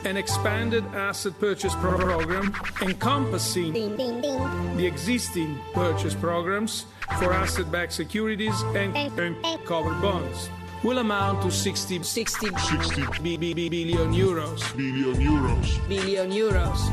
[0.03, 2.51] an expanded asset purchase program
[2.81, 4.77] encompassing ding, ding, ding.
[4.77, 6.87] the existing purchase programs
[7.19, 9.35] for asset-backed securities and, and
[9.65, 10.49] covered bonds
[10.83, 14.61] will amount to 60, 60, 60 b, b, b, billion euros.
[14.75, 15.87] Billion euros.
[15.87, 16.91] Billion euros.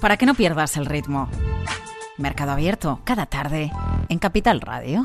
[0.00, 1.28] Para que no pierdas el ritmo.
[2.16, 3.70] Mercado Abierto, cada tarde,
[4.08, 5.04] en Capital Radio.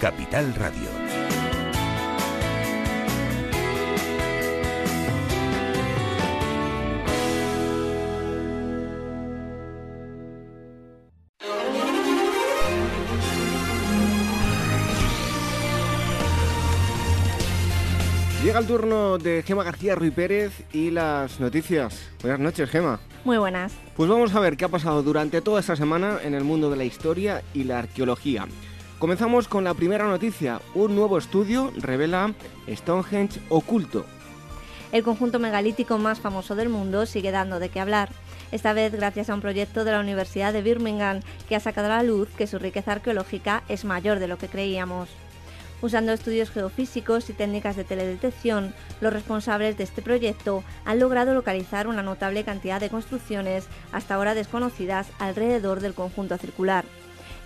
[0.00, 0.90] Capital Radio.
[18.44, 22.10] Llega el turno de Gema García Ruiz Pérez y las noticias.
[22.22, 23.00] Buenas noches, Gema.
[23.24, 23.72] Muy buenas.
[23.96, 26.76] Pues vamos a ver qué ha pasado durante toda esta semana en el mundo de
[26.76, 28.46] la historia y la arqueología.
[28.98, 30.62] Comenzamos con la primera noticia.
[30.74, 32.32] Un nuevo estudio revela
[32.66, 34.06] Stonehenge oculto.
[34.90, 38.08] El conjunto megalítico más famoso del mundo sigue dando de qué hablar.
[38.52, 41.96] Esta vez gracias a un proyecto de la Universidad de Birmingham que ha sacado a
[41.96, 45.10] la luz que su riqueza arqueológica es mayor de lo que creíamos.
[45.82, 51.86] Usando estudios geofísicos y técnicas de teledetección, los responsables de este proyecto han logrado localizar
[51.86, 56.86] una notable cantidad de construcciones hasta ahora desconocidas alrededor del conjunto circular.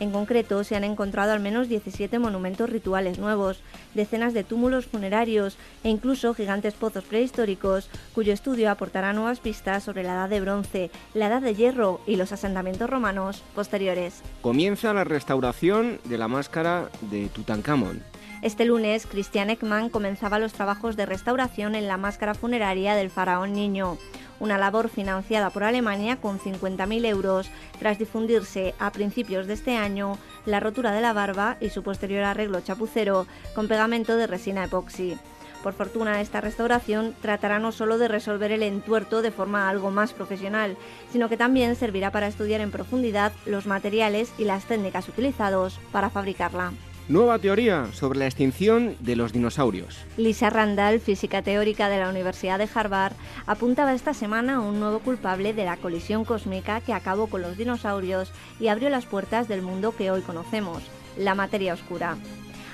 [0.00, 3.60] En concreto, se han encontrado al menos 17 monumentos rituales nuevos,
[3.94, 10.02] decenas de túmulos funerarios e incluso gigantes pozos prehistóricos, cuyo estudio aportará nuevas pistas sobre
[10.02, 14.22] la edad de bronce, la edad de hierro y los asentamientos romanos posteriores.
[14.40, 18.02] Comienza la restauración de la máscara de Tutankamón.
[18.42, 23.52] Este lunes, Christian Ekman comenzaba los trabajos de restauración en la máscara funeraria del faraón
[23.52, 23.98] niño,
[24.38, 30.16] una labor financiada por Alemania con 50.000 euros tras difundirse a principios de este año
[30.46, 35.18] la rotura de la barba y su posterior arreglo chapucero con pegamento de resina epoxi.
[35.62, 40.14] Por fortuna, esta restauración tratará no solo de resolver el entuerto de forma algo más
[40.14, 40.78] profesional,
[41.12, 46.08] sino que también servirá para estudiar en profundidad los materiales y las técnicas utilizados para
[46.08, 46.72] fabricarla.
[47.10, 49.98] Nueva teoría sobre la extinción de los dinosaurios.
[50.16, 53.14] Lisa Randall, física teórica de la Universidad de Harvard,
[53.46, 57.58] apuntaba esta semana a un nuevo culpable de la colisión cósmica que acabó con los
[57.58, 58.30] dinosaurios
[58.60, 60.84] y abrió las puertas del mundo que hoy conocemos,
[61.18, 62.16] la materia oscura.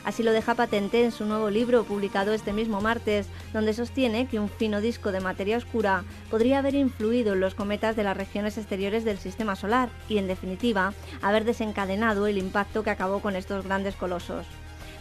[0.06, 4.38] Así lo deja patente en su nuevo libro publicado este mismo martes, donde sostiene que
[4.38, 8.56] un fino disco de materia oscura podría haber influido en los cometas de las regiones
[8.56, 13.64] exteriores del sistema solar y, en definitiva, haber desencadenado el impacto que acabó con estos
[13.64, 14.46] grandes colosos.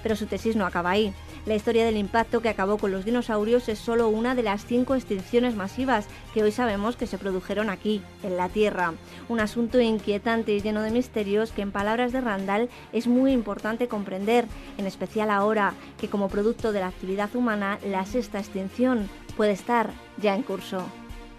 [0.01, 1.13] Pero su tesis no acaba ahí.
[1.45, 4.95] La historia del impacto que acabó con los dinosaurios es solo una de las cinco
[4.95, 8.93] extinciones masivas que hoy sabemos que se produjeron aquí, en la Tierra.
[9.29, 13.87] Un asunto inquietante y lleno de misterios que en palabras de Randall es muy importante
[13.87, 14.45] comprender,
[14.79, 19.07] en especial ahora que como producto de la actividad humana la sexta extinción
[19.37, 20.83] puede estar ya en curso.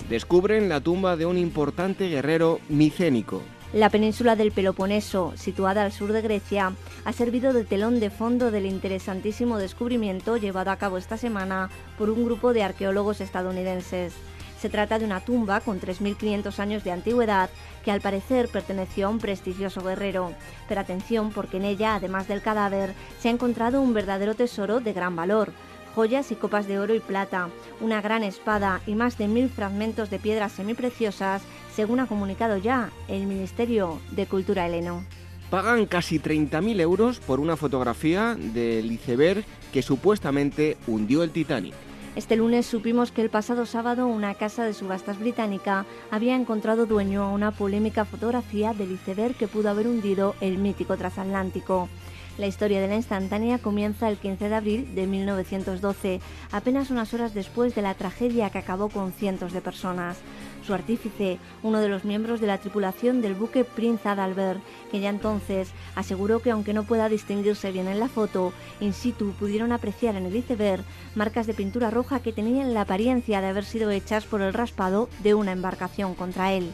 [0.08, 3.42] Descubren la tumba de un importante guerrero micénico,
[3.72, 6.72] la península del Peloponeso, situada al sur de Grecia,
[7.04, 11.68] ha servido de telón de fondo del interesantísimo descubrimiento llevado a cabo esta semana
[11.98, 14.14] por un grupo de arqueólogos estadounidenses.
[14.60, 17.50] Se trata de una tumba con 3.500 años de antigüedad
[17.84, 20.32] que al parecer perteneció a un prestigioso guerrero.
[20.68, 24.92] Pero atención porque en ella, además del cadáver, se ha encontrado un verdadero tesoro de
[24.92, 25.52] gran valor,
[25.94, 27.48] joyas y copas de oro y plata,
[27.80, 31.42] una gran espada y más de mil fragmentos de piedras semipreciosas,
[31.76, 35.04] según ha comunicado ya el Ministerio de Cultura heleno.
[35.50, 41.74] Pagan casi 30.000 euros por una fotografía del iceberg que supuestamente hundió el Titanic.
[42.16, 47.22] Este lunes supimos que el pasado sábado una casa de subastas británica había encontrado dueño
[47.22, 51.90] a una polémica fotografía del iceberg que pudo haber hundido el mítico transatlántico.
[52.38, 56.20] La historia de la instantánea comienza el 15 de abril de 1912,
[56.52, 60.18] apenas unas horas después de la tragedia que acabó con cientos de personas.
[60.66, 64.60] Su artífice, uno de los miembros de la tripulación del buque Prince Adalbert,
[64.90, 69.32] que ya entonces aseguró que aunque no pueda distinguirse bien en la foto, in situ
[69.38, 70.84] pudieron apreciar en el iceberg
[71.14, 75.08] marcas de pintura roja que tenían la apariencia de haber sido hechas por el raspado
[75.22, 76.70] de una embarcación contra él.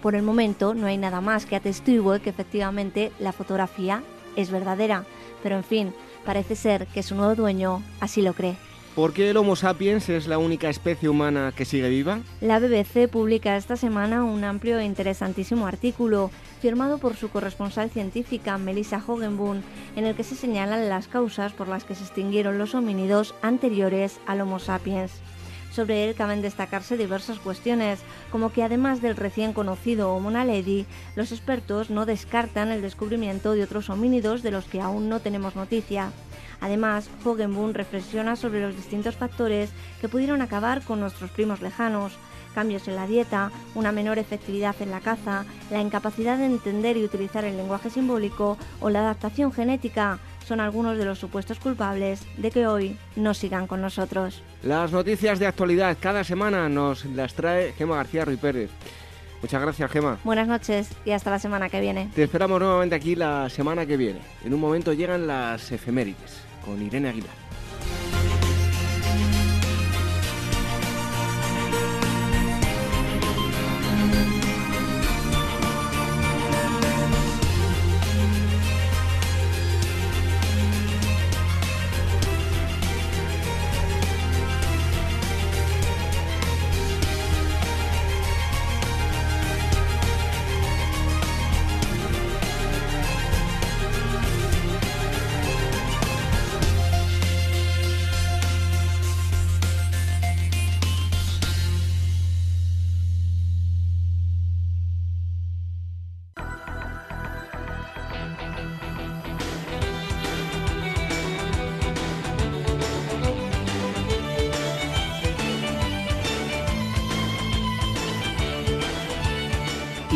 [0.00, 4.04] Por el momento no hay nada más que atestigue que efectivamente la fotografía
[4.36, 5.04] es verdadera,
[5.42, 5.94] pero en fin,
[6.24, 8.56] parece ser que su nuevo dueño así lo cree.
[8.94, 12.20] ¿Por qué el Homo sapiens es la única especie humana que sigue viva?
[12.42, 16.30] La BBC publica esta semana un amplio e interesantísimo artículo
[16.60, 19.62] firmado por su corresponsal científica Melissa Hogenboom,
[19.96, 24.20] en el que se señalan las causas por las que se extinguieron los homínidos anteriores
[24.26, 25.12] al Homo sapiens.
[25.72, 28.00] Sobre él caben destacarse diversas cuestiones,
[28.30, 30.84] como que además del recién conocido Homo naledi,
[31.16, 35.56] los expertos no descartan el descubrimiento de otros homínidos de los que aún no tenemos
[35.56, 36.12] noticia.
[36.60, 39.70] Además, Hogenboom reflexiona sobre los distintos factores
[40.00, 42.12] que pudieron acabar con nuestros primos lejanos,
[42.54, 47.04] cambios en la dieta, una menor efectividad en la caza, la incapacidad de entender y
[47.04, 50.20] utilizar el lenguaje simbólico o la adaptación genética
[50.52, 54.42] son algunos de los supuestos culpables de que hoy no sigan con nosotros.
[54.62, 58.70] Las noticias de actualidad cada semana nos las trae Gema García Ruiz Pérez.
[59.40, 60.18] Muchas gracias, Gema.
[60.24, 62.10] Buenas noches y hasta la semana que viene.
[62.14, 64.18] Te esperamos nuevamente aquí la semana que viene.
[64.44, 67.41] En un momento llegan las efemérides con Irene Aguilar.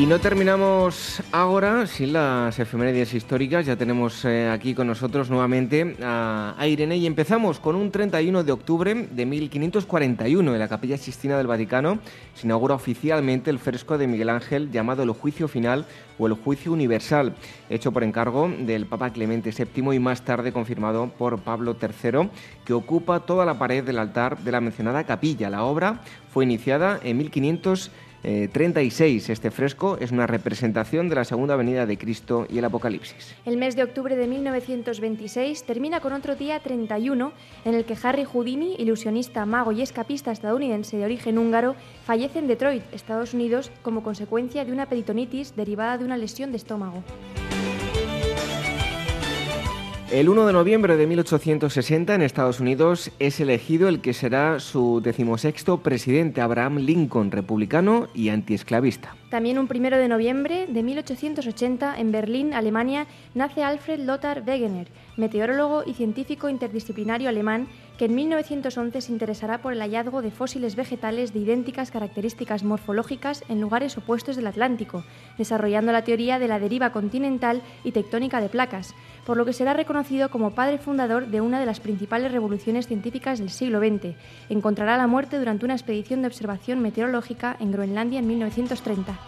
[0.06, 3.66] No terminamos ahora sin las efemérides históricas.
[3.66, 8.44] Ya tenemos eh, aquí con nosotros nuevamente a, a, Irene y empezamos con un 31
[8.44, 11.98] de octubre de 1541 en la Capilla Sistina del Vaticano.
[12.34, 15.86] Se inaugura oficialmente el fresco de Miguel Ángel llamado El Juicio Final
[16.18, 17.34] o El Juicio Universal,
[17.68, 22.30] hecho por encargo del Papa Clemente VII y más tarde confirmado por Pablo III,
[22.64, 25.50] que ocupa toda la pared del altar de la mencionada capilla.
[25.50, 26.00] La obra
[26.32, 27.90] fue iniciada en 1500
[28.22, 29.30] eh, 36.
[29.30, 33.34] Este fresco es una representación de la segunda venida de Cristo y el Apocalipsis.
[33.44, 37.32] El mes de octubre de 1926 termina con otro día 31
[37.64, 42.48] en el que Harry Houdini, ilusionista, mago y escapista estadounidense de origen húngaro, fallece en
[42.48, 47.02] Detroit, Estados Unidos, como consecuencia de una peritonitis derivada de una lesión de estómago.
[50.12, 55.00] El 1 de noviembre de 1860 en Estados Unidos es elegido el que será su
[55.02, 59.16] decimosexto presidente, Abraham Lincoln, republicano y antiesclavista.
[59.30, 65.82] También un 1 de noviembre de 1880 en Berlín, Alemania, nace Alfred Lothar Wegener, meteorólogo
[65.84, 67.66] y científico interdisciplinario alemán
[67.98, 73.42] que en 1911 se interesará por el hallazgo de fósiles vegetales de idénticas características morfológicas
[73.48, 75.04] en lugares opuestos del Atlántico,
[75.38, 78.94] desarrollando la teoría de la deriva continental y tectónica de placas,
[79.26, 83.40] por lo que será reconocido como padre fundador de una de las principales revoluciones científicas
[83.40, 84.14] del siglo XX.
[84.48, 89.18] Encontrará la muerte durante una expedición de observación meteorológica en Groenlandia en 1930.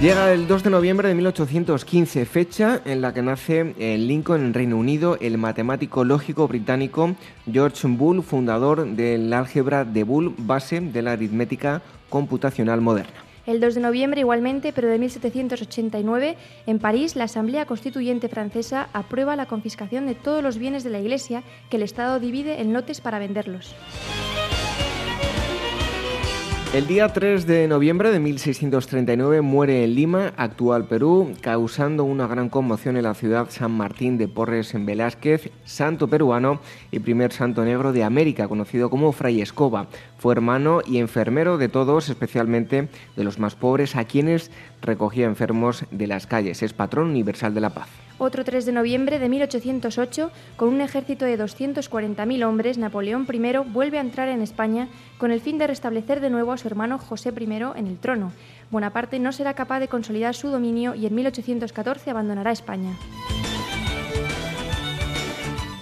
[0.00, 4.54] Llega el 2 de noviembre de 1815, fecha en la que nace en Lincoln, en
[4.54, 7.16] Reino Unido, el matemático lógico británico
[7.50, 11.80] George Boole, fundador del álgebra de Boole, base de la aritmética
[12.10, 13.25] computacional moderna.
[13.46, 16.36] El 2 de noviembre, igualmente, pero de 1789,
[16.66, 20.98] en París, la Asamblea Constituyente francesa aprueba la confiscación de todos los bienes de la
[20.98, 23.74] Iglesia que el Estado divide en lotes para venderlos.
[26.74, 32.48] El día 3 de noviembre de 1639 muere en Lima, actual Perú, causando una gran
[32.48, 36.60] conmoción en la ciudad San Martín de Porres en Velázquez, santo peruano
[36.90, 39.86] y primer santo negro de América, conocido como Fray Escoba.
[40.18, 44.50] Fue hermano y enfermero de todos, especialmente de los más pobres, a quienes
[44.82, 46.62] recogía enfermos de las calles.
[46.62, 47.88] Es patrón universal de la paz.
[48.18, 53.98] Otro 3 de noviembre de 1808, con un ejército de 240.000 hombres, Napoleón I vuelve
[53.98, 54.88] a entrar en España
[55.18, 58.32] con el fin de restablecer de nuevo a su hermano José I en el trono.
[58.70, 62.92] Bonaparte no será capaz de consolidar su dominio y en 1814 abandonará España.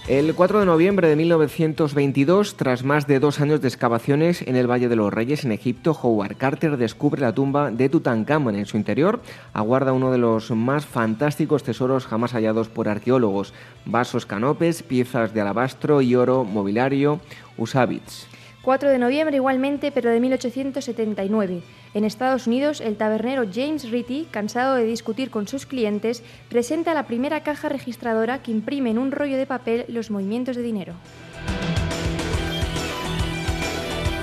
[0.07, 4.71] El 4 de noviembre de 1922, tras más de dos años de excavaciones en el
[4.71, 8.55] Valle de los Reyes, en Egipto, Howard Carter descubre la tumba de Tutankamón.
[8.55, 9.23] En su interior
[9.55, 13.55] aguarda uno de los más fantásticos tesoros jamás hallados por arqueólogos:
[13.87, 17.21] vasos canopes, piezas de alabastro y oro, mobiliario,
[17.57, 18.27] usabits.
[18.61, 21.63] 4 de noviembre igualmente, pero de 1879.
[21.95, 27.07] En Estados Unidos, el tabernero James Ritty, cansado de discutir con sus clientes, presenta la
[27.07, 30.95] primera caja registradora que imprime en un rollo de papel los movimientos de dinero.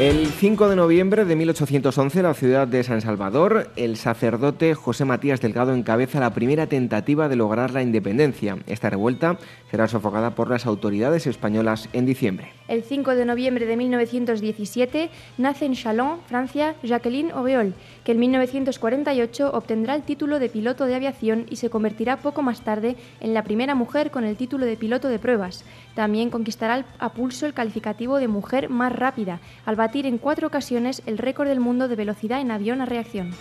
[0.02, 5.06] El 5 de noviembre de 1811, en la ciudad de San Salvador, el sacerdote José
[5.06, 8.58] Matías Delgado encabeza la primera tentativa de lograr la independencia.
[8.66, 9.38] Esta revuelta
[9.70, 12.52] será sofocada por las autoridades españolas en diciembre.
[12.68, 19.52] El 5 de noviembre de 1917 nace en Chalon, Francia, Jacqueline Aureol, que en 1948
[19.54, 23.44] obtendrá el título de piloto de aviación y se convertirá poco más tarde en la
[23.44, 25.64] primera mujer con el título de piloto de pruebas.
[25.96, 31.02] También conquistará a pulso el calificativo de mujer más rápida, al batir en cuatro ocasiones
[31.06, 33.32] el récord del mundo de velocidad en avión a reacción.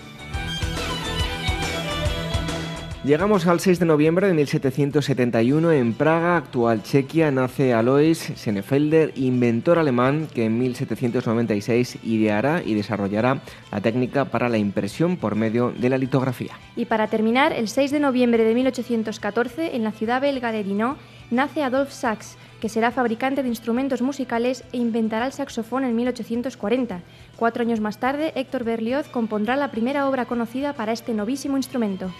[3.02, 9.78] Llegamos al 6 de noviembre de 1771 en Praga, actual Chequia, nace Alois Senefelder, inventor
[9.78, 13.40] alemán que en 1796 ideará y desarrollará
[13.72, 16.52] la técnica para la impresión por medio de la litografía.
[16.76, 20.98] Y para terminar, el 6 de noviembre de 1814 en la ciudad belga de Dinant
[21.30, 27.00] nace Adolphe Sax, que será fabricante de instrumentos musicales e inventará el saxofón en 1840.
[27.36, 32.10] Cuatro años más tarde, Héctor Berlioz compondrá la primera obra conocida para este novísimo instrumento.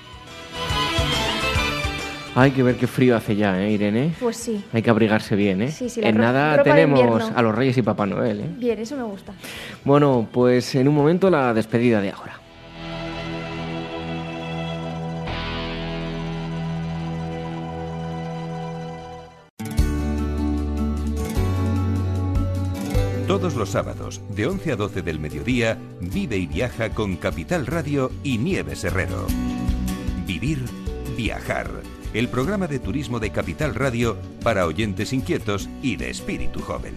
[2.37, 4.15] Hay que ver qué frío hace ya, ¿eh, Irene?
[4.21, 4.65] Pues sí.
[4.73, 5.73] Hay que abrigarse bien, ¿eh?
[5.73, 8.51] Sí, sí, en nada tenemos a los Reyes y Papá Noel, ¿eh?
[8.57, 9.35] Bien, eso me gusta.
[9.85, 12.41] Bueno, pues en un momento la despedida de ahora.
[23.27, 28.11] Todos los sábados, de 11 a 12 del mediodía, vive y viaja con Capital Radio
[28.23, 29.27] y Nieves Herrero.
[30.27, 30.65] Vivir,
[31.17, 31.69] viajar
[32.15, 36.95] el programa de turismo de Capital Radio para oyentes inquietos y de espíritu joven.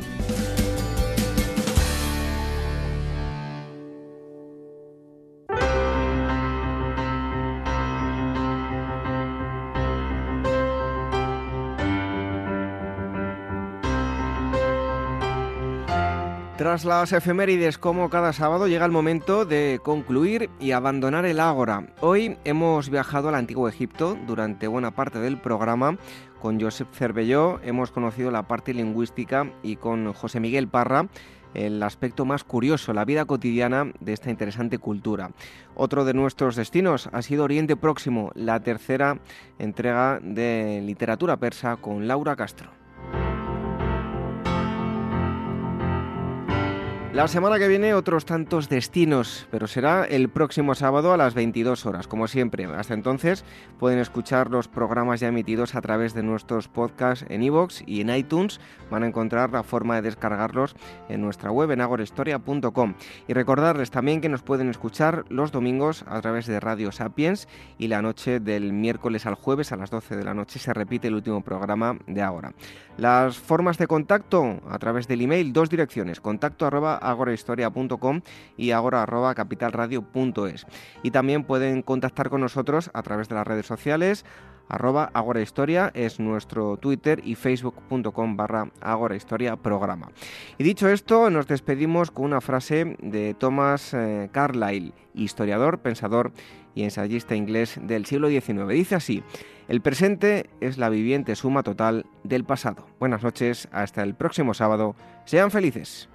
[16.64, 21.88] Tras las efemérides, como cada sábado, llega el momento de concluir y abandonar el Ágora.
[22.00, 25.98] Hoy hemos viajado al antiguo Egipto durante buena parte del programa.
[26.42, 31.10] Con Josep Cervelló hemos conocido la parte lingüística y con José Miguel Parra
[31.54, 35.32] el aspecto más curioso, la vida cotidiana de esta interesante cultura.
[35.76, 39.20] Otro de nuestros destinos ha sido Oriente Próximo, la tercera
[39.60, 42.83] entrega de literatura persa con Laura Castro.
[47.14, 51.86] La semana que viene otros tantos destinos, pero será el próximo sábado a las 22
[51.86, 52.66] horas, como siempre.
[52.66, 53.46] Hasta entonces
[53.78, 58.10] pueden escuchar los programas ya emitidos a través de nuestros podcasts en iVoox y en
[58.10, 58.60] iTunes.
[58.94, 60.76] Van a encontrar la forma de descargarlos
[61.10, 62.94] en nuestra web en agorehistoria.com.
[63.28, 67.48] Y recordarles también que nos pueden escuchar los domingos a través de Radio Sapiens
[67.80, 71.08] y la noche del miércoles al jueves a las 12 de la noche se repite
[71.08, 72.54] el último programa de Agora.
[72.98, 78.22] Las formas de contacto a través del email, dos direcciones, contacto arroba agorahistoria.com
[78.58, 80.68] y agora.capitalradio.es.
[81.02, 84.24] Y también pueden contactar con nosotros a través de las redes sociales,
[84.74, 90.10] arroba agorahistoria es nuestro Twitter y facebook.com barra agorahistoria programa.
[90.58, 96.32] Y dicho esto, nos despedimos con una frase de Thomas eh, Carlyle, historiador, pensador
[96.76, 98.68] y ensayista inglés del siglo XIX.
[98.70, 99.24] Dice así,
[99.68, 102.88] el presente es la viviente suma total del pasado.
[103.00, 104.96] Buenas noches, hasta el próximo sábado,
[105.26, 106.10] sean felices.